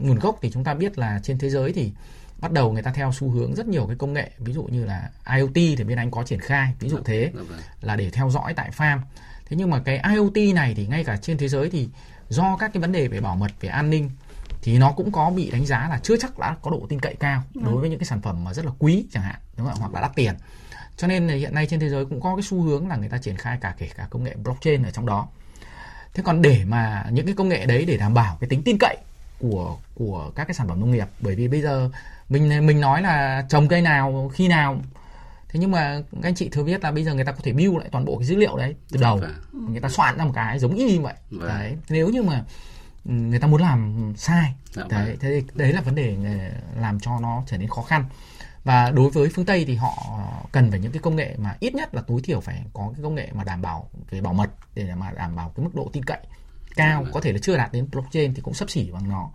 nguồn 0.00 0.18
gốc 0.18 0.38
thì 0.42 0.50
chúng 0.50 0.64
ta 0.64 0.74
biết 0.74 0.98
là 0.98 1.20
trên 1.22 1.38
thế 1.38 1.50
giới 1.50 1.72
thì 1.72 1.92
bắt 2.40 2.52
đầu 2.52 2.72
người 2.72 2.82
ta 2.82 2.92
theo 2.92 3.12
xu 3.12 3.30
hướng 3.30 3.54
rất 3.54 3.66
nhiều 3.66 3.86
cái 3.86 3.96
công 3.96 4.12
nghệ 4.12 4.30
ví 4.38 4.52
dụ 4.52 4.62
như 4.62 4.84
là 4.84 5.10
IoT 5.36 5.54
thì 5.54 5.84
bên 5.84 5.98
anh 5.98 6.10
có 6.10 6.22
triển 6.22 6.40
khai 6.40 6.74
ví 6.80 6.88
dụ 6.88 6.98
thế 7.04 7.32
là 7.80 7.96
để 7.96 8.10
theo 8.10 8.30
dõi 8.30 8.54
tại 8.54 8.70
farm. 8.76 8.98
Thế 9.46 9.56
nhưng 9.56 9.70
mà 9.70 9.82
cái 9.84 10.02
IoT 10.14 10.54
này 10.54 10.74
thì 10.74 10.86
ngay 10.86 11.04
cả 11.04 11.16
trên 11.16 11.38
thế 11.38 11.48
giới 11.48 11.70
thì 11.70 11.88
do 12.28 12.56
các 12.56 12.72
cái 12.72 12.80
vấn 12.80 12.92
đề 12.92 13.08
về 13.08 13.20
bảo 13.20 13.36
mật 13.36 13.50
về 13.60 13.68
an 13.68 13.90
ninh 13.90 14.10
thì 14.62 14.78
nó 14.78 14.92
cũng 14.92 15.12
có 15.12 15.30
bị 15.30 15.50
đánh 15.50 15.66
giá 15.66 15.88
là 15.88 16.00
chưa 16.02 16.16
chắc 16.16 16.38
đã 16.38 16.56
có 16.62 16.70
độ 16.70 16.86
tin 16.88 17.00
cậy 17.00 17.14
cao 17.20 17.42
đối 17.54 17.80
với 17.80 17.90
những 17.90 17.98
cái 17.98 18.06
sản 18.06 18.22
phẩm 18.22 18.44
mà 18.44 18.54
rất 18.54 18.64
là 18.64 18.72
quý 18.78 19.06
chẳng 19.12 19.22
hạn 19.22 19.36
đúng 19.56 19.66
không? 19.66 19.78
hoặc 19.78 19.94
là 19.94 20.00
đắt 20.00 20.12
tiền. 20.14 20.34
Cho 20.96 21.06
nên 21.06 21.28
hiện 21.28 21.54
nay 21.54 21.66
trên 21.70 21.80
thế 21.80 21.88
giới 21.88 22.04
cũng 22.04 22.20
có 22.20 22.36
cái 22.36 22.42
xu 22.42 22.62
hướng 22.62 22.88
là 22.88 22.96
người 22.96 23.08
ta 23.08 23.18
triển 23.18 23.36
khai 23.36 23.58
cả 23.60 23.74
kể 23.78 23.88
cả 23.96 24.06
công 24.10 24.24
nghệ 24.24 24.34
blockchain 24.34 24.82
ở 24.82 24.90
trong 24.90 25.06
đó 25.06 25.28
thế 26.14 26.22
còn 26.22 26.42
để 26.42 26.64
mà 26.64 27.04
những 27.10 27.26
cái 27.26 27.34
công 27.34 27.48
nghệ 27.48 27.66
đấy 27.66 27.84
để 27.84 27.96
đảm 27.96 28.14
bảo 28.14 28.36
cái 28.40 28.48
tính 28.48 28.62
tin 28.62 28.78
cậy 28.78 28.96
của 29.38 29.76
của 29.94 30.30
các 30.34 30.44
cái 30.44 30.54
sản 30.54 30.68
phẩm 30.68 30.80
nông 30.80 30.90
nghiệp 30.90 31.08
bởi 31.20 31.34
vì 31.34 31.48
bây 31.48 31.62
giờ 31.62 31.90
mình 32.28 32.66
mình 32.66 32.80
nói 32.80 33.02
là 33.02 33.46
trồng 33.48 33.68
cây 33.68 33.82
nào 33.82 34.30
khi 34.34 34.48
nào 34.48 34.80
thế 35.48 35.60
nhưng 35.60 35.70
mà 35.70 36.02
các 36.12 36.28
anh 36.28 36.34
chị 36.34 36.48
thừa 36.48 36.62
biết 36.62 36.82
là 36.84 36.90
bây 36.90 37.04
giờ 37.04 37.14
người 37.14 37.24
ta 37.24 37.32
có 37.32 37.38
thể 37.42 37.52
build 37.52 37.76
lại 37.76 37.88
toàn 37.92 38.04
bộ 38.04 38.16
cái 38.16 38.26
dữ 38.26 38.36
liệu 38.36 38.56
đấy 38.56 38.74
từ 38.90 39.00
đầu 39.00 39.16
vâng. 39.16 39.72
người 39.72 39.80
ta 39.80 39.88
soạn 39.88 40.18
ra 40.18 40.24
một 40.24 40.32
cái 40.34 40.58
giống 40.58 40.74
y 40.74 40.92
như 40.92 41.00
vậy 41.00 41.14
vâng. 41.30 41.48
đấy 41.48 41.76
nếu 41.88 42.08
như 42.08 42.22
mà 42.22 42.44
ừ, 43.04 43.12
người 43.12 43.38
ta 43.38 43.46
muốn 43.46 43.62
làm 43.62 44.12
sai 44.16 44.54
dạ 44.72 44.82
đấy 44.88 45.06
vâng. 45.06 45.16
thế 45.20 45.42
đấy 45.54 45.72
là 45.72 45.80
vấn 45.80 45.94
đề 45.94 46.16
ờ, 46.24 46.80
làm 46.80 47.00
cho 47.00 47.18
nó 47.20 47.42
trở 47.46 47.58
nên 47.58 47.68
khó 47.68 47.82
khăn 47.82 48.04
và 48.64 48.90
đối 48.90 49.10
với 49.10 49.28
phương 49.34 49.44
tây 49.44 49.64
thì 49.64 49.74
họ 49.74 50.20
cần 50.52 50.70
phải 50.70 50.80
những 50.80 50.92
cái 50.92 51.02
công 51.02 51.16
nghệ 51.16 51.34
mà 51.38 51.56
ít 51.60 51.74
nhất 51.74 51.94
là 51.94 52.02
tối 52.02 52.20
thiểu 52.24 52.40
phải 52.40 52.64
có 52.72 52.90
cái 52.94 53.02
công 53.02 53.14
nghệ 53.14 53.28
mà 53.32 53.44
đảm 53.44 53.62
bảo 53.62 53.90
về 54.10 54.20
bảo 54.20 54.32
mật 54.32 54.50
để 54.74 54.94
mà 54.94 55.10
đảm 55.10 55.36
bảo 55.36 55.52
cái 55.56 55.64
mức 55.64 55.74
độ 55.74 55.90
tin 55.92 56.04
cậy 56.04 56.18
cao 56.76 57.06
có 57.12 57.20
thể 57.20 57.32
là 57.32 57.38
chưa 57.38 57.56
đạt 57.56 57.72
đến 57.72 57.88
blockchain 57.92 58.34
thì 58.34 58.42
cũng 58.42 58.54
sắp 58.54 58.70
xỉ 58.70 58.90
bằng 58.90 59.08
nó. 59.08 59.30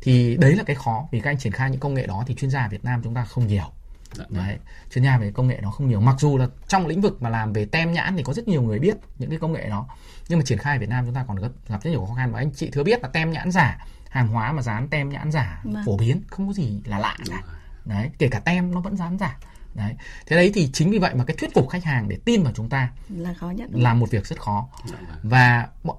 Thì 0.00 0.36
đấy 0.36 0.56
là 0.56 0.62
cái 0.62 0.76
khó 0.76 1.08
vì 1.12 1.20
các 1.20 1.30
anh 1.30 1.38
triển 1.38 1.52
khai 1.52 1.70
những 1.70 1.80
công 1.80 1.94
nghệ 1.94 2.06
đó 2.06 2.24
thì 2.26 2.34
chuyên 2.34 2.50
gia 2.50 2.68
Việt 2.68 2.84
Nam 2.84 3.00
chúng 3.04 3.14
ta 3.14 3.24
không 3.24 3.46
nhiều. 3.46 3.72
Dạ, 4.12 4.24
vâng. 4.28 4.46
đấy 4.46 4.58
chuyên 4.94 5.04
gia 5.04 5.18
về 5.18 5.32
công 5.32 5.48
nghệ 5.48 5.58
nó 5.62 5.70
không 5.70 5.88
nhiều. 5.88 6.00
Mặc 6.00 6.16
dù 6.18 6.38
là 6.38 6.48
trong 6.68 6.86
lĩnh 6.86 7.00
vực 7.00 7.22
mà 7.22 7.30
làm 7.30 7.52
về 7.52 7.64
tem 7.64 7.92
nhãn 7.92 8.16
thì 8.16 8.22
có 8.22 8.32
rất 8.32 8.48
nhiều 8.48 8.62
người 8.62 8.78
biết 8.78 8.96
những 9.18 9.30
cái 9.30 9.38
công 9.38 9.52
nghệ 9.52 9.68
đó 9.68 9.86
nhưng 10.28 10.38
mà 10.38 10.44
triển 10.44 10.58
khai 10.58 10.78
Việt 10.78 10.88
Nam 10.88 11.04
chúng 11.04 11.14
ta 11.14 11.24
còn 11.28 11.36
gặp, 11.36 11.48
gặp 11.68 11.82
rất 11.82 11.90
nhiều 11.90 12.06
khó 12.06 12.14
khăn. 12.14 12.32
Và 12.32 12.38
anh 12.38 12.50
chị 12.54 12.70
thừa 12.70 12.82
biết 12.82 13.02
là 13.02 13.08
tem 13.08 13.32
nhãn 13.32 13.50
giả 13.50 13.86
hàng 14.08 14.28
hóa 14.28 14.52
mà 14.52 14.62
dán 14.62 14.88
tem 14.88 15.08
nhãn 15.08 15.32
giả 15.32 15.60
vâng. 15.64 15.82
phổ 15.86 15.96
biến 15.96 16.22
không 16.30 16.46
có 16.46 16.52
gì 16.52 16.80
là 16.84 16.98
lạ 16.98 17.16
cả 17.30 17.42
đấy 17.84 18.10
kể 18.18 18.28
cả 18.28 18.40
tem 18.40 18.74
nó 18.74 18.80
vẫn 18.80 18.96
dán 18.96 19.18
giả. 19.18 19.38
Đấy 19.74 19.94
thế 20.26 20.36
đấy 20.36 20.50
thì 20.54 20.70
chính 20.72 20.90
vì 20.90 20.98
vậy 20.98 21.14
mà 21.14 21.24
cái 21.24 21.36
thuyết 21.36 21.54
phục 21.54 21.68
khách 21.68 21.84
hàng 21.84 22.08
để 22.08 22.18
tin 22.24 22.42
vào 22.42 22.52
chúng 22.56 22.68
ta 22.68 22.90
là 23.08 23.34
khó 23.34 23.50
nhất 23.50 23.70
là 23.72 23.94
một 23.94 24.10
việc 24.10 24.26
rất 24.26 24.40
khó. 24.40 24.68
Dạ, 24.86 24.96
vâng. 25.08 25.18
và 25.22 25.68
uh, 25.88 25.96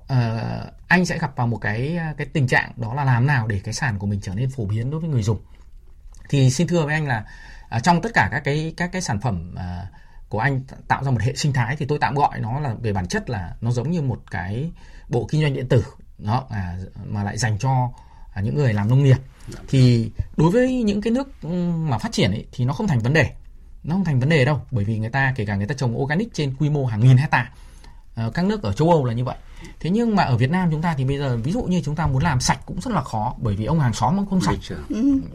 anh 0.87 1.05
sẽ 1.05 1.19
gặp 1.19 1.35
vào 1.35 1.47
một 1.47 1.57
cái 1.57 1.99
cái 2.17 2.27
tình 2.33 2.47
trạng 2.47 2.71
đó 2.75 2.93
là 2.93 3.03
làm 3.03 3.27
nào 3.27 3.47
để 3.47 3.61
cái 3.63 3.73
sản 3.73 3.99
của 3.99 4.07
mình 4.07 4.19
trở 4.23 4.33
nên 4.35 4.49
phổ 4.49 4.65
biến 4.65 4.91
đối 4.91 4.99
với 4.99 5.09
người 5.09 5.23
dùng. 5.23 5.39
Thì 6.29 6.51
xin 6.51 6.67
thưa 6.67 6.85
với 6.85 6.93
anh 6.93 7.07
là 7.07 7.25
à, 7.69 7.79
trong 7.79 8.01
tất 8.01 8.11
cả 8.13 8.29
các 8.31 8.39
cái 8.39 8.73
các 8.77 8.89
cái 8.91 9.01
sản 9.01 9.21
phẩm 9.21 9.55
à, 9.57 9.87
của 10.29 10.39
anh 10.39 10.61
tạo 10.87 11.03
ra 11.03 11.11
một 11.11 11.21
hệ 11.21 11.35
sinh 11.35 11.53
thái 11.53 11.75
thì 11.75 11.85
tôi 11.85 11.99
tạm 12.01 12.15
gọi 12.15 12.39
nó 12.39 12.59
là 12.59 12.73
về 12.81 12.93
bản 12.93 13.07
chất 13.07 13.29
là 13.29 13.55
nó 13.61 13.71
giống 13.71 13.91
như 13.91 14.01
một 14.01 14.21
cái 14.31 14.71
bộ 15.09 15.27
kinh 15.31 15.41
doanh 15.41 15.53
điện 15.53 15.69
tử. 15.69 15.85
Nó 16.17 16.43
à, 16.49 16.77
mà 17.05 17.23
lại 17.23 17.37
dành 17.37 17.57
cho 17.59 17.91
những 18.41 18.55
người 18.55 18.73
làm 18.73 18.89
nông 18.89 19.03
nghiệp 19.03 19.17
thì 19.67 20.11
đối 20.37 20.51
với 20.51 20.83
những 20.83 21.01
cái 21.01 21.13
nước 21.13 21.45
mà 21.89 21.97
phát 21.97 22.11
triển 22.11 22.31
ấy, 22.31 22.45
thì 22.51 22.65
nó 22.65 22.73
không 22.73 22.87
thành 22.87 22.99
vấn 22.99 23.13
đề. 23.13 23.29
Nó 23.83 23.95
không 23.95 24.05
thành 24.05 24.19
vấn 24.19 24.29
đề 24.29 24.45
đâu 24.45 24.61
bởi 24.71 24.85
vì 24.85 24.99
người 24.99 25.09
ta 25.09 25.33
kể 25.35 25.45
cả 25.45 25.55
người 25.55 25.67
ta 25.67 25.75
trồng 25.75 25.97
organic 26.01 26.33
trên 26.33 26.55
quy 26.59 26.69
mô 26.69 26.85
hàng 26.85 26.99
nghìn 26.99 27.17
hecta 27.17 27.51
à, 28.15 28.29
các 28.33 28.45
nước 28.45 28.63
ở 28.63 28.73
châu 28.73 28.89
Âu 28.89 29.05
là 29.05 29.13
như 29.13 29.23
vậy. 29.23 29.35
Thế 29.79 29.89
nhưng 29.89 30.15
mà 30.15 30.23
ở 30.23 30.37
Việt 30.37 30.49
Nam 30.51 30.69
chúng 30.71 30.81
ta 30.81 30.93
thì 30.97 31.05
bây 31.05 31.17
giờ 31.17 31.37
ví 31.37 31.51
dụ 31.51 31.63
như 31.63 31.81
chúng 31.85 31.95
ta 31.95 32.07
muốn 32.07 32.23
làm 32.23 32.39
sạch 32.39 32.59
cũng 32.65 32.81
rất 32.81 32.93
là 32.93 33.01
khó 33.01 33.35
bởi 33.37 33.55
vì 33.55 33.65
ông 33.65 33.79
hàng 33.79 33.93
xóm 33.93 34.17
cũng 34.17 34.25
không 34.25 34.41
sạch. 34.41 34.77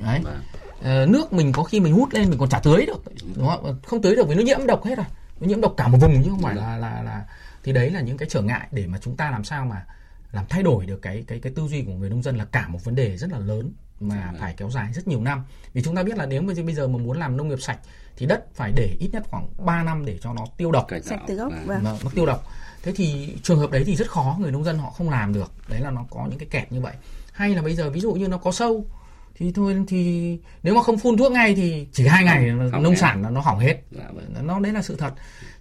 đấy. 0.03 0.21
Vâng. 0.25 0.43
Ờ, 0.83 1.07
nước 1.07 1.33
mình 1.33 1.53
có 1.53 1.63
khi 1.63 1.81
mình 1.81 1.95
hút 1.95 2.09
lên 2.13 2.31
mình 2.31 2.39
còn 2.39 2.49
chả 2.49 2.59
tưới 2.59 2.87
được 2.87 3.05
đúng 3.37 3.47
không? 3.47 3.81
Không 3.87 4.03
tưới 4.03 4.17
được 4.17 4.29
vì 4.29 4.35
nó 4.35 4.43
nhiễm 4.43 4.67
độc 4.67 4.85
hết 4.85 4.95
rồi. 4.97 5.07
Nó 5.41 5.47
nhiễm 5.47 5.61
độc 5.61 5.75
cả 5.77 5.89
một 5.89 5.99
vùng 6.01 6.23
chứ 6.25 6.31
không 6.31 6.43
phải 6.43 6.55
là 6.55 6.77
là 6.77 7.03
là 7.03 7.25
thì 7.65 7.73
đấy 7.73 7.91
là 7.91 8.01
những 8.01 8.17
cái 8.17 8.29
trở 8.29 8.43
ngại 8.43 8.69
để 8.71 8.87
mà 8.87 8.99
chúng 9.03 9.17
ta 9.17 9.31
làm 9.31 9.45
sao 9.45 9.65
mà 9.65 9.85
làm 10.33 10.45
thay 10.49 10.63
đổi 10.63 10.87
được 10.87 11.03
cái 11.03 11.25
cái 11.27 11.39
cái 11.39 11.53
tư 11.57 11.69
duy 11.69 11.83
của 11.83 11.93
người 11.93 12.11
nông 12.11 12.23
dân 12.23 12.37
là 12.37 12.45
cả 12.45 12.69
một 12.69 12.85
vấn 12.85 12.95
đề 12.95 13.17
rất 13.17 13.33
là 13.33 13.39
lớn 13.39 13.73
mà 14.01 14.33
phải 14.41 14.55
kéo 14.57 14.71
dài 14.71 14.93
rất 14.93 15.09
nhiều 15.09 15.21
năm. 15.21 15.45
Vì 15.73 15.83
chúng 15.83 15.97
ta 15.97 16.03
biết 16.03 16.17
là 16.17 16.27
nếu 16.27 16.43
mà 16.43 16.55
bây 16.65 16.75
giờ 16.75 16.89
mà 16.89 16.99
muốn 16.99 17.19
làm 17.19 17.37
nông 17.37 17.49
nghiệp 17.49 17.61
sạch 17.61 17.79
thì 18.17 18.27
đất 18.27 18.55
phải 18.55 18.73
để 18.73 18.97
ít 19.01 19.09
nhất 19.13 19.23
khoảng 19.31 19.49
3 19.59 19.83
năm 19.83 20.05
để 20.07 20.19
cho 20.23 20.33
nó 20.33 20.47
tiêu 20.57 20.73
độc. 20.73 20.87
Sạch 21.05 21.21
từ 21.27 21.35
gốc 21.35 21.53
vâng. 21.65 21.85
nó, 21.85 21.97
nó 22.05 22.11
tiêu 22.15 22.27
độc. 22.27 22.45
Thế 22.83 22.93
thì 22.97 23.37
trường 23.43 23.59
hợp 23.59 23.71
đấy 23.71 23.85
thì 23.87 23.97
rất 23.97 24.11
khó 24.11 24.37
người 24.41 24.53
nông 24.53 24.65
dân 24.65 24.79
họ 24.79 24.91
không 24.91 25.11
làm 25.11 25.33
được. 25.33 25.53
Đấy 25.69 25.81
là 25.81 25.91
nó 25.91 26.05
có 26.11 26.27
những 26.31 26.39
cái 26.39 26.49
kẹt 26.51 26.73
như 26.73 26.81
vậy. 26.81 26.95
Hay 27.33 27.55
là 27.55 27.63
bây 27.63 27.75
giờ 27.75 27.91
ví 27.91 28.01
dụ 28.01 28.13
như 28.13 28.29
nó 28.29 28.39
có 28.39 28.53
sâu 28.53 28.87
thì 29.35 29.53
thôi 29.53 29.85
thì 29.89 30.39
nếu 30.63 30.75
mà 30.75 30.83
không 30.83 30.99
phun 30.99 31.17
thuốc 31.17 31.33
ngay 31.33 31.55
thì 31.55 31.87
chỉ 31.93 32.07
hai 32.07 32.25
ngày 32.25 32.51
không, 32.73 32.83
nông 32.83 32.97
sản 32.97 33.23
nó, 33.23 33.31
nó 33.31 33.41
hỏng 33.41 33.59
hết. 33.59 33.77
Dạ, 33.91 34.11
vâng. 34.13 34.47
nó 34.47 34.61
đấy 34.61 34.73
là 34.73 34.83
sự 34.83 34.97
thật. 34.97 35.15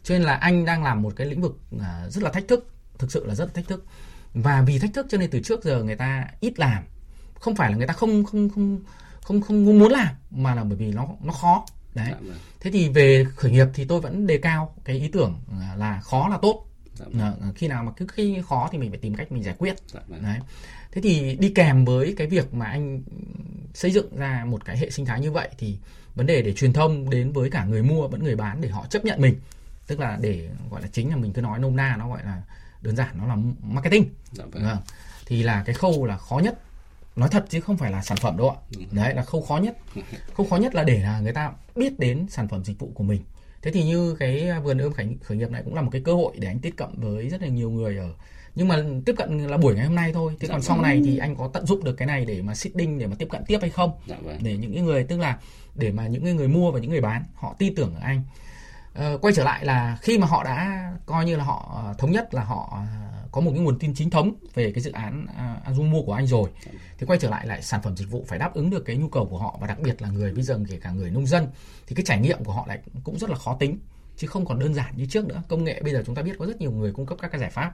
Cho 0.04 0.16
nên 0.16 0.24
là 0.24 0.36
anh 0.36 0.66
đang 0.66 0.84
làm 0.84 1.02
một 1.02 1.14
cái 1.16 1.28
lĩnh 1.28 1.42
vực 1.42 1.60
à, 1.82 2.06
rất 2.10 2.24
là 2.24 2.32
thách 2.32 2.48
thức 2.48 2.68
thực 2.98 3.12
sự 3.12 3.26
là 3.26 3.36
rất 3.36 3.54
thách 3.54 3.68
thức 3.68 3.86
và 4.34 4.62
vì 4.62 4.80
thách 4.80 4.94
thức 4.94 5.06
cho 5.10 5.18
nên 5.18 5.30
từ 5.30 5.40
trước 5.40 5.64
giờ 5.64 5.84
người 5.84 5.96
ta 5.96 6.28
ít 6.40 6.60
làm. 6.60 6.84
Không 7.40 7.56
phải 7.56 7.72
là 7.72 7.78
người 7.78 7.88
ta 7.88 7.94
không 7.94 8.26
không 8.26 8.50
không 8.50 8.80
không 9.22 9.42
không 9.42 9.66
muốn 9.66 9.92
làm 9.92 10.08
mà 10.32 10.56
là 10.56 10.64
bởi 10.64 10.78
vì 10.78 10.92
nó 10.92 11.08
nó 11.22 11.34
khó. 11.34 11.66
Đấy. 11.96 12.08
Dạ, 12.12 12.18
vâng. 12.22 12.38
thế 12.60 12.72
thì 12.72 12.90
về 12.90 13.26
khởi 13.36 13.52
nghiệp 13.52 13.68
thì 13.74 13.86
tôi 13.86 14.02
vẫn 14.02 14.28
đề 14.28 14.38
cao 14.38 14.76
cái 14.84 15.00
ý 15.00 15.08
tưởng 15.08 15.40
là 15.78 16.02
khó 16.02 16.28
là 16.28 16.38
tốt. 16.42 16.66
Dạ, 16.94 17.06
vâng. 17.12 17.54
khi 17.56 17.68
nào 17.68 17.84
mà 17.84 17.92
cứ 17.98 18.08
khi 18.08 18.42
khó 18.50 18.70
thì 18.72 18.78
mình 18.78 18.90
phải 18.90 19.00
tìm 19.00 19.16
cách 19.16 19.32
mình 19.32 19.44
giải 19.44 19.56
quyết. 19.58 19.76
Dạ, 19.88 20.00
vâng. 20.08 20.24
đấy. 20.24 20.40
Thế 20.92 21.02
thì 21.02 21.36
đi 21.36 21.50
kèm 21.50 21.86
với 21.86 22.14
cái 22.18 22.28
việc 22.28 22.54
mà 22.54 22.66
anh 22.66 23.04
xây 23.74 23.92
dựng 23.92 24.16
ra 24.16 24.46
một 24.48 24.66
cái 24.66 24.78
hệ 24.78 24.90
sinh 24.90 25.06
thái 25.06 25.22
như 25.22 25.32
vậy 25.32 25.50
thì 25.58 25.78
vấn 26.16 26.26
đề 26.26 26.42
để 26.42 26.54
truyền 26.54 26.74
thông 26.74 27.10
đến 27.10 27.32
với 27.32 27.50
cả 27.50 27.66
người 27.66 27.84
mua 27.84 28.08
vẫn 28.08 28.24
người 28.24 28.36
bán 28.36 28.62
để 28.62 28.70
họ 28.70 28.86
chấp 28.90 29.06
nhận 29.06 29.22
mình. 29.22 29.36
Tức 29.88 30.00
là 30.00 30.18
để 30.22 30.50
gọi 30.72 30.82
là 30.82 30.88
chính 30.92 31.10
là 31.10 31.16
mình 31.16 31.34
cứ 31.34 31.42
nói 31.42 31.60
nôm 31.60 31.76
na 31.76 31.96
nó 32.00 32.10
gọi 32.10 32.24
là 32.24 32.42
đơn 32.82 32.96
giản 32.96 33.18
nó 33.18 33.28
là 33.28 33.38
marketing. 33.62 34.06
Dạ 34.32 34.46
vâng. 34.52 34.64
Vâng. 34.64 34.78
thì 35.26 35.44
là 35.44 35.64
cái 35.66 35.76
khâu 35.76 36.06
là 36.06 36.18
khó 36.18 36.40
nhất. 36.40 36.60
Nói 37.16 37.30
thật 37.30 37.46
chứ 37.50 37.62
không 37.62 37.78
phải 37.78 37.92
là 37.92 38.02
sản 38.02 38.18
phẩm 38.18 38.38
đâu 38.38 38.50
ạ. 38.50 38.58
Đấy 38.92 39.14
là 39.14 39.24
khâu 39.24 39.42
khó 39.42 39.58
nhất. 39.58 39.78
Khâu 40.34 40.48
khó 40.50 40.56
nhất 40.56 40.76
là 40.76 40.84
để 40.84 41.00
là 41.00 41.20
người 41.20 41.34
ta 41.34 41.52
biết 41.76 42.00
đến 42.00 42.28
sản 42.30 42.48
phẩm 42.48 42.64
dịch 42.64 42.80
vụ 42.80 42.92
của 42.94 43.04
mình. 43.04 43.22
Thế 43.62 43.72
thì 43.72 43.84
như 43.84 44.16
cái 44.20 44.50
vườn 44.64 44.78
ươm 44.78 44.94
khởi, 44.94 45.08
khởi 45.24 45.38
nghiệp 45.38 45.52
này 45.52 45.62
cũng 45.66 45.76
là 45.76 45.82
một 45.82 45.90
cái 45.92 46.02
cơ 46.06 46.14
hội 46.14 46.36
để 46.40 46.48
anh 46.48 46.60
tiếp 46.60 46.74
cận 46.78 46.90
với 46.98 47.30
rất 47.30 47.42
là 47.42 47.48
nhiều 47.48 47.70
người 47.70 47.98
ở. 47.98 48.14
Nhưng 48.56 48.68
mà 48.68 48.84
tiếp 49.06 49.16
cận 49.18 49.38
là 49.48 49.58
buổi 49.58 49.76
ngày 49.76 49.86
hôm 49.86 49.96
nay 49.96 50.14
thôi. 50.14 50.36
Thế 50.40 50.48
dạ 50.48 50.54
còn 50.54 50.62
sau 50.62 50.76
vâng. 50.76 50.84
này 50.84 51.02
thì 51.06 51.18
anh 51.18 51.36
có 51.36 51.50
tận 51.54 51.66
dụng 51.66 51.84
được 51.84 51.94
cái 51.94 52.08
này 52.08 52.26
để 52.26 52.42
mà 52.42 52.56
seeding 52.56 53.00
để 53.00 53.08
mà 53.08 53.16
tiếp 53.20 53.28
cận 53.30 53.44
tiếp 53.48 53.58
hay 53.62 53.70
không? 53.70 53.92
Dạ 54.08 54.16
vâng. 54.22 54.38
để 54.42 54.58
những 54.58 54.74
cái 54.74 54.82
người 54.82 55.04
tức 55.04 55.18
là 55.18 55.40
để 55.76 55.92
mà 55.92 56.08
những 56.08 56.36
người 56.36 56.48
mua 56.48 56.72
và 56.72 56.80
những 56.80 56.92
người 56.92 57.02
bán 57.02 57.24
họ 57.36 57.56
tin 57.60 57.76
tưởng 57.76 57.96
ở 57.96 58.02
anh 58.02 58.22
ờ, 59.00 59.18
quay 59.22 59.34
trở 59.34 59.44
lại 59.44 59.66
là 59.66 59.98
khi 60.02 60.18
mà 60.18 60.28
họ 60.28 60.44
đã 60.44 60.92
coi 61.06 61.26
như 61.26 61.36
là 61.36 61.44
họ 61.44 61.82
ờ, 61.86 61.94
thống 61.98 62.12
nhất 62.12 62.34
là 62.34 62.44
họ 62.44 62.70
ờ, 62.72 63.10
có 63.32 63.42
một 63.42 63.52
cái 63.52 63.60
nguồn 63.60 63.80
tin 63.80 63.94
chính 63.96 64.10
thống 64.10 64.34
về 64.54 64.72
cái 64.72 64.82
dự 64.82 64.92
án 64.92 65.26
uh, 65.72 65.80
mua 65.80 66.02
của 66.02 66.14
anh 66.14 66.28
rồi 66.28 66.50
thì 66.98 67.06
quay 67.06 67.20
trở 67.20 67.30
lại 67.30 67.48
lại 67.48 67.62
sản 67.62 67.82
phẩm 67.82 67.98
dịch 67.98 68.12
vụ 68.12 68.26
phải 68.28 68.40
đáp 68.40 68.54
ứng 68.54 68.70
được 68.70 68.86
cái 68.86 68.96
nhu 68.96 69.08
cầu 69.08 69.26
của 69.26 69.38
họ 69.38 69.58
và 69.62 69.68
đặc 69.68 69.80
biệt 69.80 70.02
là 70.02 70.10
người 70.10 70.34
bây 70.34 70.44
giờ 70.44 70.60
kể 70.70 70.80
cả 70.82 70.92
người 70.92 71.10
nông 71.10 71.28
dân 71.28 71.48
thì 71.88 71.96
cái 71.96 72.06
trải 72.06 72.20
nghiệm 72.20 72.44
của 72.44 72.54
họ 72.54 72.66
lại 72.68 72.80
cũng 73.04 73.20
rất 73.20 73.30
là 73.30 73.36
khó 73.36 73.56
tính 73.60 73.80
chứ 74.18 74.28
không 74.28 74.46
còn 74.46 74.60
đơn 74.60 74.74
giản 74.74 74.98
như 74.98 75.06
trước 75.06 75.26
nữa. 75.26 75.42
Công 75.48 75.64
nghệ 75.64 75.82
bây 75.84 75.94
giờ 75.94 76.04
chúng 76.06 76.16
ta 76.16 76.22
biết 76.22 76.36
có 76.40 76.46
rất 76.46 76.62
nhiều 76.62 76.72
người 76.72 76.92
cung 76.92 77.06
cấp 77.06 77.18
các 77.22 77.32
cái 77.32 77.42
giải 77.42 77.50
pháp 77.50 77.74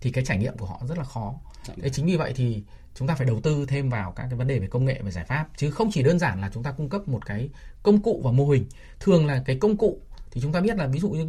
thì 0.00 0.10
cái 0.10 0.24
trải 0.24 0.38
nghiệm 0.38 0.56
của 0.58 0.66
họ 0.66 0.80
rất 0.88 0.98
là 0.98 1.04
khó. 1.04 1.34
Dạ. 1.68 1.74
Thế 1.82 1.90
chính 1.90 2.06
vì 2.06 2.16
vậy 2.16 2.32
thì 2.36 2.62
chúng 2.94 3.08
ta 3.08 3.14
phải 3.14 3.26
đầu 3.26 3.40
tư 3.40 3.66
thêm 3.68 3.88
vào 3.88 4.12
các 4.12 4.26
cái 4.30 4.34
vấn 4.34 4.46
đề 4.46 4.58
về 4.58 4.66
công 4.66 4.84
nghệ 4.84 5.00
và 5.02 5.10
giải 5.10 5.24
pháp 5.24 5.48
chứ 5.56 5.70
không 5.70 5.90
chỉ 5.92 6.02
đơn 6.02 6.18
giản 6.18 6.40
là 6.40 6.50
chúng 6.54 6.62
ta 6.62 6.72
cung 6.72 6.88
cấp 6.88 7.08
một 7.08 7.26
cái 7.26 7.48
công 7.82 8.02
cụ 8.02 8.20
và 8.24 8.32
mô 8.32 8.48
hình 8.48 8.66
thường 9.00 9.26
là 9.26 9.42
cái 9.46 9.56
công 9.56 9.76
cụ 9.76 10.00
thì 10.32 10.40
chúng 10.40 10.52
ta 10.52 10.60
biết 10.60 10.76
là 10.76 10.86
ví 10.86 11.00
dụ 11.00 11.10
như 11.10 11.26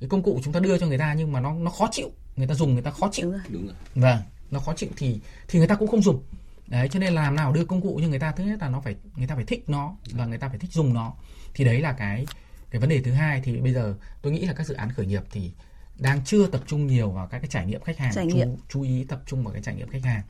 cái 0.00 0.08
công 0.08 0.22
cụ 0.22 0.40
chúng 0.44 0.52
ta 0.52 0.60
đưa 0.60 0.78
cho 0.78 0.86
người 0.86 0.98
ta 0.98 1.14
nhưng 1.14 1.32
mà 1.32 1.40
nó 1.40 1.54
nó 1.54 1.70
khó 1.70 1.88
chịu 1.92 2.10
người 2.36 2.46
ta 2.46 2.54
dùng 2.54 2.72
người 2.72 2.82
ta 2.82 2.90
khó 2.90 3.08
chịu. 3.12 3.24
Đúng 3.24 3.32
rồi. 3.32 3.42
Đúng 3.48 3.66
rồi. 3.66 3.74
vâng 3.94 4.18
nó 4.50 4.60
khó 4.60 4.74
chịu 4.76 4.88
thì 4.96 5.20
thì 5.48 5.58
người 5.58 5.68
ta 5.68 5.74
cũng 5.74 5.88
không 5.88 6.02
dùng. 6.02 6.22
Đấy 6.66 6.88
cho 6.88 6.98
nên 6.98 7.12
làm 7.12 7.36
nào 7.36 7.52
đưa 7.52 7.64
công 7.64 7.80
cụ 7.80 7.98
nhưng 8.00 8.10
người 8.10 8.18
ta 8.18 8.32
thứ 8.32 8.44
nhất 8.44 8.58
là 8.60 8.68
nó 8.68 8.80
phải 8.80 8.96
người 9.16 9.26
ta 9.26 9.34
phải 9.34 9.44
thích 9.44 9.64
nó 9.68 9.96
và 10.10 10.26
người 10.26 10.38
ta 10.38 10.48
phải 10.48 10.58
thích 10.58 10.72
dùng 10.72 10.94
nó. 10.94 11.14
Thì 11.54 11.64
đấy 11.64 11.80
là 11.80 11.92
cái 11.92 12.26
cái 12.70 12.80
vấn 12.80 12.90
đề 12.90 13.02
thứ 13.02 13.12
hai. 13.12 13.40
Thì 13.44 13.56
bây 13.56 13.72
giờ 13.72 13.94
tôi 14.22 14.32
nghĩ 14.32 14.46
là 14.46 14.52
các 14.52 14.66
dự 14.66 14.74
án 14.74 14.92
khởi 14.92 15.06
nghiệp 15.06 15.22
thì 15.30 15.52
đang 15.98 16.24
chưa 16.24 16.46
tập 16.46 16.60
trung 16.66 16.86
nhiều 16.86 17.10
vào 17.10 17.26
các 17.26 17.38
cái 17.38 17.48
trải 17.48 17.66
nghiệm 17.66 17.82
khách 17.82 17.98
hàng 17.98 18.12
trải 18.14 18.26
nghiệm. 18.26 18.56
Chú, 18.56 18.62
chú 18.68 18.82
ý 18.82 19.04
tập 19.04 19.22
trung 19.26 19.44
vào 19.44 19.52
cái 19.52 19.62
trải 19.62 19.74
nghiệm 19.74 19.88
khách 19.88 20.04
hàng. 20.04 20.22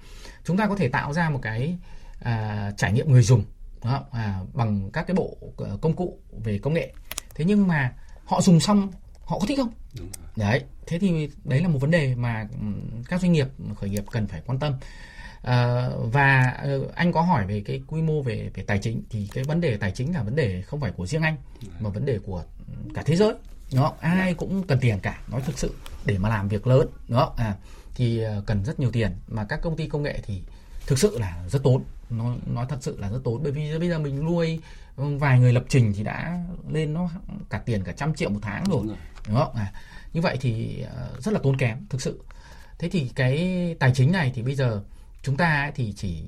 Chúng 0.45 0.57
ta 0.57 0.67
có 0.67 0.77
thể 0.77 0.89
tạo 0.89 1.13
ra 1.13 1.31
một 1.31 1.39
cái 1.43 1.79
à, 2.21 2.71
trải 2.77 2.93
nghiệm 2.93 3.13
người 3.13 3.23
dùng 3.23 3.45
đó, 3.85 4.05
à, 4.13 4.41
bằng 4.53 4.91
các 4.91 5.07
cái 5.07 5.15
bộ 5.15 5.37
ờ, 5.57 5.79
công 5.81 5.97
cụ 5.97 6.19
về 6.45 6.59
công 6.59 6.75
nghệ. 6.75 6.93
Thế 7.35 7.45
nhưng 7.45 7.69
mà 7.69 7.93
họ 8.25 8.41
dùng 8.41 8.61
xong 8.61 8.93
họ 9.25 9.39
có 9.39 9.47
thích 9.47 9.59
không? 9.59 9.73
Đấy 10.37 10.63
thế 10.87 10.99
thì 10.99 11.29
đấy 11.45 11.61
là 11.61 11.69
một 11.69 11.79
vấn 11.79 11.91
đề 11.91 12.15
mà 12.15 12.49
ừm, 12.61 13.03
các 13.09 13.21
doanh 13.21 13.33
nghiệp 13.33 13.47
khởi 13.81 13.91
nghiệp 13.91 14.05
cần 14.11 14.27
phải 14.27 14.43
quan 14.47 14.59
tâm. 14.59 14.75
À, 15.43 15.89
và 15.99 16.57
ờ, 16.63 16.81
anh 16.95 17.13
có 17.13 17.23
hỏi 17.23 17.47
về 17.47 17.63
cái 17.67 17.81
quy 17.87 18.03
mô 18.03 18.23
về 18.23 18.51
về 18.55 18.63
tài 18.63 18.79
chính 18.79 19.03
thì 19.11 19.29
cái 19.33 19.45
vấn 19.45 19.61
đề 19.61 19.77
tài 19.77 19.91
chính 19.91 20.15
là 20.15 20.23
vấn 20.23 20.37
đề 20.37 20.63
không 20.63 20.81
phải 20.81 20.93
của 20.93 21.07
riêng 21.07 21.23
anh 21.23 21.37
mà 21.81 21.91
vấn 21.91 22.05
đề 22.05 22.19
của 22.19 22.45
cả 22.95 23.03
thế 23.07 23.17
giới. 23.17 23.35
Không? 23.77 23.95
ai 24.01 24.35
cũng 24.35 24.63
cần 24.63 24.79
tiền 24.81 24.99
cả 25.03 25.21
nói 25.29 25.43
thực 25.47 25.59
sự 25.59 25.75
để 26.05 26.19
mà 26.19 26.29
làm 26.29 26.49
việc 26.49 26.67
lớn 26.67 26.89
không 27.09 27.33
à 27.37 27.55
thì 27.95 28.21
ờ, 28.21 28.43
cần 28.47 28.65
rất 28.65 28.81
nhiều 28.81 28.91
tiền. 28.91 29.13
Mà 29.29 29.45
các 29.45 29.61
công 29.63 29.77
ty 29.77 29.87
công 29.87 30.03
nghệ 30.03 30.19
thì 30.27 30.43
thực 30.87 30.99
sự 30.99 31.19
là 31.19 31.45
rất 31.49 31.63
tốn 31.63 31.83
nói 32.19 32.37
nói 32.47 32.67
thật 32.69 32.79
sự 32.81 32.99
là 33.01 33.11
rất 33.11 33.21
tốn. 33.25 33.43
Bởi 33.43 33.53
vì 33.53 33.79
bây 33.79 33.89
giờ 33.89 33.99
mình 33.99 34.25
nuôi 34.25 34.61
vài 34.97 35.39
người 35.39 35.53
lập 35.53 35.65
trình 35.69 35.93
thì 35.97 36.03
đã 36.03 36.39
lên 36.69 36.95
nó 36.95 37.11
cả 37.51 37.59
tiền 37.59 37.85
cả 37.85 37.93
trăm 37.93 38.15
triệu 38.15 38.31
một 38.31 38.41
tháng 38.43 38.65
rồi. 38.65 38.79
Đúng 38.79 38.89
rồi. 38.89 38.97
đúng 39.29 39.37
không? 39.37 39.55
À, 39.55 39.73
như 40.13 40.21
vậy 40.21 40.39
thì 40.41 40.81
ờ, 40.81 41.17
rất 41.19 41.35
là 41.35 41.41
tốn 41.43 41.57
kém 41.57 41.87
thực 41.91 42.03
sự. 42.03 42.25
Thế 42.79 42.89
thì 42.89 43.11
cái 43.15 43.77
tài 43.79 43.93
chính 43.95 44.13
này 44.13 44.33
thì 44.35 44.43
bây 44.43 44.55
giờ 44.55 44.83
chúng 45.23 45.37
ta 45.37 45.61
ấy 45.61 45.73
thì 45.75 45.93
chỉ 45.93 46.23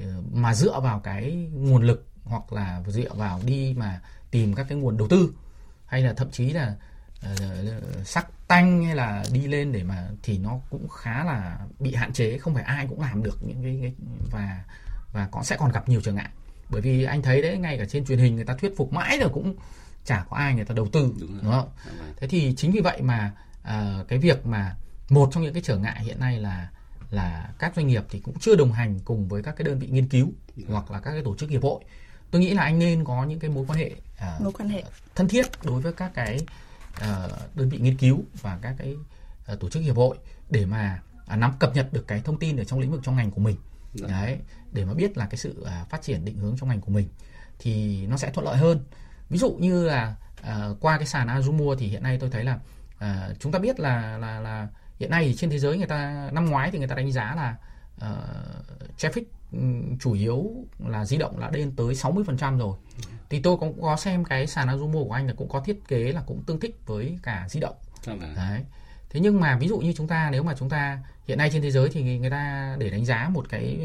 ờ, 0.00 0.22
mà 0.32 0.54
dựa 0.54 0.80
vào 0.80 1.00
cái 1.00 1.48
nguồn 1.52 1.82
lực 1.82 2.06
hoặc 2.24 2.52
là 2.52 2.82
dựa 2.86 3.14
vào 3.14 3.40
đi 3.44 3.74
mà 3.78 4.00
tìm 4.30 4.54
các 4.54 4.66
cái 4.68 4.78
nguồn 4.78 4.96
đầu 4.96 5.08
tư 5.08 5.32
hay 5.86 6.02
là 6.02 6.12
thậm 6.12 6.30
chí 6.30 6.50
là 6.50 6.74
ờ, 7.22 7.34
sắc 8.04 8.26
tanh 8.48 8.84
hay 8.84 8.96
là 8.96 9.24
đi 9.32 9.46
lên 9.46 9.72
để 9.72 9.82
mà 9.82 10.08
thì 10.22 10.38
nó 10.38 10.58
cũng 10.70 10.88
khá 10.88 11.24
là 11.24 11.58
bị 11.78 11.94
hạn 11.94 12.12
chế 12.12 12.38
không 12.38 12.54
phải 12.54 12.62
ai 12.62 12.86
cũng 12.86 13.00
làm 13.00 13.22
được 13.22 13.38
những 13.42 13.62
cái, 13.62 13.78
cái 13.82 13.92
và 14.30 14.64
và 15.18 15.28
có 15.30 15.42
sẽ 15.42 15.56
còn 15.56 15.72
gặp 15.72 15.88
nhiều 15.88 16.00
trở 16.00 16.12
ngại. 16.12 16.28
Bởi 16.68 16.80
vì 16.80 17.04
anh 17.04 17.22
thấy 17.22 17.42
đấy 17.42 17.58
ngay 17.58 17.78
cả 17.78 17.84
trên 17.90 18.04
truyền 18.04 18.18
hình 18.18 18.36
người 18.36 18.44
ta 18.44 18.54
thuyết 18.54 18.76
phục 18.76 18.92
mãi 18.92 19.18
rồi 19.18 19.30
cũng 19.32 19.54
chả 20.04 20.24
có 20.30 20.36
ai 20.36 20.54
người 20.54 20.64
ta 20.64 20.74
đầu 20.74 20.88
tư 20.92 21.14
Đúng 21.20 21.30
rồi. 21.32 21.40
đúng 21.42 21.52
không? 21.52 21.68
Thế 22.16 22.28
thì 22.28 22.54
chính 22.56 22.72
vì 22.72 22.80
vậy 22.80 23.02
mà 23.02 23.32
à, 23.62 24.04
cái 24.08 24.18
việc 24.18 24.46
mà 24.46 24.76
một 25.08 25.28
trong 25.32 25.42
những 25.42 25.52
cái 25.52 25.62
trở 25.62 25.76
ngại 25.76 26.04
hiện 26.04 26.20
nay 26.20 26.38
là 26.38 26.68
là 27.10 27.48
các 27.58 27.72
doanh 27.76 27.86
nghiệp 27.86 28.04
thì 28.10 28.20
cũng 28.20 28.38
chưa 28.38 28.56
đồng 28.56 28.72
hành 28.72 28.98
cùng 29.04 29.28
với 29.28 29.42
các 29.42 29.56
cái 29.56 29.64
đơn 29.64 29.78
vị 29.78 29.86
nghiên 29.90 30.08
cứu 30.08 30.32
hoặc 30.68 30.90
là 30.90 31.00
các 31.00 31.10
cái 31.10 31.22
tổ 31.24 31.36
chức 31.36 31.50
hiệp 31.50 31.62
hội. 31.62 31.80
Tôi 32.30 32.40
nghĩ 32.42 32.54
là 32.54 32.62
anh 32.62 32.78
nên 32.78 33.04
có 33.04 33.24
những 33.24 33.38
cái 33.38 33.50
mối 33.50 33.64
quan 33.68 33.78
hệ 33.78 33.90
à, 34.18 34.38
mối 34.40 34.52
quan 34.52 34.68
hệ. 34.68 34.84
thân 35.14 35.28
thiết 35.28 35.46
đối 35.64 35.80
với 35.80 35.92
các 35.92 36.10
cái 36.14 36.38
ờ, 37.00 37.30
đơn 37.54 37.68
vị 37.68 37.78
nghiên 37.78 37.96
cứu 37.96 38.24
và 38.42 38.58
các 38.62 38.74
cái 38.78 38.94
ờ, 39.46 39.56
tổ 39.56 39.68
chức 39.68 39.82
hiệp 39.82 39.96
hội 39.96 40.16
để 40.50 40.66
mà 40.66 41.00
à, 41.26 41.36
nắm 41.36 41.52
cập 41.58 41.74
nhật 41.74 41.92
được 41.92 42.04
cái 42.08 42.20
thông 42.24 42.38
tin 42.38 42.56
ở 42.56 42.64
trong 42.64 42.80
lĩnh 42.80 42.90
vực 42.90 43.00
trong 43.04 43.16
ngành 43.16 43.30
của 43.30 43.40
mình 43.40 43.56
Dạ. 44.00 44.08
đấy 44.08 44.38
để 44.72 44.84
mà 44.84 44.94
biết 44.94 45.16
là 45.18 45.26
cái 45.26 45.36
sự 45.38 45.64
à, 45.66 45.84
phát 45.90 46.02
triển 46.02 46.24
định 46.24 46.38
hướng 46.38 46.56
trong 46.60 46.68
ngành 46.68 46.80
của 46.80 46.90
mình 46.92 47.08
thì 47.58 48.06
nó 48.06 48.16
sẽ 48.16 48.30
thuận 48.30 48.46
lợi 48.46 48.56
hơn 48.56 48.84
ví 49.28 49.38
dụ 49.38 49.50
như 49.50 49.86
là 49.86 50.14
à, 50.42 50.68
qua 50.80 50.96
cái 50.98 51.06
sàn 51.06 51.28
Azumua 51.28 51.76
thì 51.76 51.86
hiện 51.86 52.02
nay 52.02 52.18
tôi 52.20 52.30
thấy 52.30 52.44
là 52.44 52.58
à, 52.98 53.28
chúng 53.38 53.52
ta 53.52 53.58
biết 53.58 53.80
là 53.80 54.18
là 54.18 54.40
là 54.40 54.68
hiện 55.00 55.10
nay 55.10 55.24
thì 55.24 55.34
trên 55.34 55.50
thế 55.50 55.58
giới 55.58 55.78
người 55.78 55.86
ta 55.86 56.30
năm 56.32 56.46
ngoái 56.50 56.70
thì 56.70 56.78
người 56.78 56.88
ta 56.88 56.94
đánh 56.94 57.12
giá 57.12 57.34
là 57.34 57.56
uh, 57.96 58.98
traffic 58.98 59.22
ừm, 59.52 59.98
chủ 59.98 60.12
yếu 60.12 60.50
là 60.78 61.04
di 61.04 61.16
động 61.16 61.38
là 61.38 61.50
lên 61.50 61.76
tới 61.76 61.94
60% 61.94 62.58
rồi 62.58 62.78
thì 63.30 63.40
tôi 63.40 63.56
cũng 63.56 63.82
có 63.82 63.96
xem 63.96 64.24
cái 64.24 64.46
sàn 64.46 64.68
Azumo 64.68 65.04
của 65.04 65.12
anh 65.12 65.26
là 65.26 65.32
cũng 65.36 65.48
có 65.48 65.60
thiết 65.60 65.88
kế 65.88 66.12
là 66.12 66.22
cũng 66.26 66.42
tương 66.46 66.60
thích 66.60 66.80
với 66.86 67.18
cả 67.22 67.46
di 67.48 67.60
động 67.60 67.74
Dạ 68.02 68.14
vâng. 68.14 68.34
đấy 68.36 68.60
thế 69.10 69.20
nhưng 69.20 69.40
mà 69.40 69.56
ví 69.58 69.68
dụ 69.68 69.78
như 69.78 69.92
chúng 69.96 70.08
ta 70.08 70.28
nếu 70.32 70.42
mà 70.42 70.54
chúng 70.58 70.68
ta 70.68 70.98
hiện 71.28 71.38
nay 71.38 71.50
trên 71.52 71.62
thế 71.62 71.70
giới 71.70 71.88
thì 71.90 72.18
người 72.18 72.30
ta 72.30 72.76
để 72.78 72.90
đánh 72.90 73.04
giá 73.04 73.28
một 73.32 73.46
cái 73.48 73.78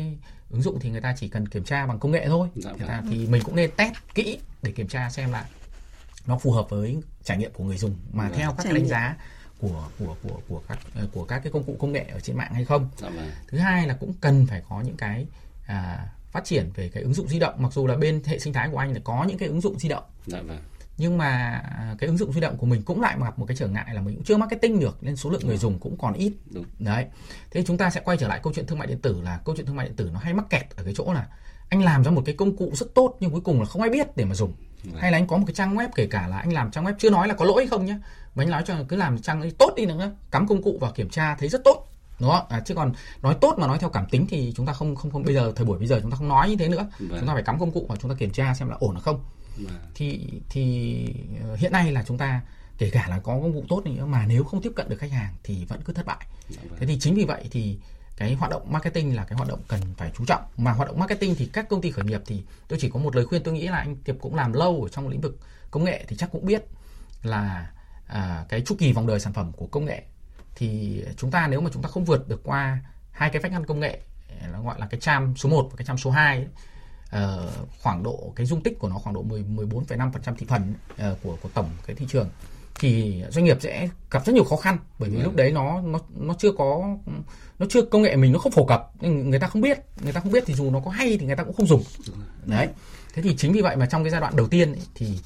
ứng 0.50 0.62
dụng 0.62 0.80
thì 0.80 0.90
người 0.90 1.02
ta 1.02 1.16
chỉ 1.18 1.28
cần 1.28 1.48
kiểm 1.48 1.64
tra 1.64 1.86
bằng 1.88 2.00
công 2.00 2.12
nghệ 2.12 2.26
thôi 2.28 2.48
Dạ 2.56 2.72
người 2.78 2.88
ta 2.88 3.02
thì 3.10 3.28
mình 3.28 3.42
cũng 3.46 3.56
nên 3.56 3.72
test 3.78 3.94
kỹ 4.16 4.38
để 4.62 4.72
kiểm 4.72 4.88
tra 4.88 5.10
xem 5.10 5.32
là 5.32 5.46
nó 6.26 6.38
phù 6.38 6.52
hợp 6.52 6.70
với 6.70 6.98
trải 7.24 7.38
nghiệm 7.38 7.52
của 7.54 7.64
người 7.64 7.78
dùng 7.78 7.96
mà 8.14 8.30
Dạ. 8.30 8.36
theo 8.38 8.50
các 8.50 8.58
Trải 8.58 8.64
cái 8.64 8.74
đánh 8.74 8.84
nghiệm. 8.84 8.90
giá 8.92 9.16
của 9.60 9.86
của 10.00 10.16
của 10.24 10.40
của 10.48 10.62
các 10.68 10.80
của 11.14 11.26
các 11.26 11.40
cái 11.44 11.52
công 11.52 11.64
cụ 11.64 11.76
công 11.80 11.92
nghệ 11.92 12.06
ở 12.14 12.20
trên 12.20 12.38
mạng 12.38 12.54
hay 12.54 12.66
không 12.66 12.90
Dạ 12.98 13.10
vâng. 13.10 13.30
thứ 13.48 13.58
hai 13.58 13.88
là 13.88 13.94
cũng 14.00 14.14
cần 14.22 14.46
phải 14.46 14.62
có 14.70 14.82
những 14.82 14.98
cái 14.98 15.26
à, 15.68 16.08
phát 16.32 16.46
triển 16.46 16.72
về 16.76 16.90
cái 16.90 17.04
ứng 17.04 17.14
dụng 17.14 17.28
di 17.28 17.40
động 17.40 17.54
mặc 17.58 17.74
dù 17.74 17.88
là 17.88 17.96
bên 17.98 18.22
hệ 18.26 18.40
sinh 18.40 18.54
thái 18.54 18.70
của 18.72 18.78
anh 18.78 18.94
là 18.94 19.00
có 19.04 19.26
những 19.28 19.38
cái 19.38 19.50
ứng 19.50 19.62
dụng 19.62 19.80
di 19.80 19.90
động 19.90 20.04
Dạ 20.28 20.42
vâng. 20.42 20.60
Nhưng 20.98 21.18
mà 21.18 21.28
à, 21.78 21.96
cái 22.00 22.08
ứng 22.08 22.18
dụng 22.18 22.34
di 22.34 22.42
động 22.42 22.58
của 22.58 22.66
mình 22.66 22.82
cũng 22.82 23.02
lại 23.02 23.16
gặp 23.24 23.40
một 23.40 23.46
cái 23.46 23.58
trở 23.58 23.68
ngại 23.68 23.86
là 23.94 24.02
mình 24.02 24.16
cũng 24.16 24.24
chưa 24.24 24.38
marketing 24.38 24.80
được 24.80 24.98
nên 25.02 25.16
số 25.16 25.30
lượng 25.30 25.42
người 25.48 25.58
dùng 25.58 25.80
cũng 25.80 25.98
còn 25.98 26.14
ít 26.14 26.34
Đúng. 26.52 26.66
đấy 26.80 27.06
thế 27.52 27.64
chúng 27.68 27.78
ta 27.78 27.90
sẽ 27.90 28.02
quay 28.06 28.18
trở 28.18 28.28
lại 28.28 28.40
câu 28.44 28.54
chuyện 28.56 28.66
thương 28.66 28.80
mại 28.80 28.88
điện 28.88 29.02
tử 29.02 29.22
là 29.22 29.40
câu 29.46 29.56
chuyện 29.56 29.66
thương 29.66 29.76
mại 29.76 29.86
điện 29.86 29.96
tử 29.96 30.10
nó 30.14 30.20
hay 30.20 30.34
mắc 30.34 30.46
kẹt 30.50 30.76
ở 30.76 30.84
cái 30.84 30.94
chỗ 30.98 31.14
là 31.14 31.28
anh 31.70 31.84
làm 31.84 32.04
ra 32.04 32.12
một 32.12 32.22
cái 32.26 32.36
công 32.36 32.58
cụ 32.58 32.72
rất 32.74 32.94
tốt 32.96 33.18
nhưng 33.20 33.32
cuối 33.32 33.42
cùng 33.42 33.60
là 33.60 33.66
không 33.66 33.82
ai 33.82 33.90
biết 33.90 34.18
để 34.18 34.26
mà 34.26 34.36
dùng 34.36 34.54
Vâng. 34.84 35.02
hay 35.02 35.12
là 35.12 35.18
anh 35.18 35.28
có 35.28 35.38
một 35.38 35.44
cái 35.48 35.54
trang 35.54 35.76
web 35.76 35.88
kể 35.96 36.08
cả 36.08 36.28
là 36.28 36.38
anh 36.38 36.54
làm 36.54 36.72
trang 36.72 36.86
web 36.86 36.94
chưa 37.00 37.10
nói 37.10 37.28
là 37.28 37.34
có 37.34 37.46
lỗi 37.46 37.68
không 37.68 37.86
nhá 37.86 38.00
mà 38.36 38.44
anh 38.44 38.50
nói 38.50 38.64
cho 38.66 38.76
cứ 38.90 38.96
làm 38.96 39.20
trang 39.22 39.42
ấy 39.42 39.52
tốt 39.60 39.74
đi 39.76 39.86
nữa 39.86 40.12
cắm 40.32 40.48
công 40.48 40.64
cụ 40.64 40.78
vào 40.82 40.92
kiểm 40.92 41.10
tra 41.10 41.36
thấy 41.36 41.50
rất 41.50 41.64
tốt 41.64 41.88
đúng 42.20 42.30
không 42.30 42.46
à, 42.50 42.60
chứ 42.66 42.76
còn 42.76 42.94
nói 43.22 43.36
tốt 43.42 43.56
mà 43.58 43.68
nói 43.68 43.78
theo 43.80 43.90
cảm 43.90 44.06
tính 44.06 44.26
thì 44.30 44.54
chúng 44.56 44.66
ta 44.66 44.74
không 44.74 44.96
không 44.96 45.12
không 45.12 45.24
bây 45.24 45.34
giờ 45.34 45.54
thời 45.56 45.66
buổi 45.66 45.78
bây 45.78 45.88
giờ 45.88 46.00
chúng 46.02 46.12
ta 46.12 46.18
không 46.18 46.28
nói 46.30 46.50
như 46.50 46.56
thế 46.56 46.68
nữa 46.68 46.88
Vâng. 47.00 47.20
chúng 47.20 47.28
ta 47.28 47.34
phải 47.34 47.44
cắm 47.44 47.60
công 47.60 47.72
cụ 47.72 47.86
và 47.90 47.96
chúng 47.96 48.12
ta 48.12 48.16
kiểm 48.20 48.32
tra 48.32 48.54
xem 48.54 48.70
là 48.70 48.76
ổn 48.80 48.96
hay 48.96 49.02
không. 49.02 49.24
Thì 49.96 50.30
thì 50.50 51.06
ờ, 51.44 51.56
hiện 51.56 51.72
nay 51.72 51.92
là 51.92 52.04
chúng 52.08 52.18
ta 52.18 52.42
kể 52.78 52.90
cả 52.90 53.08
là 53.10 53.20
có 53.20 53.34
công 53.34 53.54
cụ 53.54 53.66
tốt 53.70 53.82
nữa 53.86 54.06
mà 54.06 54.26
nếu 54.28 54.44
không 54.44 54.62
tiếp 54.62 54.72
cận 54.76 54.90
được 54.90 54.98
khách 55.00 55.12
hàng 55.12 55.34
thì 55.44 55.66
vẫn 55.66 55.82
cứ 55.86 55.94
thất 55.94 56.06
bại. 56.06 56.28
Dạ 56.50 56.62
vâng. 56.70 56.80
thế 56.80 56.86
thì 56.88 57.00
chính 57.00 57.16
vì 57.16 57.26
vậy 57.26 57.48
thì 57.52 57.78
cái 58.18 58.34
hoạt 58.34 58.52
động 58.52 58.72
marketing 58.72 59.16
là 59.16 59.24
cái 59.24 59.38
hoạt 59.38 59.50
động 59.50 59.62
cần 59.68 59.82
phải 59.98 60.12
chú 60.18 60.26
trọng. 60.26 60.42
Mà 60.58 60.72
hoạt 60.72 60.88
động 60.88 61.00
marketing 61.00 61.36
thì 61.36 61.50
các 61.54 61.70
công 61.70 61.82
ty 61.82 61.92
khởi 61.92 62.06
nghiệp 62.06 62.22
thì 62.26 62.44
tôi 62.68 62.80
chỉ 62.82 62.90
có 62.90 63.00
một 63.00 63.16
lời 63.16 63.26
khuyên 63.26 63.44
tôi 63.44 63.54
nghĩ 63.54 63.68
là 63.68 63.78
anh 63.78 63.96
Tiệp 63.96 64.16
cũng 64.22 64.36
làm 64.36 64.54
lâu 64.54 64.84
ở 64.84 64.90
trong 64.90 65.08
lĩnh 65.08 65.22
vực 65.22 65.40
công 65.72 65.84
nghệ 65.84 66.06
thì 66.08 66.16
chắc 66.16 66.32
cũng 66.32 66.46
biết 66.46 66.64
là 67.24 67.72
à, 68.08 68.46
cái 68.50 68.62
chu 68.62 68.76
kỳ 68.80 68.94
vòng 68.94 69.08
đời 69.08 69.20
sản 69.20 69.34
phẩm 69.34 69.52
của 69.52 69.68
công 69.68 69.86
nghệ. 69.86 70.04
Thì 70.56 71.02
chúng 71.18 71.32
ta 71.32 71.48
nếu 71.48 71.62
mà 71.62 71.70
chúng 71.74 71.84
ta 71.84 71.90
không 71.90 72.06
vượt 72.06 72.28
được 72.28 72.42
qua 72.44 72.80
hai 73.12 73.30
cái 73.30 73.42
vách 73.42 73.52
ngăn 73.52 73.66
công 73.66 73.80
nghệ 73.80 74.00
nó 74.52 74.62
gọi 74.62 74.80
là 74.80 74.88
cái 74.88 75.00
cham 75.00 75.36
số 75.38 75.50
1 75.50 75.68
và 75.72 75.78
cái 75.78 75.86
cham 75.86 75.98
số 75.98 76.12
2 76.12 76.38
ấy, 76.38 76.48
ờ, 77.14 77.52
khoảng 77.82 78.04
độ 78.04 78.34
cái 78.36 78.46
dung 78.46 78.64
tích 78.64 78.80
của 78.80 78.90
nó 78.90 78.98
khoảng 78.98 79.16
độ 79.16 79.22
10 79.22 79.44
14,5% 79.44 80.36
thị 80.36 80.46
phần 80.50 80.74
ờ, 80.98 81.16
của 81.24 81.38
của 81.42 81.50
tổng 81.54 81.70
cái 81.86 81.96
thị 81.96 82.06
trường. 82.10 82.30
Thì 82.80 83.24
doanh 83.30 83.46
nghiệp 83.46 83.58
sẽ 83.62 83.90
gặp 84.12 84.26
rất 84.26 84.34
nhiều 84.34 84.44
khó 84.44 84.56
khăn 84.56 84.78
bởi 85.00 85.10
vì 85.10 85.16
Vâng. 85.16 85.26
lúc 85.26 85.36
đấy 85.36 85.52
nó 85.52 85.82
nó 85.82 86.00
nó 86.18 86.34
chưa 86.40 86.52
có 86.52 86.98
nó 87.60 87.66
chưa 87.70 87.82
công 87.82 88.02
nghệ 88.02 88.16
mình 88.16 88.32
nó 88.32 88.40
không 88.40 88.52
phổ 88.52 88.66
cập 88.66 88.92
người 89.02 89.40
ta 89.40 89.48
không 89.48 89.62
biết 89.62 89.78
người 90.04 90.14
ta 90.14 90.20
không 90.20 90.32
biết 90.32 90.44
thì 90.48 90.54
dù 90.54 90.72
nó 90.72 90.80
có 90.80 90.92
hay 90.92 91.18
thì 91.18 91.26
người 91.26 91.36
ta 91.36 91.44
cũng 91.44 91.54
không 91.54 91.68
dùng. 91.68 91.84
Đấy. 92.46 92.68
Thế 93.14 93.22
thì 93.22 93.36
chính 93.38 93.54
vì 93.54 93.62
vậy 93.62 93.76
mà 93.76 93.86
trong 93.86 94.04
cái 94.04 94.12
giai 94.12 94.22
đoạn 94.22 94.36
đầu 94.36 94.48
tiên 94.48 94.72
ấy, 94.74 94.82
thì 94.96 95.20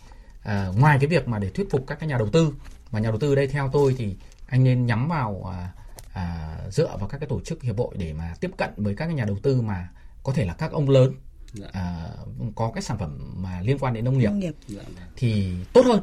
à, 0.43 0.71
ngoài 0.77 0.97
cái 1.01 1.07
việc 1.07 1.27
mà 1.27 1.39
để 1.39 1.49
thuyết 1.49 1.67
phục 1.71 1.83
các 1.87 1.99
cái 1.99 2.09
nhà 2.09 2.17
đầu 2.17 2.29
tư 2.29 2.53
mà 2.91 2.99
nhà 2.99 3.09
đầu 3.09 3.19
tư 3.19 3.35
đây 3.35 3.47
theo 3.47 3.69
tôi 3.73 3.95
thì 3.97 4.15
anh 4.47 4.63
nên 4.63 4.85
nhắm 4.85 5.07
vào 5.07 5.51
à, 5.53 5.71
à, 6.13 6.57
dựa 6.69 6.97
vào 6.99 7.07
các 7.07 7.17
cái 7.17 7.27
tổ 7.29 7.41
chức 7.41 7.63
hiệp 7.63 7.77
hội 7.77 7.95
để 7.97 8.13
mà 8.13 8.33
tiếp 8.39 8.51
cận 8.57 8.69
với 8.77 8.95
các 8.95 9.05
cái 9.05 9.15
nhà 9.15 9.25
đầu 9.25 9.37
tư 9.43 9.61
mà 9.61 9.89
có 10.23 10.33
thể 10.33 10.45
là 10.45 10.53
các 10.53 10.71
ông 10.71 10.89
lớn 10.89 11.13
Dạ. 11.59 11.67
à, 11.73 12.09
có 12.55 12.71
cái 12.75 12.81
sản 12.83 12.97
phẩm 12.97 13.33
mà 13.37 13.61
liên 13.61 13.77
quan 13.79 13.93
đến 13.93 14.05
nông 14.05 14.17
nghiệp 14.17 14.25
nông 14.25 14.39
nghiệp 14.39 14.53
Dạ 14.67 14.81
vâng. 14.83 14.95
thì 15.15 15.53
tốt 15.73 15.85
hơn 15.85 15.99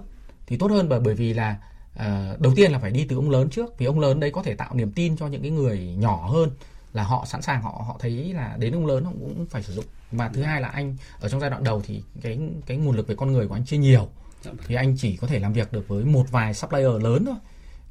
thì 0.47 0.57
tốt 0.57 0.71
hơn 0.71 0.89
bởi 1.05 1.15
vì 1.15 1.35
là 1.35 1.57
à, 1.97 2.37
đầu 2.39 2.53
tiên 2.57 2.73
là 2.73 2.79
phải 2.79 2.91
đi 2.91 3.07
từ 3.09 3.17
ông 3.17 3.31
lớn 3.31 3.49
trước 3.51 3.79
vì 3.79 3.87
ông 3.87 4.01
lớn 4.01 4.21
đấy 4.21 4.31
có 4.31 4.43
thể 4.43 4.55
tạo 4.55 4.75
niềm 4.75 4.93
tin 4.93 5.17
cho 5.17 5.27
những 5.27 5.43
cái 5.43 5.51
người 5.51 5.79
nhỏ 5.99 6.29
hơn 6.29 6.51
là 6.93 7.03
họ 7.03 7.25
sẵn 7.27 7.43
sàng 7.43 7.63
họ 7.63 7.85
họ 7.89 7.97
thấy 8.01 8.11
là 8.35 8.57
đến 8.59 8.75
ông 8.75 8.87
lớn 8.87 9.05
họ 9.05 9.13
cũng 9.21 9.47
phải 9.47 9.63
sử 9.63 9.73
dụng 9.75 9.85
và 10.13 10.29
thứ 10.29 10.43
hai 10.43 10.61
là 10.61 10.69
anh 10.69 10.97
ở 11.21 11.29
trong 11.29 11.41
giai 11.41 11.51
đoạn 11.51 11.65
đầu 11.65 11.83
thì 11.87 12.03
cái 12.23 12.39
cái 12.67 12.77
nguồn 12.77 12.97
lực 12.97 13.07
về 13.09 13.15
con 13.15 13.33
người 13.33 13.49
của 13.49 13.55
anh 13.55 13.65
chưa 13.67 13.77
nhiều 13.79 14.09
Dạ 14.43 14.51
vâng. 14.51 14.57
thì 14.67 14.75
anh 14.75 14.97
chỉ 14.99 15.17
có 15.17 15.27
thể 15.27 15.39
làm 15.39 15.53
việc 15.53 15.73
được 15.73 15.89
với 15.89 16.05
một 16.05 16.25
vài 16.31 16.55
supplier 16.55 17.03
lớn 17.03 17.25
thôi 17.27 17.35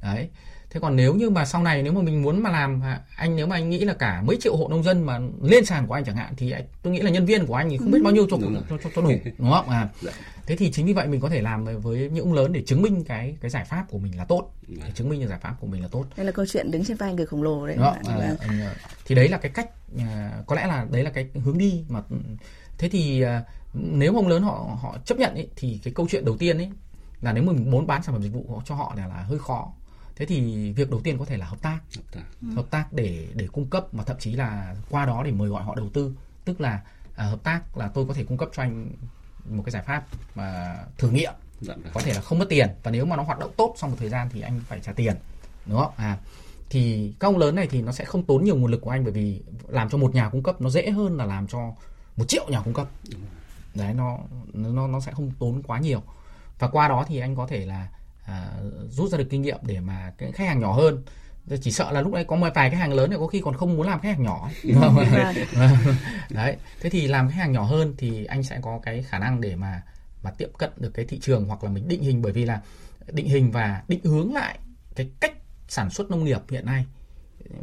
đấy 0.02 0.28
thế 0.74 0.80
còn 0.80 0.96
nếu 0.96 1.14
như 1.14 1.30
mà 1.30 1.44
sau 1.44 1.62
này 1.62 1.82
nếu 1.82 1.92
mà 1.92 2.00
mình 2.02 2.22
muốn 2.22 2.42
mà 2.42 2.50
làm 2.50 2.80
à, 2.82 3.00
anh 3.16 3.36
nếu 3.36 3.46
mà 3.46 3.56
anh 3.56 3.70
nghĩ 3.70 3.80
là 3.84 3.94
cả 3.94 4.22
mấy 4.22 4.36
triệu 4.40 4.56
hộ 4.56 4.68
nông 4.68 4.82
dân 4.82 5.06
mà 5.06 5.18
lên 5.42 5.64
sàn 5.64 5.86
của 5.86 5.94
anh 5.94 6.04
chẳng 6.04 6.16
hạn 6.16 6.34
thì 6.36 6.50
anh- 6.50 6.64
tôi 6.82 6.92
nghĩ 6.92 7.00
là 7.00 7.10
nhân 7.10 7.26
viên 7.26 7.46
của 7.46 7.54
anh 7.54 7.70
thì 7.70 7.78
không 7.78 7.90
biết 7.90 7.98
bao 8.04 8.12
nhiêu 8.12 8.26
cho 8.30 8.36
cho, 8.70 8.76
cho, 8.84 8.90
cho 8.94 9.02
đủ 9.02 9.12
đúng 9.38 9.50
không? 9.50 9.68
À 9.68 9.88
Dạ. 10.02 10.10
thế 10.46 10.56
thì 10.56 10.72
chính 10.72 10.86
vì 10.86 10.92
vậy 10.92 11.06
mình 11.06 11.20
có 11.20 11.28
thể 11.28 11.40
làm 11.40 11.64
với 11.82 12.10
những 12.12 12.24
ông 12.24 12.32
lớn 12.32 12.52
để 12.52 12.62
chứng 12.66 12.82
minh 12.82 13.04
cái 13.04 13.36
cái 13.40 13.50
giải 13.50 13.64
pháp 13.64 13.84
của 13.90 13.98
mình 13.98 14.18
là 14.18 14.24
tốt. 14.24 14.50
Để 14.68 14.76
Vâng. 14.80 14.92
chứng 14.94 15.08
minh 15.08 15.20
cái 15.20 15.28
giải 15.28 15.38
pháp 15.42 15.54
của 15.60 15.66
mình 15.66 15.82
là 15.82 15.88
tốt. 15.88 16.04
Đây 16.16 16.26
là 16.26 16.32
câu 16.32 16.46
chuyện 16.48 16.70
đứng 16.70 16.84
trên 16.84 16.96
vai 16.96 17.14
người 17.14 17.26
khổng 17.26 17.42
lồ 17.42 17.66
đấy. 17.66 17.76
Đó, 17.76 17.96
bạn. 18.06 18.20
à, 18.20 18.34
anh, 18.40 18.60
à, 18.60 18.74
thì 19.06 19.14
đấy 19.14 19.28
là 19.28 19.38
cái 19.38 19.50
cách 19.54 19.68
à, 19.98 20.32
có 20.46 20.56
lẽ 20.56 20.66
là 20.66 20.86
đấy 20.90 21.02
là 21.02 21.10
cái 21.10 21.28
hướng 21.44 21.58
đi 21.58 21.84
mà 21.88 22.02
thế 22.78 22.88
thì 22.88 23.24
nếu 23.74 24.14
ông 24.16 24.28
lớn 24.28 24.42
họ 24.42 24.78
họ 24.82 24.96
chấp 25.04 25.18
nhận 25.18 25.34
ấy, 25.34 25.48
thì 25.56 25.80
cái 25.84 25.94
câu 25.94 26.06
chuyện 26.10 26.24
đầu 26.24 26.36
tiên 26.36 26.56
ấy 26.58 26.70
là 27.22 27.32
nếu 27.32 27.44
mình 27.44 27.70
muốn 27.70 27.86
bán 27.86 28.02
sản 28.02 28.14
phẩm 28.14 28.22
dịch 28.22 28.32
vụ 28.32 28.60
cho 28.64 28.74
họ 28.74 28.94
là, 28.96 29.06
là 29.06 29.14
hơi 29.22 29.38
khó 29.38 29.72
thế 30.16 30.26
thì 30.26 30.72
việc 30.72 30.90
đầu 30.90 31.00
tiên 31.00 31.18
có 31.18 31.24
thể 31.24 31.36
là 31.36 31.46
hợp 31.46 31.62
tác. 31.62 31.80
Hợp 31.96 32.02
tác. 32.12 32.22
hợp 32.56 32.66
tác 32.70 32.92
để 32.92 33.26
để 33.34 33.46
cung 33.52 33.66
cấp 33.66 33.94
mà 33.94 34.04
thậm 34.04 34.16
chí 34.20 34.32
là 34.32 34.76
qua 34.90 35.06
đó 35.06 35.22
để 35.24 35.30
mời 35.30 35.48
gọi 35.48 35.64
họ 35.64 35.74
đầu 35.74 35.88
tư. 35.88 36.12
Tức 36.44 36.60
là 36.60 36.82
à, 37.16 37.24
hợp 37.24 37.42
tác 37.42 37.76
là 37.76 37.88
tôi 37.88 38.06
có 38.06 38.14
thể 38.14 38.24
cung 38.24 38.38
cấp 38.38 38.48
cho 38.52 38.62
anh 38.62 38.90
một 39.48 39.62
cái 39.66 39.70
giải 39.70 39.82
pháp 39.82 40.04
mà 40.34 40.76
thử 40.98 41.10
nghiệm. 41.10 41.32
Dạ 41.60 41.74
vâng. 41.74 41.92
có 41.94 42.00
thể 42.00 42.14
là 42.14 42.20
không 42.20 42.38
mất 42.38 42.46
tiền 42.48 42.68
và 42.82 42.90
nếu 42.90 43.04
mà 43.04 43.16
nó 43.16 43.22
hoạt 43.22 43.38
động 43.38 43.52
tốt 43.56 43.74
sau 43.76 43.90
một 43.90 43.96
thời 43.98 44.08
gian 44.08 44.28
thì 44.32 44.40
anh 44.40 44.60
phải 44.68 44.80
trả 44.80 44.92
tiền 44.92 45.16
đúng 45.66 45.78
không? 45.78 45.92
À 45.96 46.18
thì 46.70 47.12
các 47.20 47.28
ông 47.28 47.38
lớn 47.38 47.54
này 47.54 47.66
thì 47.66 47.82
nó 47.82 47.92
sẽ 47.92 48.04
không 48.04 48.22
tốn 48.22 48.44
nhiều 48.44 48.56
nguồn 48.56 48.70
lực 48.70 48.80
của 48.80 48.90
anh 48.90 49.04
bởi 49.04 49.12
vì 49.12 49.42
làm 49.68 49.90
cho 49.90 49.98
một 49.98 50.14
nhà 50.14 50.28
cung 50.28 50.42
cấp 50.42 50.60
nó 50.60 50.70
dễ 50.70 50.90
hơn 50.90 51.16
là 51.16 51.24
làm 51.24 51.46
cho 51.46 51.72
một 52.16 52.28
triệu 52.28 52.46
nhà 52.48 52.60
cung 52.60 52.74
cấp. 52.74 52.88
Đấy 53.74 53.94
nó 53.94 54.18
nó 54.52 54.86
nó 54.86 55.00
sẽ 55.00 55.12
không 55.12 55.30
tốn 55.38 55.62
quá 55.62 55.78
nhiều. 55.78 56.02
Và 56.58 56.68
qua 56.68 56.88
đó 56.88 57.04
thì 57.08 57.18
anh 57.18 57.36
có 57.36 57.46
thể 57.46 57.66
là 57.66 57.88
à, 58.24 58.50
rút 58.90 59.10
ra 59.10 59.18
được 59.18 59.26
kinh 59.30 59.42
nghiệm 59.42 59.58
để 59.62 59.80
mà 59.80 60.12
cái 60.18 60.32
khách 60.32 60.48
hàng 60.48 60.60
nhỏ 60.60 60.72
hơn. 60.72 61.02
Chỉ 61.62 61.70
sợ 61.70 61.92
là 61.92 62.00
lúc 62.00 62.12
đấy 62.12 62.24
có 62.24 62.36
một 62.36 62.48
vài 62.54 62.70
khách 62.70 62.76
hàng 62.76 62.92
lớn 62.92 63.10
thì 63.10 63.16
có 63.18 63.26
khi 63.26 63.40
còn 63.44 63.56
không 63.56 63.76
muốn 63.76 63.86
làm 63.86 64.00
khách 64.00 64.08
hàng 64.08 64.22
nhỏ 64.22 64.50
đấy 66.30 66.56
thế 66.80 66.90
thì 66.90 67.08
làm 67.08 67.28
khách 67.28 67.36
hàng 67.36 67.52
nhỏ 67.52 67.62
hơn 67.62 67.94
thì 67.98 68.24
anh 68.24 68.42
sẽ 68.42 68.58
có 68.62 68.80
cái 68.82 69.02
khả 69.02 69.18
năng 69.18 69.40
để 69.40 69.56
mà 69.56 69.82
mà 70.24 70.30
tiếp 70.30 70.48
cận 70.58 70.70
được 70.76 70.90
cái 70.94 71.04
thị 71.04 71.18
trường 71.22 71.44
hoặc 71.44 71.64
là 71.64 71.70
mình 71.70 71.88
định 71.88 72.02
hình. 72.02 72.22
Bởi 72.22 72.32
vì 72.32 72.44
là 72.44 72.60
định 73.12 73.28
hình 73.28 73.50
và 73.50 73.82
định 73.88 74.04
hướng 74.04 74.34
lại 74.34 74.58
cái 74.94 75.10
cách 75.20 75.32
sản 75.68 75.90
xuất 75.90 76.10
nông 76.10 76.24
nghiệp 76.24 76.40
hiện 76.50 76.66
nay 76.66 76.84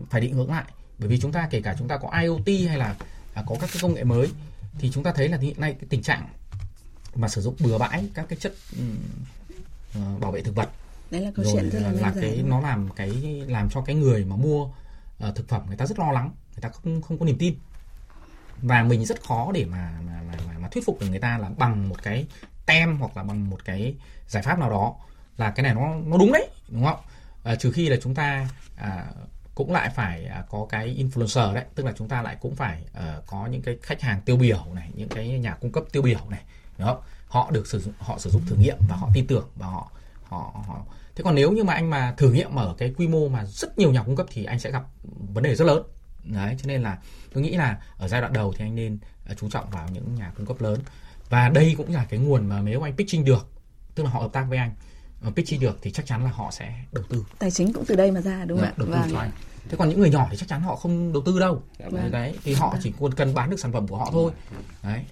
phải 0.09 0.21
định 0.21 0.33
hướng 0.33 0.49
lại. 0.49 0.63
Bởi 0.97 1.09
vì 1.09 1.19
chúng 1.19 1.31
ta 1.31 1.47
kể 1.51 1.61
cả 1.61 1.75
chúng 1.79 1.87
ta 1.87 1.97
có 1.97 2.09
IoT 2.21 2.67
hay 2.67 2.77
là 2.77 2.95
à, 3.33 3.43
có 3.47 3.55
các 3.61 3.69
cái 3.73 3.81
công 3.81 3.93
nghệ 3.93 4.03
mới 4.03 4.27
thì 4.79 4.91
chúng 4.91 5.03
ta 5.03 5.11
thấy 5.11 5.29
là 5.29 5.37
hiện 5.37 5.61
nay 5.61 5.75
cái 5.79 5.87
tình 5.89 6.01
trạng 6.01 6.27
mà 7.15 7.27
sử 7.27 7.41
dụng 7.41 7.55
bừa 7.59 7.77
bãi 7.77 8.09
các 8.13 8.25
cái 8.29 8.39
chất 8.39 8.53
uh, 9.99 10.19
bảo 10.19 10.31
vệ 10.31 10.41
thực 10.41 10.55
vật. 10.55 10.69
Đấy 11.11 11.21
là 11.21 11.31
câu 11.35 11.45
rồi 11.45 11.53
chuyện 11.53 11.69
rất 11.69 11.79
là 11.79 11.91
là 11.91 12.13
cái 12.21 12.43
nó 12.45 12.59
làm 12.59 12.89
cái 12.95 13.09
làm 13.47 13.69
cho 13.69 13.81
cái 13.81 13.95
người 13.95 14.25
mà 14.25 14.35
mua 14.35 14.63
uh, 14.63 15.35
thực 15.35 15.49
phẩm 15.49 15.61
người 15.67 15.77
ta 15.77 15.85
rất 15.85 15.99
lo 15.99 16.11
lắng 16.11 16.31
người 16.53 16.61
ta 16.61 16.69
không 16.69 17.01
không 17.01 17.17
có 17.19 17.25
niềm 17.25 17.37
tin. 17.37 17.55
Và 18.61 18.83
mình 18.83 19.05
rất 19.05 19.23
khó 19.23 19.51
để 19.53 19.65
mà 19.65 19.91
mà 20.05 20.21
mà, 20.27 20.33
mà, 20.47 20.57
mà 20.57 20.67
thuyết 20.67 20.85
phục 20.85 20.99
được 20.99 21.07
người 21.09 21.19
ta 21.19 21.37
là 21.37 21.49
bằng 21.57 21.89
một 21.89 22.03
cái 22.03 22.25
tem 22.65 22.97
hoặc 22.97 23.17
là 23.17 23.23
bằng 23.23 23.49
một 23.49 23.65
cái 23.65 23.95
giải 24.27 24.43
pháp 24.43 24.59
nào 24.59 24.69
đó 24.69 24.95
là 25.37 25.51
cái 25.51 25.63
này 25.63 25.73
nó 25.73 25.95
nó 26.05 26.17
đúng 26.17 26.31
đấy 26.31 26.47
đúng 26.69 26.83
không? 26.83 26.99
À, 27.43 27.55
trừ 27.55 27.71
khi 27.71 27.89
là 27.89 27.97
chúng 28.01 28.15
ta 28.15 28.49
à, 28.75 29.05
cũng 29.55 29.71
lại 29.71 29.89
phải 29.89 30.25
à, 30.25 30.43
có 30.49 30.65
cái 30.69 30.95
influencer 30.99 31.53
đấy 31.53 31.65
tức 31.75 31.85
là 31.85 31.93
chúng 31.97 32.07
ta 32.07 32.21
lại 32.21 32.37
cũng 32.41 32.55
phải 32.55 32.83
uh, 32.97 33.25
có 33.25 33.45
những 33.45 33.61
cái 33.61 33.77
khách 33.81 34.01
hàng 34.01 34.21
tiêu 34.21 34.37
biểu 34.37 34.65
này 34.73 34.89
những 34.93 35.09
cái 35.09 35.39
nhà 35.39 35.57
cung 35.61 35.71
cấp 35.71 35.83
tiêu 35.91 36.01
biểu 36.01 36.19
này 36.29 36.41
đúng 36.77 36.87
không 36.87 37.01
họ 37.31 37.51
được 37.51 37.67
sử 37.67 37.79
dụng 37.79 37.93
họ 37.99 38.19
sử 38.19 38.29
dụng 38.29 38.41
thử 38.45 38.55
nghiệm 38.55 38.77
và 38.89 38.95
họ 38.95 39.09
tin 39.13 39.27
tưởng 39.27 39.47
và 39.55 39.67
họ 39.67 39.91
họ 40.23 40.63
họ. 40.67 40.85
Thế 41.15 41.23
còn 41.23 41.35
nếu 41.35 41.51
như 41.51 41.63
mà 41.63 41.73
anh 41.73 41.89
mà 41.89 42.13
thử 42.17 42.31
nghiệm 42.31 42.55
ở 42.55 42.75
cái 42.77 42.93
quy 42.97 43.07
mô 43.07 43.27
mà 43.29 43.45
rất 43.45 43.77
nhiều 43.77 43.91
nhà 43.91 44.03
cung 44.03 44.15
cấp 44.15 44.25
thì 44.29 44.45
anh 44.45 44.59
sẽ 44.59 44.71
gặp 44.71 44.83
vấn 45.33 45.43
đề 45.43 45.55
rất 45.55 45.65
lớn. 45.65 45.83
Đấy 46.23 46.55
cho 46.57 46.67
nên 46.67 46.81
là 46.81 46.97
tôi 47.33 47.43
nghĩ 47.43 47.55
là 47.55 47.81
ở 47.97 48.07
giai 48.07 48.21
đoạn 48.21 48.33
đầu 48.33 48.53
thì 48.57 48.65
anh 48.65 48.75
nên 48.75 48.97
uh, 49.31 49.37
chú 49.37 49.49
trọng 49.49 49.69
vào 49.69 49.87
những 49.93 50.15
nhà 50.15 50.31
cung 50.37 50.45
cấp 50.45 50.61
lớn. 50.61 50.79
Và 51.29 51.49
đây 51.49 51.75
cũng 51.77 51.93
là 51.93 52.05
cái 52.09 52.19
nguồn 52.19 52.47
mà 52.47 52.61
nếu 52.61 52.81
anh 52.81 52.95
pitching 52.95 53.25
được 53.25 53.47
tức 53.95 54.03
là 54.03 54.09
họ 54.09 54.19
hợp 54.19 54.33
tác 54.33 54.45
với 54.49 54.57
anh 54.57 54.71
pitching 55.35 55.59
được 55.59 55.77
thì 55.81 55.91
chắc 55.91 56.05
chắn 56.05 56.23
là 56.23 56.31
họ 56.31 56.51
sẽ 56.51 56.73
đầu 56.91 57.03
tư. 57.09 57.25
Tài 57.39 57.51
chính 57.51 57.73
cũng 57.73 57.85
từ 57.85 57.95
đây 57.95 58.11
mà 58.11 58.21
ra 58.21 58.45
đúng 58.45 58.59
không 58.59 58.67
Dạ, 58.67 58.71
ạ 58.71 58.77
đầu 58.77 58.87
tư 58.87 58.93
Vâng. 58.93 59.11
cho 59.11 59.19
anh. 59.19 59.31
Thế 59.69 59.77
còn 59.77 59.89
những 59.89 59.99
người 59.99 60.09
nhỏ 60.09 60.27
thì 60.31 60.37
chắc 60.37 60.49
chắn 60.49 60.61
họ 60.61 60.75
không 60.75 61.13
đầu 61.13 61.23
tư 61.25 61.39
đâu. 61.39 61.63
Vâng. 61.91 62.11
đấy 62.11 62.37
thì 62.43 62.53
họ 62.53 62.75
chỉ 62.83 62.93
cần 63.15 63.33
bán 63.33 63.49
được 63.49 63.59
sản 63.59 63.71
phẩm 63.71 63.87
của 63.87 63.97
họ 63.97 64.09
thôi. 64.11 64.31
Đấy 64.83 65.03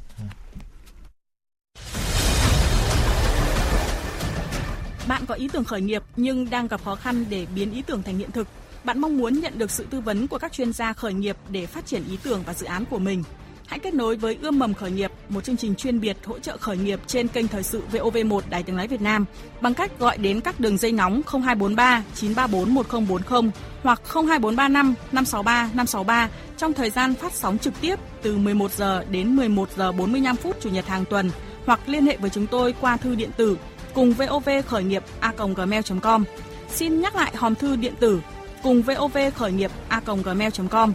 Bạn 5.10 5.26
có 5.26 5.36
ý 5.36 5.48
tưởng 5.54 5.64
khởi 5.64 5.82
nghiệp 5.82 6.04
nhưng 6.16 6.50
đang 6.50 6.68
gặp 6.68 6.84
khó 6.84 6.96
khăn 6.96 7.26
để 7.30 7.48
biến 7.56 7.72
ý 7.72 7.82
tưởng 7.82 8.04
thành 8.04 8.18
hiện 8.18 8.32
thực. 8.32 8.48
Bạn 8.84 9.00
mong 9.00 9.18
muốn 9.18 9.40
nhận 9.40 9.54
được 9.58 9.72
sự 9.72 9.86
tư 9.90 10.02
vấn 10.02 10.28
của 10.28 10.38
các 10.38 10.54
chuyên 10.54 10.74
gia 10.74 10.94
khởi 10.94 11.14
nghiệp 11.14 11.38
để 11.50 11.66
phát 11.66 11.86
triển 11.86 12.04
ý 12.10 12.18
tưởng 12.24 12.44
và 12.46 12.54
dự 12.54 12.66
án 12.66 12.86
của 12.86 13.00
mình. 13.00 13.24
Hãy 13.68 13.80
kết 13.80 13.94
nối 13.94 14.16
với 14.16 14.38
Ươm 14.42 14.60
mầm 14.60 14.74
khởi 14.74 14.92
nghiệp, 14.92 15.12
một 15.30 15.44
chương 15.44 15.58
trình 15.58 15.76
chuyên 15.76 16.00
biệt 16.00 16.18
hỗ 16.26 16.40
trợ 16.40 16.58
khởi 16.58 16.78
nghiệp 16.78 17.00
trên 17.08 17.28
kênh 17.28 17.48
thời 17.48 17.64
sự 17.64 17.82
VOV1 17.92 18.42
Đài 18.50 18.64
Tiếng 18.64 18.76
nói 18.76 18.88
Việt 18.88 19.02
Nam 19.02 19.26
bằng 19.62 19.74
cách 19.74 20.00
gọi 20.00 20.18
đến 20.18 20.42
các 20.42 20.60
đường 20.60 20.78
dây 20.78 20.92
nóng 20.92 21.22
0243 21.28 22.04
934 22.16 22.74
1040 22.74 23.52
hoặc 23.84 24.02
02435 24.06 24.96
563 25.12 25.70
563 25.74 26.30
trong 26.58 26.74
thời 26.74 26.90
gian 26.90 27.14
phát 27.14 27.34
sóng 27.34 27.58
trực 27.58 27.74
tiếp 27.82 27.96
từ 28.22 28.38
11 28.38 28.72
giờ 28.72 29.04
đến 29.12 29.36
11 29.36 29.70
giờ 29.78 29.92
45 29.92 30.36
phút 30.36 30.58
chủ 30.62 30.70
nhật 30.70 30.88
hàng 30.88 31.06
tuần 31.10 31.32
hoặc 31.66 31.80
liên 31.86 32.06
hệ 32.06 32.18
với 32.18 32.30
chúng 32.30 32.48
tôi 32.48 32.74
qua 32.82 32.98
thư 32.98 33.16
điện 33.16 33.30
tử 33.38 33.58
cùng 33.94 34.14
vov 34.14 34.50
khởi 34.68 34.84
nghiệp 34.84 35.04
a 35.20 35.34
gmail.com. 35.56 36.24
Xin 36.70 37.02
nhắc 37.02 37.16
lại 37.16 37.34
hòm 37.36 37.56
thư 37.56 37.76
điện 37.76 37.94
tử, 38.00 38.22
cùng 38.64 38.82
vov 38.82 39.18
khởi 39.36 39.52
nghiệp 39.52 39.72
a 39.88 40.02
gmail.com. 40.24 40.94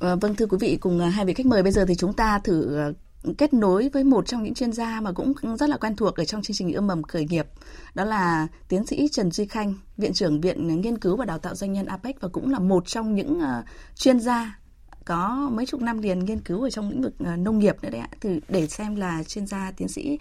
Ờ, 0.00 0.16
vâng 0.16 0.34
thưa 0.34 0.46
quý 0.46 0.58
vị, 0.60 0.78
cùng 0.80 0.98
ờ, 0.98 1.08
hai 1.08 1.24
vị 1.24 1.34
khách 1.34 1.46
mời, 1.46 1.62
bây 1.62 1.72
giờ 1.72 1.84
thì 1.88 1.94
chúng 1.94 2.12
ta 2.12 2.38
thử 2.38 2.76
ờ, 2.76 2.92
kết 3.38 3.54
nối 3.54 3.90
với 3.92 4.04
một 4.04 4.26
trong 4.26 4.42
những 4.42 4.54
chuyên 4.54 4.72
gia 4.72 5.00
mà 5.00 5.12
cũng 5.12 5.32
rất 5.58 5.68
là 5.70 5.76
quen 5.76 5.96
thuộc 5.96 6.16
ở 6.16 6.24
trong 6.24 6.42
chương 6.42 6.56
trình 6.56 6.72
ươm 6.72 6.86
mầm 6.86 7.02
khởi 7.02 7.24
nghiệp, 7.24 7.46
đó 7.94 8.04
là 8.04 8.46
tiến 8.68 8.86
sĩ 8.86 9.08
Trần 9.12 9.30
Duy 9.30 9.46
Khanh, 9.46 9.74
viện 9.96 10.12
trưởng 10.12 10.40
viện 10.40 10.80
nghiên 10.80 10.98
cứu 10.98 11.16
và 11.16 11.24
đào 11.24 11.38
tạo 11.38 11.54
doanh 11.54 11.72
nhân 11.72 11.86
APEC 11.86 12.20
và 12.20 12.28
cũng 12.28 12.52
là 12.52 12.58
một 12.58 12.86
trong 12.86 13.14
những 13.14 13.40
chuyên 13.94 14.20
gia 14.20 14.59
có 15.10 15.50
mấy 15.52 15.66
chục 15.66 15.82
năm 15.82 15.98
liền 15.98 16.18
nghiên 16.18 16.40
cứu 16.40 16.62
ở 16.62 16.70
trong 16.70 16.90
lĩnh 16.90 17.02
vực 17.02 17.14
à, 17.24 17.36
nông 17.36 17.58
nghiệp 17.58 17.76
nữa 17.82 17.90
đấy 17.90 18.00
ạ. 18.00 18.08
Từ 18.20 18.40
để 18.48 18.66
xem 18.66 18.96
là 18.96 19.22
chuyên 19.22 19.46
gia 19.46 19.72
tiến 19.76 19.88
sĩ 19.88 20.18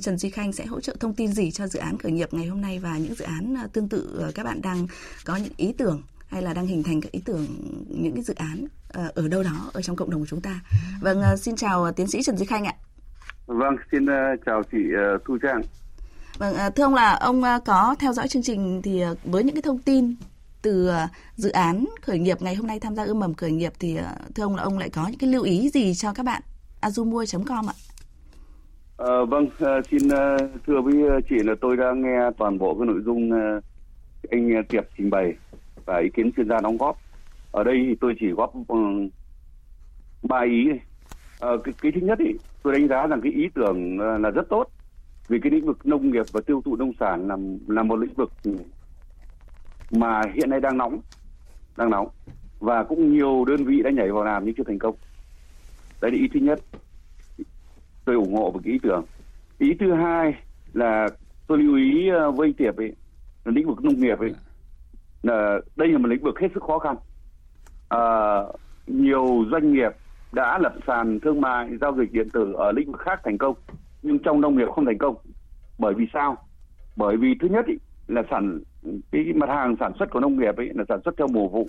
Trần 0.00 0.18
Duy 0.18 0.30
Khanh 0.30 0.52
sẽ 0.52 0.66
hỗ 0.66 0.80
trợ 0.80 0.96
thông 1.00 1.14
tin 1.14 1.32
gì 1.32 1.50
cho 1.50 1.66
dự 1.66 1.78
án 1.78 1.98
khởi 1.98 2.12
nghiệp 2.12 2.34
ngày 2.34 2.46
hôm 2.46 2.60
nay 2.60 2.78
và 2.78 2.98
những 2.98 3.14
dự 3.14 3.24
án 3.24 3.54
à, 3.56 3.66
tương 3.72 3.88
tự 3.88 4.20
à, 4.22 4.30
các 4.34 4.44
bạn 4.44 4.62
đang 4.62 4.86
có 5.24 5.36
những 5.36 5.52
ý 5.56 5.72
tưởng 5.72 6.02
hay 6.28 6.42
là 6.42 6.54
đang 6.54 6.66
hình 6.66 6.82
thành 6.82 7.00
các 7.00 7.12
ý 7.12 7.20
tưởng 7.24 7.46
những 7.88 8.14
cái 8.14 8.22
dự 8.22 8.34
án 8.34 8.66
ờ, 8.88 9.12
ở 9.14 9.28
đâu 9.28 9.42
đó 9.42 9.70
ở 9.72 9.82
trong 9.82 9.96
cộng 9.96 10.10
đồng 10.10 10.20
của 10.20 10.26
chúng 10.26 10.40
ta. 10.40 10.60
Vâng, 11.00 11.22
ờ, 11.22 11.36
xin 11.36 11.56
chào 11.56 11.84
ờ, 11.84 11.90
tiến 11.90 12.06
sĩ 12.06 12.22
Trần 12.22 12.36
Duy 12.36 12.46
Khanh 12.46 12.64
ạ. 12.64 12.74
Vâng, 13.46 13.76
xin 13.92 14.06
ờ, 14.06 14.14
chào 14.46 14.62
chị 14.72 14.78
ờ, 14.96 15.18
Thu 15.24 15.38
Trang. 15.42 15.62
Vâng, 16.38 16.54
ờ, 16.54 16.70
thưa 16.70 16.84
ông 16.84 16.94
là 16.94 17.14
ông 17.14 17.42
ờ, 17.42 17.60
có 17.64 17.96
theo 17.98 18.12
dõi 18.12 18.28
chương 18.28 18.42
trình 18.42 18.82
thì 18.82 19.00
ờ, 19.00 19.14
với 19.24 19.44
những 19.44 19.54
cái 19.54 19.62
thông 19.62 19.78
tin 19.78 20.14
từ 20.62 20.86
ờ, 20.88 21.08
dự 21.34 21.50
án 21.50 21.84
khởi 22.02 22.18
nghiệp 22.18 22.36
ngày 22.40 22.54
hôm 22.54 22.66
nay 22.66 22.80
tham 22.80 22.94
gia 22.94 23.04
ươm 23.04 23.20
mầm 23.20 23.34
khởi 23.34 23.50
nghiệp 23.50 23.72
thì 23.78 23.96
ờ, 23.96 24.14
thưa 24.34 24.42
ông 24.42 24.56
là 24.56 24.62
ông 24.62 24.78
lại 24.78 24.90
có 24.90 25.06
những 25.06 25.18
cái 25.18 25.30
lưu 25.30 25.42
ý 25.42 25.68
gì 25.68 25.94
cho 25.94 26.12
các 26.14 26.26
bạn 26.26 26.42
azumua.com 26.80 27.66
ạ? 27.70 27.76
À, 28.98 29.24
vâng, 29.28 29.46
xin 29.90 30.08
thưa 30.66 30.80
với 30.80 30.94
chị 31.30 31.36
là 31.44 31.54
tôi 31.60 31.76
đã 31.76 31.92
nghe 31.96 32.18
toàn 32.38 32.58
bộ 32.58 32.74
cái 32.74 32.86
nội 32.86 33.00
dung 33.04 33.30
anh 34.30 34.64
Tiệp 34.68 34.84
trình 34.98 35.10
bày 35.10 35.34
và 35.84 35.98
ý 35.98 36.08
kiến 36.14 36.30
chuyên 36.36 36.48
gia 36.48 36.60
đóng 36.60 36.76
góp. 36.76 36.98
Ở 37.52 37.64
đây 37.64 37.74
thì 37.88 37.94
tôi 38.00 38.14
chỉ 38.20 38.26
góp 38.26 38.52
ừ, 38.68 38.76
ba 40.22 40.40
ý. 40.40 40.64
này. 40.64 40.80
À, 41.40 41.50
cái, 41.64 41.74
cái 41.82 41.92
thứ 41.92 42.00
nhất 42.00 42.18
thì 42.18 42.34
tôi 42.62 42.72
đánh 42.72 42.88
giá 42.88 43.06
rằng 43.06 43.20
cái 43.20 43.32
ý 43.32 43.48
tưởng 43.54 44.00
là 44.00 44.30
rất 44.30 44.48
tốt 44.48 44.66
vì 45.28 45.38
cái 45.42 45.52
lĩnh 45.52 45.66
vực 45.66 45.86
nông 45.86 46.10
nghiệp 46.10 46.26
và 46.32 46.40
tiêu 46.40 46.62
thụ 46.64 46.76
nông 46.76 46.92
sản 47.00 47.28
là 47.28 47.36
là 47.66 47.82
một 47.82 47.96
lĩnh 47.96 48.14
vực 48.14 48.32
mà 49.92 50.22
hiện 50.34 50.50
nay 50.50 50.60
đang 50.60 50.78
nóng, 50.78 51.00
đang 51.76 51.90
nóng. 51.90 52.08
Và 52.60 52.84
cũng 52.84 53.12
nhiều 53.12 53.44
đơn 53.44 53.64
vị 53.64 53.82
đã 53.82 53.90
nhảy 53.90 54.12
vào 54.12 54.24
làm 54.24 54.44
nhưng 54.44 54.54
chưa 54.54 54.64
thành 54.66 54.78
công. 54.78 54.94
Đấy 56.00 56.10
là 56.10 56.18
ý 56.18 56.28
thứ 56.34 56.40
nhất. 56.40 56.60
tôi 58.04 58.16
ủng 58.16 58.34
hộ 58.34 58.50
về 58.50 58.60
cái 58.64 58.72
ý 58.72 58.78
tưởng. 58.82 59.04
Ý 59.58 59.74
thứ 59.80 59.92
hai 59.92 60.34
là 60.72 61.08
tôi 61.46 61.58
lưu 61.58 61.76
ý 61.76 62.08
ờ, 62.08 62.30
với 62.30 62.48
anh 62.48 62.54
tiệp 62.54 62.76
ấy 62.76 62.92
là 63.44 63.52
lĩnh 63.52 63.68
vực 63.68 63.84
nông 63.84 64.00
nghiệp 64.00 64.18
ấy 64.18 64.34
là 65.22 65.58
đây 65.76 65.88
là 65.88 65.98
một 65.98 66.08
lĩnh 66.08 66.22
vực 66.22 66.38
hết 66.40 66.48
sức 66.54 66.62
khó 66.62 66.78
khăn. 66.78 66.96
À, 67.88 68.00
nhiều 68.86 69.44
doanh 69.50 69.72
nghiệp 69.72 69.92
đã 70.32 70.58
lập 70.58 70.74
sàn 70.86 71.20
thương 71.20 71.40
mại 71.40 71.68
giao 71.80 71.96
dịch 71.98 72.12
điện 72.12 72.30
tử 72.30 72.52
ở 72.52 72.72
lĩnh 72.72 72.92
vực 72.92 73.00
khác 73.00 73.20
thành 73.24 73.38
công 73.38 73.56
nhưng 74.02 74.18
trong 74.18 74.40
nông 74.40 74.56
nghiệp 74.56 74.68
không 74.74 74.86
thành 74.86 74.98
công. 74.98 75.16
Bởi 75.78 75.94
vì 75.94 76.06
sao? 76.12 76.36
Bởi 76.96 77.16
vì 77.16 77.34
thứ 77.40 77.48
nhất 77.48 77.66
ý, 77.66 77.74
là 78.06 78.22
sản 78.30 78.60
cái 79.12 79.24
mặt 79.34 79.48
hàng 79.48 79.76
sản 79.80 79.92
xuất 79.98 80.10
của 80.10 80.20
nông 80.20 80.38
nghiệp 80.38 80.56
ấy 80.56 80.70
là 80.74 80.84
sản 80.88 81.00
xuất 81.04 81.14
theo 81.18 81.28
mùa 81.28 81.48
vụ. 81.48 81.68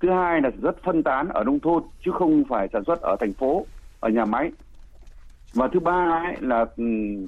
Thứ 0.00 0.10
hai 0.10 0.40
là 0.40 0.50
rất 0.62 0.76
phân 0.84 1.02
tán 1.02 1.28
ở 1.28 1.44
nông 1.44 1.60
thôn 1.60 1.82
chứ 2.04 2.10
không 2.14 2.44
phải 2.48 2.68
sản 2.72 2.82
xuất 2.86 3.00
ở 3.00 3.16
thành 3.20 3.32
phố 3.34 3.66
ở 4.00 4.08
nhà 4.08 4.24
máy. 4.24 4.50
Và 5.54 5.68
thứ 5.72 5.80
ba 5.80 6.22
ấy 6.24 6.36
là 6.40 6.66
ừ, 6.76 6.84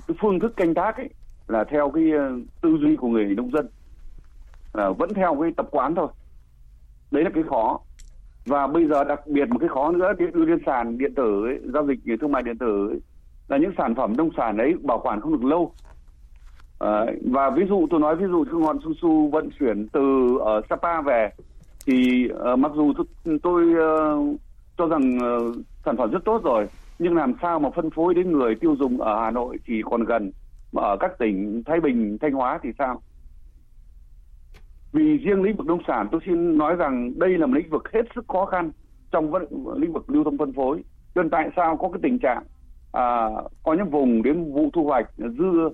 cái 0.07 0.17
phương 0.21 0.41
thức 0.41 0.53
canh 0.57 0.75
tác 0.75 0.97
ấy 0.97 1.09
là 1.49 1.65
theo 1.65 1.91
cái 1.91 2.11
ờ, 2.13 2.33
tư 2.61 2.77
duy 2.81 2.97
của 2.97 3.09
người 3.09 3.25
nông 3.25 3.51
dân. 3.51 3.69
Là 4.75 4.91
vẫn 4.91 5.15
theo 5.15 5.37
cái 5.41 5.51
tập 5.57 5.69
quán 5.71 5.95
thôi. 5.95 6.09
Đấy 7.11 7.25
là 7.25 7.31
cái 7.35 7.43
khó. 7.51 7.81
Và 8.47 8.67
bây 8.67 8.89
giờ 8.89 9.05
đặc 9.05 9.27
biệt 9.27 9.49
một 9.49 9.59
cái 9.61 9.69
khó 9.69 9.93
nữa 9.93 10.13
cái 10.19 10.29
đưa 10.35 10.45
lên 10.45 10.59
sàn 10.67 10.99
điện 10.99 11.15
tử 11.15 11.45
ấy, 11.45 11.59
giao 11.75 11.87
dịch 11.87 12.19
thương 12.21 12.33
mại 12.33 12.43
điện 12.43 12.59
tử 12.59 12.89
ấy, 12.89 13.01
là 13.49 13.57
những 13.57 13.73
sản 13.79 13.95
phẩm 13.95 14.17
nông 14.17 14.31
sản 14.37 14.59
ấy 14.59 14.75
bảo 14.83 15.01
quản 15.03 15.21
không 15.21 15.33
được 15.33 15.45
lâu. 15.49 15.75
Ờ, 16.79 17.07
và 17.33 17.51
ví 17.51 17.65
dụ 17.69 17.87
tôi 17.91 18.01
nói 18.01 18.17
ví 18.17 18.25
dụ 18.31 18.45
cái 18.45 18.61
ngọn 18.61 18.79
su 18.85 18.93
su 19.03 19.29
vận 19.31 19.49
chuyển 19.59 19.89
từ 19.89 20.39
ở 20.41 20.61
Sapa 20.71 21.01
về 21.01 21.31
thì 21.87 22.29
uh, 22.53 22.59
mặc 22.59 22.73
dù 22.75 22.93
tôi, 22.97 23.39
tôi 23.43 23.65
uh, 23.65 24.37
cho 24.79 24.87
rằng 24.87 25.19
uh, 25.19 25.57
sản 25.85 25.97
phẩm 25.97 26.11
rất 26.11 26.25
tốt 26.25 26.41
rồi 26.45 26.67
nhưng 26.99 27.17
làm 27.17 27.35
sao 27.43 27.59
mà 27.59 27.71
phân 27.71 27.91
phối 27.91 28.15
đến 28.15 28.33
người 28.33 28.55
tiêu 28.55 28.77
dùng 28.79 29.01
ở 29.01 29.25
Hà 29.25 29.31
Nội 29.31 29.59
thì 29.67 29.83
còn 29.85 30.05
gần 30.05 30.31
mà 30.73 30.83
ở 30.83 30.97
các 31.01 31.19
tỉnh 31.19 31.63
Thái 31.67 31.81
Bình, 31.81 32.19
Thanh 32.21 32.33
Hóa 32.33 32.59
thì 32.63 32.71
sao? 32.79 33.03
Vì 34.93 35.17
riêng 35.17 35.43
lĩnh 35.43 35.57
vực 35.57 35.67
nông 35.67 35.83
sản 35.87 36.09
tôi 36.13 36.21
xin 36.27 36.59
nói 36.59 36.77
rằng 36.77 37.19
đây 37.19 37.39
là 37.39 37.47
một 37.47 37.55
lĩnh 37.57 37.71
vực 37.71 37.93
hết 37.93 38.03
sức 38.15 38.25
khó 38.29 38.47
khăn 38.47 38.71
trong 39.11 39.31
vấn, 39.31 39.45
lĩnh 39.77 39.93
vực 39.93 40.11
lưu 40.11 40.25
thông 40.25 40.39
phân 40.39 40.53
phối. 40.53 40.83
Nên 41.15 41.31
tại 41.31 41.51
sao 41.57 41.77
có 41.77 41.89
cái 41.89 42.01
tình 42.03 42.19
trạng 42.19 42.43
à, 42.93 43.29
có 43.63 43.75
những 43.75 43.91
vùng 43.91 44.23
đến 44.23 44.53
vụ 44.53 44.71
thu 44.73 44.85
hoạch 44.85 45.11
dưa, 45.17 45.71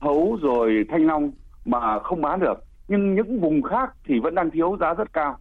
hấu 0.00 0.38
rồi 0.42 0.84
thanh 0.88 1.06
long 1.06 1.32
mà 1.64 1.98
không 1.98 2.22
bán 2.22 2.40
được, 2.40 2.64
nhưng 2.88 3.14
những 3.14 3.40
vùng 3.40 3.62
khác 3.62 3.94
thì 4.04 4.20
vẫn 4.20 4.34
đang 4.34 4.50
thiếu 4.50 4.76
giá 4.80 4.94
rất 4.94 5.12
cao. 5.12 5.38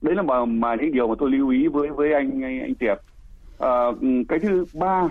Đấy 0.00 0.14
là 0.14 0.22
mà, 0.22 0.44
mà 0.44 0.74
những 0.74 0.92
điều 0.92 1.08
mà 1.08 1.14
tôi 1.18 1.30
lưu 1.30 1.48
ý 1.48 1.66
với 1.66 1.88
với 1.88 2.12
anh 2.12 2.44
anh, 2.44 2.60
anh 2.60 2.74
Tiệp. 2.74 2.98
À, 3.58 3.70
cái 4.28 4.38
thứ 4.38 4.64
ba 4.74 5.08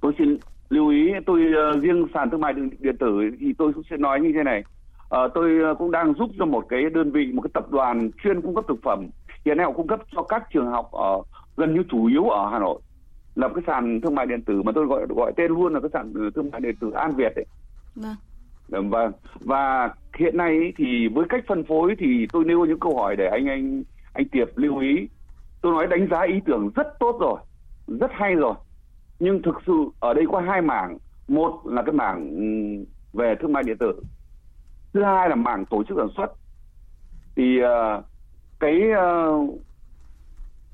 tôi 0.00 0.12
xin 0.18 0.36
lưu 0.68 0.88
ý 0.88 1.12
tôi 1.26 1.40
uh, 1.40 1.82
riêng 1.82 2.06
sàn 2.14 2.30
thương 2.30 2.40
mại 2.40 2.52
điện, 2.52 2.96
tử 2.98 3.30
thì 3.40 3.52
tôi 3.58 3.72
cũng 3.72 3.82
sẽ 3.90 3.96
nói 3.96 4.20
như 4.20 4.32
thế 4.34 4.42
này. 4.42 4.64
À, 5.10 5.20
tôi 5.34 5.58
ờ, 5.62 5.74
cũng 5.74 5.90
đang 5.90 6.14
giúp 6.14 6.30
cho 6.38 6.44
một 6.44 6.64
cái 6.68 6.80
đơn 6.94 7.12
vị 7.12 7.32
một 7.32 7.42
cái 7.42 7.50
tập 7.54 7.70
đoàn 7.70 8.10
chuyên 8.22 8.40
cung 8.40 8.54
cấp 8.54 8.64
thực 8.68 8.82
phẩm. 8.82 9.06
Hiện 9.44 9.56
nay 9.56 9.66
họ 9.66 9.72
cung 9.72 9.86
cấp 9.86 10.00
cho 10.16 10.22
các 10.22 10.42
trường 10.52 10.66
học 10.66 10.92
ở 10.92 11.22
gần 11.56 11.74
như 11.74 11.82
chủ 11.90 12.06
yếu 12.06 12.28
ở 12.28 12.50
Hà 12.50 12.58
Nội 12.58 12.80
là 13.34 13.48
một 13.48 13.54
cái 13.54 13.64
sàn 13.66 14.00
thương 14.00 14.14
mại 14.14 14.26
điện 14.26 14.42
tử 14.42 14.62
mà 14.62 14.72
tôi 14.74 14.86
gọi 14.86 15.06
gọi 15.08 15.32
tên 15.36 15.52
luôn 15.52 15.74
là 15.74 15.80
cái 15.80 15.90
sàn 15.92 16.12
thương 16.34 16.50
mại 16.50 16.60
điện 16.60 16.76
tử 16.80 16.90
An 16.90 17.12
Việt 17.16 17.36
ấy. 17.36 17.46
Vâng. 17.94 18.16
Vâng 18.68 19.12
và 19.40 19.94
hiện 20.18 20.36
nay 20.36 20.72
thì 20.76 21.08
với 21.08 21.26
cách 21.28 21.44
phân 21.48 21.64
phối 21.64 21.94
thì 21.98 22.26
tôi 22.32 22.44
nêu 22.44 22.64
những 22.64 22.80
câu 22.80 22.96
hỏi 22.96 23.16
để 23.16 23.28
anh 23.28 23.48
anh 23.48 23.82
anh 24.12 24.28
Tiệp 24.28 24.48
lưu 24.54 24.78
ý. 24.78 25.08
Tôi 25.60 25.72
nói 25.72 25.86
đánh 25.86 26.08
giá 26.10 26.22
ý 26.22 26.40
tưởng 26.46 26.70
rất 26.74 26.86
tốt 26.98 27.18
rồi, 27.20 27.40
rất 28.00 28.10
hay 28.14 28.34
rồi. 28.34 28.54
Nhưng 29.18 29.42
thực 29.42 29.54
sự 29.66 29.72
ở 29.98 30.14
đây 30.14 30.24
có 30.32 30.40
hai 30.40 30.62
mảng, 30.62 30.98
một 31.28 31.60
là 31.64 31.82
cái 31.82 31.92
mảng 31.92 32.34
về 33.12 33.34
thương 33.40 33.52
mại 33.52 33.62
điện 33.62 33.78
tử, 33.78 33.92
thứ 34.92 35.04
hai 35.04 35.28
là 35.28 35.34
mảng 35.34 35.64
tổ 35.66 35.84
chức 35.84 35.98
sản 35.98 36.08
xuất. 36.16 36.32
Thì 37.36 37.60
ờ, 37.60 38.02
cái 38.60 38.90
ờ, 38.96 39.30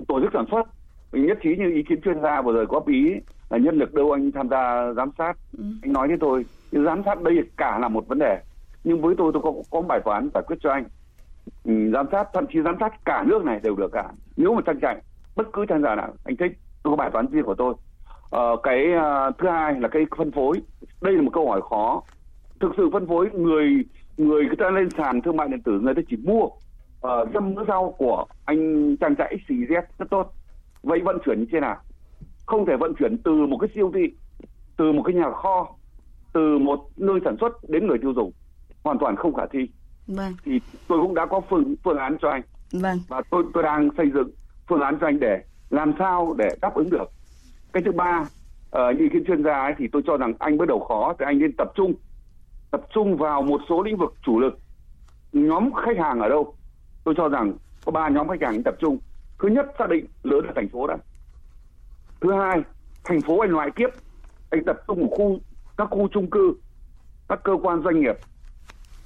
tổ 0.09 0.21
chức 0.21 0.31
sản 0.33 0.45
xuất 0.51 0.63
nhất 1.13 1.39
trí 1.43 1.57
như 1.57 1.71
ý 1.71 1.83
kiến 1.83 2.01
chuyên 2.01 2.23
gia 2.23 2.43
vừa 2.43 2.53
rồi 2.53 2.65
góp 2.65 2.89
ý 2.89 3.15
là 3.51 3.59
nhân 3.59 3.79
lực 3.79 3.95
đâu 3.95 4.13
anh 4.13 4.33
tham 4.33 4.49
gia 4.49 4.93
giám 4.97 5.11
sát. 5.19 5.37
Ừ. 5.59 5.65
anh 5.83 5.93
nói 5.93 6.09
với 6.09 6.17
tôi 6.21 6.45
nhưng 6.73 6.85
giám 6.85 7.03
sát 7.05 7.23
đây 7.23 7.43
cả 7.57 7.79
là 7.79 7.89
một 7.89 8.09
vấn 8.09 8.19
đề. 8.19 8.41
Nhưng 8.85 9.03
với 9.03 9.15
tôi 9.19 9.31
tôi 9.35 9.43
có 9.43 9.53
có 9.71 9.81
bài 9.81 10.01
toán 10.05 10.29
giải 10.35 10.43
quyết 10.47 10.57
cho 10.61 10.71
anh. 10.71 10.85
Ừ, 11.65 11.91
giám 11.93 12.07
sát 12.13 12.29
thậm 12.33 12.47
chí 12.53 12.63
giám 12.63 12.77
sát 12.81 13.05
cả 13.05 13.25
nước 13.27 13.45
này 13.45 13.61
đều 13.63 13.77
được 13.77 13.93
cả. 13.93 14.09
Nếu 14.37 14.55
mà 14.55 14.61
trang 14.67 14.81
trại 14.81 15.03
bất 15.37 15.53
cứ 15.53 15.67
trang 15.67 15.83
trại 15.83 15.97
nào 15.97 16.15
anh 16.25 16.37
thích 16.37 16.53
tôi 16.83 16.93
có 16.93 16.97
bài 16.97 17.11
toán 17.13 17.27
riêng 17.27 17.45
của 17.45 17.55
tôi. 17.55 17.75
Ờ, 18.31 18.57
cái 18.63 18.93
ờ, 18.93 19.31
thứ 19.39 19.49
hai 19.49 19.81
là 19.81 19.89
cái 19.89 20.07
phân 20.17 20.31
phối. 20.31 20.63
Đây 21.03 21.15
là 21.15 21.23
một 21.23 21.31
câu 21.35 21.49
hỏi 21.49 21.61
khó. 21.71 22.03
Thực 22.61 22.73
sự 22.77 22.91
phân 22.93 23.07
phối 23.07 23.31
người 23.33 23.85
người 24.17 24.45
người 24.45 24.57
ta 24.59 24.71
lên 24.71 24.91
sàn 24.91 25.23
thương 25.23 25.37
mại 25.37 25.49
điện 25.49 25.63
tử 25.63 25.81
người 25.81 25.95
ta 25.95 26.03
chỉ 26.09 26.17
mua 26.17 26.43
uh, 26.45 27.29
dâm 27.35 27.55
mỡ 27.55 27.65
rau 27.69 27.95
của 27.99 28.25
anh 28.45 28.97
trang 28.97 29.17
trại 29.17 29.37
XYZ 29.49 29.83
rất 29.99 30.11
tốt 30.11 30.35
vậy 30.89 31.01
vận 31.05 31.19
chuyển 31.25 31.41
như 31.41 31.47
thế 31.53 31.61
nào? 31.61 31.77
Không 32.47 32.67
thể 32.67 32.77
vận 32.77 32.95
chuyển 32.99 33.19
từ 33.25 33.33
một 33.33 33.59
cái 33.59 33.71
siêu 33.75 33.93
thị 33.95 34.15
từ 34.77 34.93
một 34.93 35.03
cái 35.03 35.15
nhà 35.15 35.31
kho 35.31 35.69
từ 36.33 36.59
một 36.59 36.89
nơi 36.97 37.21
sản 37.25 37.37
xuất 37.41 37.53
đến 37.69 37.87
người 37.87 37.99
tiêu 37.99 38.13
dùng. 38.17 38.33
Hoàn 38.85 38.99
toàn 38.99 39.17
không 39.17 39.35
khả 39.35 39.47
thi. 39.53 39.69
Vâng. 40.07 40.33
thì 40.45 40.61
tôi 40.89 41.03
cũng 41.03 41.15
đã 41.15 41.27
có 41.27 41.41
phương 41.51 41.75
phương 41.85 41.99
án 41.99 42.17
cho 42.23 42.31
anh. 42.31 42.43
Vâng. 42.73 42.99
và 43.09 43.23
tôi 43.31 43.45
tôi 43.55 43.63
đang 43.63 43.89
xây 43.97 44.11
dựng 44.15 44.31
phương 44.69 44.81
án 44.81 44.99
cho 45.01 45.07
anh 45.07 45.21
để 45.21 45.43
làm 45.71 45.93
sao 45.99 46.35
để 46.39 46.49
đáp 46.61 46.75
ứng 46.75 46.91
được. 46.91 47.11
Cái 47.73 47.83
thứ 47.87 47.93
ba 47.93 48.25
ờ, 48.71 48.93
như 48.93 49.03
ý 49.03 49.09
kiến 49.13 49.25
chuyên 49.27 49.45
gia 49.45 49.61
ấy, 49.61 49.75
thì 49.79 49.89
tôi 49.93 50.03
cho 50.07 50.17
rằng 50.17 50.33
anh 50.39 50.59
bắt 50.59 50.69
đầu 50.69 50.81
khó 50.81 51.15
thì 51.19 51.25
anh 51.25 51.39
nên 51.39 51.53
tập 51.57 51.73
trung 51.75 51.95
tập 52.71 52.81
trung 52.95 53.17
vào 53.17 53.43
một 53.43 53.61
số 53.69 53.83
lĩnh 53.83 53.97
vực 53.97 54.15
chủ 54.23 54.41
lực. 54.41 54.59
Nhóm 55.33 55.71
khách 55.73 55.99
hàng 55.99 56.21
ở 56.21 56.29
đâu? 56.29 56.55
Tôi 57.05 57.15
cho 57.17 57.29
rằng 57.29 57.53
có 57.85 57.93
ba 57.93 58.09
nhóm 58.09 58.29
khách 58.29 58.43
hàng 58.43 58.63
tập 58.63 58.75
trung 58.81 58.99
thứ 59.39 59.49
nhất 59.49 59.67
xác 59.79 59.89
định 59.89 60.07
lớn 60.23 60.45
là 60.47 60.53
thành 60.57 60.69
phố 60.69 60.87
đã. 60.87 60.97
Thứ 62.21 62.33
hai 62.33 62.63
thành 63.05 63.21
phố 63.21 63.41
anh 63.41 63.51
loại 63.51 63.71
tiếp 63.77 63.89
anh 64.51 64.65
tập 64.65 64.77
trung 64.87 65.11
ở 65.11 65.17
khu 65.17 65.39
các 65.77 65.89
khu 65.91 66.09
chung 66.09 66.31
cư 66.31 66.55
các 67.29 67.41
cơ 67.45 67.53
quan 67.63 67.83
doanh 67.83 68.01
nghiệp 68.01 68.17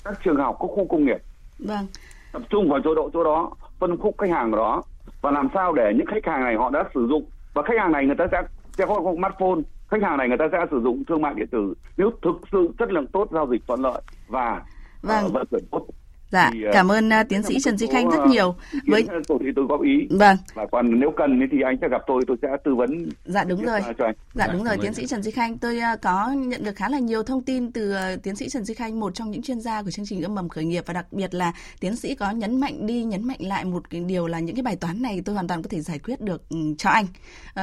các 0.04 0.18
trường 0.24 0.36
học 0.36 0.56
các 0.60 0.66
khu 0.66 0.86
công 0.88 1.04
nghiệp. 1.04 1.22
Vâng. 1.58 1.86
tập 2.32 2.42
trung 2.50 2.68
vào 2.70 2.80
chỗ 2.84 2.94
độ 2.94 3.10
chỗ 3.12 3.24
đó 3.24 3.50
phân 3.78 3.96
khúc 3.98 4.14
khách 4.18 4.30
hàng 4.30 4.50
đó. 4.50 4.82
Và 5.20 5.30
làm 5.30 5.48
sao 5.54 5.72
để 5.72 5.92
những 5.96 6.06
khách 6.06 6.26
hàng 6.26 6.44
này 6.44 6.56
họ 6.56 6.70
đã 6.70 6.84
sử 6.94 7.06
dụng. 7.08 7.24
Và 7.54 7.62
khách 7.62 7.78
hàng 7.78 7.92
này 7.92 8.06
người 8.06 8.16
ta 8.18 8.26
sẽ 8.32 8.42
sẽ 8.72 8.86
có 8.86 9.14
smartphone 9.18 9.60
khách 9.88 10.02
hàng 10.02 10.16
này 10.16 10.28
người 10.28 10.38
ta 10.38 10.48
sẽ 10.52 10.58
sử 10.70 10.80
dụng 10.82 11.04
thương 11.08 11.22
mại 11.22 11.34
điện 11.34 11.46
tử. 11.50 11.74
Nếu 11.96 12.10
thực 12.22 12.40
sự 12.52 12.68
chất 12.78 12.90
lượng 12.92 13.06
tốt 13.06 13.28
giao 13.32 13.46
dịch 13.50 13.62
thuận 13.66 13.80
lợi 13.80 14.02
và 14.28 14.62
Vâng. 15.02 15.24
ờ, 15.24 15.28
vận 15.32 15.46
chuyển 15.50 15.64
tốt 15.70 15.86
Dạ, 16.32 16.50
Thì, 16.52 16.62
ờ, 16.64 16.70
cảm 16.72 16.92
ơn 16.92 17.08
uh, 17.08 17.28
tiến 17.28 17.42
sĩ 17.42 17.60
Trần 17.60 17.78
Duy 17.78 17.86
Khanh 17.86 18.10
rất 18.10 18.18
ờ, 18.18 18.26
nhiều. 18.28 18.54
ý 18.72 18.80
Với 18.86 19.06
tôi 19.28 19.38
thì 19.40 19.46
tôi 19.56 19.64
góp 19.68 19.82
ý 19.82 20.06
Vâng, 20.10 20.36
và 20.54 20.66
còn 20.72 21.00
nếu 21.00 21.10
cần 21.16 21.40
thì 21.52 21.58
anh 21.64 21.76
sẽ 21.80 21.88
gặp 21.88 22.02
tôi 22.06 22.22
tôi 22.26 22.36
sẽ 22.42 22.48
tư 22.64 22.74
vấn 22.74 23.08
dạ 23.24 23.44
đúng 23.44 23.62
rồi. 23.64 23.80
ờ, 23.80 23.92
cho 23.98 24.04
anh 24.04 24.14
Dạ 24.34 24.46
Dạ, 24.46 24.52
đúng 24.52 24.64
rồi, 24.64 24.76
tiến 24.82 24.94
sĩ 24.94 25.06
Trần 25.06 25.22
Duy 25.22 25.30
Khanh, 25.30 25.58
tôi 25.58 25.78
ờ, 25.78 25.96
có 26.02 26.30
nhận 26.36 26.64
được 26.64 26.76
khá 26.76 26.88
là 26.88 26.98
nhiều 26.98 27.22
thông 27.22 27.42
tin 27.42 27.72
từ 27.72 27.92
ờ, 27.92 28.16
tiến 28.16 28.36
sĩ 28.36 28.48
Trần 28.48 28.64
Duy 28.64 28.74
Khanh, 28.74 29.00
một 29.00 29.14
trong 29.14 29.30
những 29.30 29.42
chuyên 29.42 29.60
gia 29.60 29.82
của 29.82 29.90
chương 29.90 30.06
trình 30.06 30.22
ươm 30.22 30.34
mầm 30.34 30.48
khởi 30.48 30.64
nghiệp 30.64 30.84
và 30.86 30.94
đặc 30.94 31.12
biệt 31.12 31.34
là 31.34 31.52
tiến 31.80 31.96
sĩ 31.96 32.14
có 32.14 32.30
nhấn 32.30 32.60
mạnh 32.60 32.86
đi 32.86 33.04
nhấn 33.04 33.26
mạnh 33.26 33.40
lại 33.40 33.64
một 33.64 33.90
cái 33.90 34.00
điều 34.00 34.26
là 34.26 34.40
những 34.40 34.56
cái 34.56 34.62
bài 34.62 34.76
toán 34.76 35.02
này 35.02 35.22
tôi 35.24 35.34
hoàn 35.34 35.48
toàn 35.48 35.62
có 35.62 35.68
thể 35.68 35.80
giải 35.80 35.98
quyết 35.98 36.20
được 36.20 36.48
ừ, 36.48 36.56
cho 36.78 36.90
anh. 36.90 37.06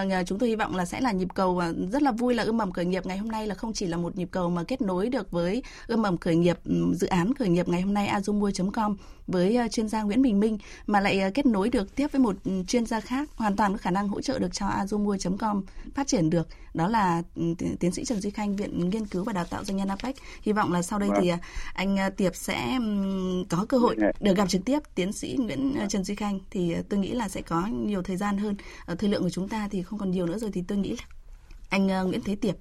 Nhờ 0.07 0.23
chúng 0.25 0.39
tôi 0.39 0.49
hy 0.49 0.55
vọng 0.55 0.75
là 0.75 0.85
sẽ 0.85 1.01
là 1.01 1.11
nhịp 1.11 1.27
cầu 1.33 1.57
ờ, 1.57 1.73
rất 1.91 2.01
là 2.01 2.11
vui 2.11 2.33
là 2.33 2.43
ươm 2.43 2.57
mầm 2.57 2.71
khởi 2.71 2.85
nghiệp 2.85 3.05
ngày 3.05 3.17
hôm 3.17 3.29
nay 3.29 3.47
là 3.47 3.55
không 3.55 3.73
chỉ 3.73 3.85
là 3.85 3.97
một 3.97 4.17
nhịp 4.17 4.27
cầu 4.31 4.49
mà 4.49 4.63
kết 4.63 4.81
nối 4.81 5.09
được 5.09 5.31
với 5.31 5.63
ươm 5.87 6.01
mầm 6.01 6.17
khởi 6.17 6.35
nghiệp 6.35 6.57
ừ, 6.65 6.93
dự 6.93 7.07
án 7.07 7.33
khởi 7.33 7.49
nghiệp 7.49 7.67
ngày 7.67 7.81
hôm 7.81 7.93
nay 7.93 8.07
azumui.com 8.59 8.95
với 9.27 9.55
ờ, 9.55 9.67
chuyên 9.67 9.87
gia 9.89 10.03
Nguyễn 10.03 10.21
Bình 10.21 10.39
Minh 10.39 10.57
mà 10.87 10.99
lại 10.99 11.19
ờ, 11.19 11.31
kết 11.33 11.45
nối 11.45 11.69
được 11.69 11.95
tiếp 11.95 12.07
với 12.11 12.19
một 12.21 12.35
ừ, 12.43 12.63
chuyên 12.67 12.85
gia 12.85 12.99
khác 12.99 13.29
hoàn 13.35 13.55
toàn 13.55 13.71
có 13.71 13.77
khả 13.77 13.91
năng 13.91 14.07
hỗ 14.07 14.21
trợ 14.21 14.39
được 14.39 14.53
cho 14.53 14.65
azumui.com 14.67 15.63
phát 15.95 16.07
triển 16.07 16.29
được 16.29 16.47
đó 16.73 16.87
là 16.87 17.23
ừ, 17.35 17.43
tiến 17.79 17.91
sĩ 17.91 18.05
Trần 18.05 18.21
Duy 18.21 18.29
Khanh 18.29 18.55
Viện 18.55 18.89
Nghiên 18.89 19.05
cứu 19.05 19.23
và 19.23 19.33
Đào 19.33 19.45
tạo 19.45 19.63
doanh 19.63 19.77
nhân 19.77 19.87
APEC 19.87 20.15
hy 20.41 20.51
vọng 20.51 20.71
là 20.73 20.81
sau 20.81 20.99
đây 20.99 21.09
Vâng. 21.09 21.19
thì 21.21 21.29
ờ, 21.29 21.37
anh 21.73 21.97
Tiệp 22.17 22.35
sẽ 22.35 22.79
có 23.49 23.65
cơ 23.69 23.77
hội 23.77 23.95
Dạ. 23.99 24.11
được 24.19 24.37
gặp 24.37 24.49
trực 24.49 24.65
tiếp 24.65 24.79
tiến 24.95 25.13
sĩ 25.13 25.35
Nguyễn 25.39 25.75
Trần 25.89 26.03
Duy 26.03 26.15
Khanh 26.15 26.39
thì 26.51 26.75
tôi 26.89 26.99
nghĩ 26.99 27.11
là 27.11 27.29
sẽ 27.29 27.41
có 27.41 27.67
nhiều 27.67 28.01
thời 28.03 28.17
gian 28.17 28.37
hơn 28.37 28.55
thời 28.99 29.09
lượng 29.09 29.23
của 29.23 29.29
chúng 29.29 29.49
ta 29.49 29.67
thì 29.71 29.83
không 29.83 29.99
còn 29.99 30.11
nhiều 30.11 30.25
nữa 30.25 30.37
rồi 30.37 30.51
thì 30.53 30.63
tôi 30.67 30.77
nghĩ 30.77 30.89
là 30.89 31.03
anh 31.69 31.87
Nguyễn 31.87 32.21
Thế 32.21 32.35
Tiệp 32.35 32.55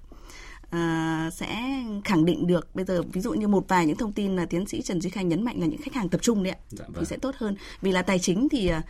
à, 0.71 1.31
sẽ 1.33 1.83
khẳng 2.05 2.25
định 2.25 2.47
được 2.47 2.75
bây 2.75 2.85
giờ 2.85 3.03
ví 3.03 3.21
dụ 3.21 3.33
như 3.33 3.49
một 3.49 3.65
vài 3.69 3.87
những 3.87 3.97
thông 3.97 4.13
tin 4.13 4.37
là 4.37 4.47
tiến 4.47 4.67
sĩ 4.67 4.83
Trần 4.83 5.01
Duy 5.01 5.11
Khanh 5.11 5.29
nhấn 5.29 5.45
mạnh 5.45 5.61
là 5.61 5.67
những 5.67 5.83
khách 5.83 5.95
hàng 5.95 6.09
tập 6.09 6.23
trung 6.23 6.43
đấy 6.43 6.53
ạ 6.53 6.59
Dạ 6.69 6.85
thì 6.89 6.95
vâng. 6.95 7.05
sẽ 7.05 7.17
tốt 7.17 7.35
hơn 7.39 7.57
vì 7.81 7.93
là 7.93 8.03
tài 8.03 8.19
chính 8.19 8.49
thì 8.49 8.69
à, 8.69 8.83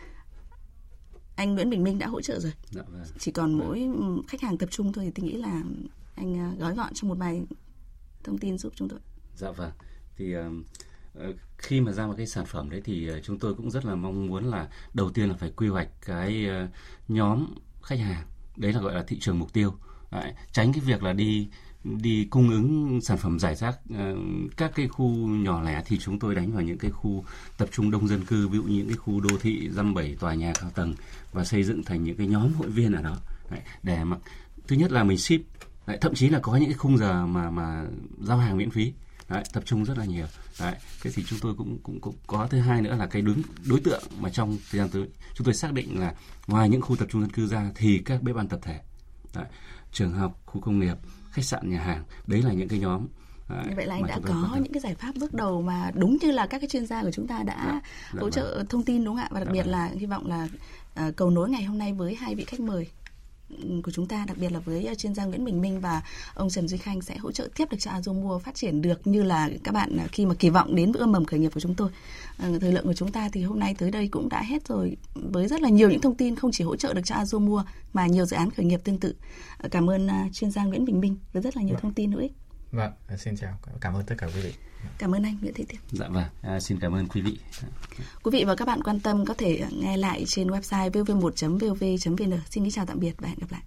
anh 1.35 1.55
Nguyễn 1.55 1.69
Bình 1.69 1.83
Minh 1.83 1.99
đã 1.99 2.07
hỗ 2.07 2.21
trợ 2.21 2.39
rồi 2.39 2.51
Dạ 2.71 2.81
vâng. 2.91 3.03
chỉ 3.19 3.31
còn 3.31 3.53
mỗi 3.53 3.87
khách 4.27 4.41
hàng 4.41 4.57
tập 4.57 4.69
trung 4.71 4.93
thôi 4.93 5.05
thì 5.05 5.11
tôi 5.15 5.25
nghĩ 5.25 5.33
là 5.37 5.61
anh 6.15 6.37
à, 6.39 6.51
gói 6.59 6.75
gọn 6.75 6.93
trong 6.93 7.09
một 7.09 7.17
bài 7.17 7.41
thông 8.23 8.37
tin 8.37 8.57
giúp 8.57 8.73
chúng 8.75 8.89
tôi 8.89 8.99
Dạ 9.35 9.51
vâng. 9.51 9.71
Thì 10.17 10.33
ờ, 10.33 10.51
khi 11.57 11.81
mà 11.81 11.91
ra 11.91 12.07
một 12.07 12.13
cái 12.17 12.27
sản 12.27 12.45
phẩm 12.45 12.69
đấy 12.69 12.81
thì 12.85 13.07
ờ, 13.07 13.19
chúng 13.23 13.39
tôi 13.39 13.53
cũng 13.55 13.71
rất 13.71 13.85
là 13.85 13.95
mong 13.95 14.27
muốn 14.27 14.45
là 14.45 14.67
đầu 14.93 15.09
tiên 15.09 15.29
là 15.29 15.35
phải 15.35 15.51
quy 15.55 15.67
hoạch 15.67 15.87
cái 16.05 16.45
nhóm 17.07 17.45
khách 17.83 17.99
hàng 17.99 18.25
đấy 18.57 18.73
là 18.73 18.81
gọi 18.81 18.93
là 18.95 19.03
thị 19.07 19.17
trường 19.19 19.39
mục 19.39 19.53
tiêu 19.53 19.73
đấy, 20.11 20.33
tránh 20.51 20.73
cái 20.73 20.81
việc 20.85 21.03
là 21.03 21.13
đi 21.13 21.49
đi 21.83 22.27
cung 22.29 22.49
ứng 22.49 22.99
sản 23.01 23.17
phẩm 23.17 23.39
giải 23.39 23.55
rác 23.55 23.79
ờ, 23.97 24.15
các 24.57 24.71
cái 24.75 24.87
khu 24.87 25.09
nhỏ 25.27 25.61
lẻ 25.61 25.83
thì 25.85 25.97
chúng 25.99 26.19
tôi 26.19 26.35
đánh 26.35 26.51
vào 26.51 26.61
những 26.61 26.77
cái 26.77 26.91
khu 26.91 27.23
tập 27.57 27.69
trung 27.71 27.91
đông 27.91 28.07
dân 28.07 28.25
cư 28.25 28.47
ví 28.47 28.57
dụ 28.57 28.63
những 28.63 28.87
cái 28.87 28.97
khu 28.97 29.19
đô 29.19 29.37
thị 29.41 29.69
dăm 29.71 29.93
bảy 29.93 30.15
tòa 30.19 30.33
nhà 30.33 30.53
cao 30.61 30.69
tầng 30.69 30.95
và 31.33 31.45
xây 31.45 31.63
dựng 31.63 31.83
thành 31.83 32.03
những 32.03 32.17
cái 32.17 32.27
nhóm 32.27 32.53
hội 32.53 32.69
viên 32.69 32.93
ở 32.93 33.01
đó. 33.01 33.17
Để 33.83 34.03
mà 34.03 34.17
thứ 34.67 34.75
nhất 34.75 34.91
là 34.91 35.03
mình 35.03 35.17
ship 35.17 35.41
đấy, 35.87 35.97
thậm 36.01 36.15
chí 36.15 36.29
là 36.29 36.39
có 36.39 36.55
những 36.55 36.69
cái 36.69 36.77
khung 36.77 36.97
giờ 36.97 37.25
mà 37.25 37.49
mà 37.49 37.85
giao 38.21 38.37
hàng 38.37 38.57
miễn 38.57 38.69
phí. 38.69 38.93
Đấy, 39.29 39.43
tập 39.53 39.63
trung 39.65 39.85
rất 39.85 39.97
là 39.97 40.05
nhiều. 40.05 40.25
Đấy, 40.59 40.75
thế 41.01 41.11
thì 41.11 41.23
chúng 41.23 41.39
tôi 41.39 41.53
cũng 41.57 41.77
cũng 41.83 42.01
cũng 42.01 42.15
có 42.27 42.47
thứ 42.47 42.59
hai 42.59 42.81
nữa 42.81 42.95
là 42.95 43.07
cái 43.07 43.21
đối 43.21 43.35
đối 43.65 43.79
tượng 43.79 44.03
mà 44.19 44.29
trong 44.29 44.57
thời 44.71 44.79
gian 44.79 44.89
tới 44.89 45.07
chúng 45.33 45.45
tôi 45.45 45.53
xác 45.53 45.73
định 45.73 45.99
là 45.99 46.13
ngoài 46.47 46.69
những 46.69 46.81
khu 46.81 46.95
tập 46.95 47.07
trung 47.11 47.21
dân 47.21 47.31
cư 47.31 47.47
ra 47.47 47.71
thì 47.75 47.97
các 48.05 48.23
bếp 48.23 48.35
ăn 48.35 48.47
tập 48.47 48.59
thể, 48.63 48.79
đấy, 49.35 49.45
trường 49.91 50.13
học, 50.13 50.41
khu 50.45 50.61
công 50.61 50.79
nghiệp, 50.79 50.97
khách 51.31 51.45
sạn, 51.45 51.69
nhà 51.69 51.79
hàng, 51.79 52.03
đấy 52.27 52.41
là 52.41 52.53
những 52.53 52.67
cái 52.67 52.79
nhóm. 52.79 53.07
Đấy, 53.49 53.65
như 53.69 53.73
vậy 53.75 53.85
là 53.85 53.95
anh 53.95 54.07
đã 54.07 54.19
có 54.27 54.57
những 54.63 54.73
cái 54.73 54.81
giải 54.81 54.95
pháp 54.95 55.11
bước 55.19 55.33
đầu 55.33 55.61
mà 55.61 55.91
đúng 55.95 56.17
như 56.21 56.31
là 56.31 56.47
các 56.47 56.59
cái 56.59 56.69
chuyên 56.69 56.85
gia 56.85 57.03
của 57.03 57.11
chúng 57.11 57.27
ta 57.27 57.43
đã 57.43 57.65
Dạ, 57.65 57.81
dạ 58.13 58.19
hỗ 58.21 58.29
trợ 58.29 58.63
thông 58.69 58.83
tin 58.83 59.03
đúng 59.03 59.15
không 59.15 59.23
ạ 59.23 59.29
và 59.31 59.39
đặc 59.39 59.47
Dạ 59.47 59.53
biệt 59.53 59.61
vâng. 59.61 59.71
là 59.71 59.89
hy 59.99 60.05
vọng 60.05 60.27
là 60.27 60.47
à, 60.95 61.11
cầu 61.15 61.29
nối 61.29 61.49
ngày 61.49 61.63
hôm 61.63 61.77
nay 61.77 61.93
với 61.93 62.15
hai 62.15 62.35
vị 62.35 62.43
khách 62.45 62.59
mời 62.59 62.87
của 63.83 63.91
chúng 63.91 64.07
ta 64.07 64.25
đặc 64.27 64.37
biệt 64.37 64.51
là 64.51 64.59
với 64.59 64.85
à, 64.85 64.95
chuyên 64.95 65.13
gia 65.15 65.25
Nguyễn 65.25 65.45
Bình 65.45 65.61
Minh 65.61 65.79
và 65.79 66.01
ông 66.33 66.49
Trần 66.49 66.67
Duy 66.67 66.77
Khanh 66.77 67.01
sẽ 67.01 67.17
hỗ 67.17 67.31
trợ 67.31 67.49
tiếp 67.55 67.65
được 67.71 67.77
cho 67.79 67.91
Azure 67.91 68.21
mua 68.21 68.39
phát 68.39 68.55
triển 68.55 68.81
được 68.81 69.07
như 69.07 69.23
là 69.23 69.49
các 69.63 69.73
bạn 69.73 69.97
à, 69.97 70.07
khi 70.11 70.25
mà 70.25 70.35
kỳ 70.39 70.49
vọng 70.49 70.75
đến 70.75 70.91
với 70.91 70.99
ươm 70.99 71.11
mầm 71.11 71.25
khởi 71.25 71.39
nghiệp 71.39 71.53
của 71.53 71.59
chúng 71.59 71.75
tôi. 71.75 71.89
À, 72.37 72.49
thời 72.61 72.71
lượng 72.71 72.85
của 72.85 72.93
chúng 72.93 73.11
ta 73.11 73.29
thì 73.33 73.43
hôm 73.43 73.59
nay 73.59 73.75
tới 73.77 73.91
đây 73.91 74.07
cũng 74.07 74.29
đã 74.29 74.41
hết 74.41 74.67
rồi 74.67 74.97
với 75.13 75.47
rất 75.47 75.61
là 75.61 75.69
nhiều 75.69 75.89
những 75.89 76.01
thông 76.01 76.15
tin 76.15 76.35
không 76.35 76.51
chỉ 76.51 76.63
hỗ 76.63 76.75
trợ 76.75 76.93
được 76.93 77.01
cho 77.05 77.15
Azure 77.15 77.39
mua 77.39 77.63
mà 77.93 78.07
nhiều 78.07 78.25
dự 78.25 78.37
án 78.37 78.51
khởi 78.51 78.65
nghiệp 78.65 78.79
tương 78.83 78.99
tự. 78.99 79.15
Cảm 79.71 79.89
ơn 79.89 80.07
chuyên 80.33 80.51
gia 80.51 80.63
Nguyễn 80.63 80.85
Bình 80.85 80.99
Minh 80.99 81.17
với 81.33 81.41
rất 81.41 81.57
là 81.57 81.63
nhiều 81.63 81.73
Vâng. 81.73 81.81
thông 81.81 81.93
tin 81.93 82.11
hữu 82.11 82.21
ích. 82.21 82.31
Vâng, 82.71 82.91
xin 83.17 83.37
chào, 83.37 83.57
cảm 83.81 83.93
ơn 83.93 84.03
tất 84.05 84.15
cả 84.17 84.27
quý 84.27 84.41
vị. 84.41 84.53
Cảm 84.97 85.15
ơn 85.15 85.23
anh 85.23 85.37
Nguyễn 85.41 85.53
Thị 85.53 85.65
Tiệp. 85.67 85.79
Dạ 85.91 86.07
vâng, 86.07 86.23
à, 86.41 86.59
xin 86.59 86.79
cảm 86.79 86.95
ơn 86.95 87.07
quý 87.07 87.21
vị. 87.21 87.37
Quý 88.23 88.31
vị 88.31 88.43
và 88.43 88.55
các 88.55 88.65
bạn 88.65 88.83
quan 88.83 88.99
tâm 88.99 89.25
có 89.25 89.33
thể 89.33 89.63
nghe 89.71 89.97
lại 89.97 90.23
trên 90.27 90.47
website 90.47 90.91
vv1.vv.vn. 90.91 92.39
Xin 92.49 92.63
kính 92.63 92.71
chào 92.71 92.85
tạm 92.85 92.99
biệt 92.99 93.13
và 93.17 93.27
hẹn 93.27 93.37
gặp 93.39 93.51
lại. 93.51 93.61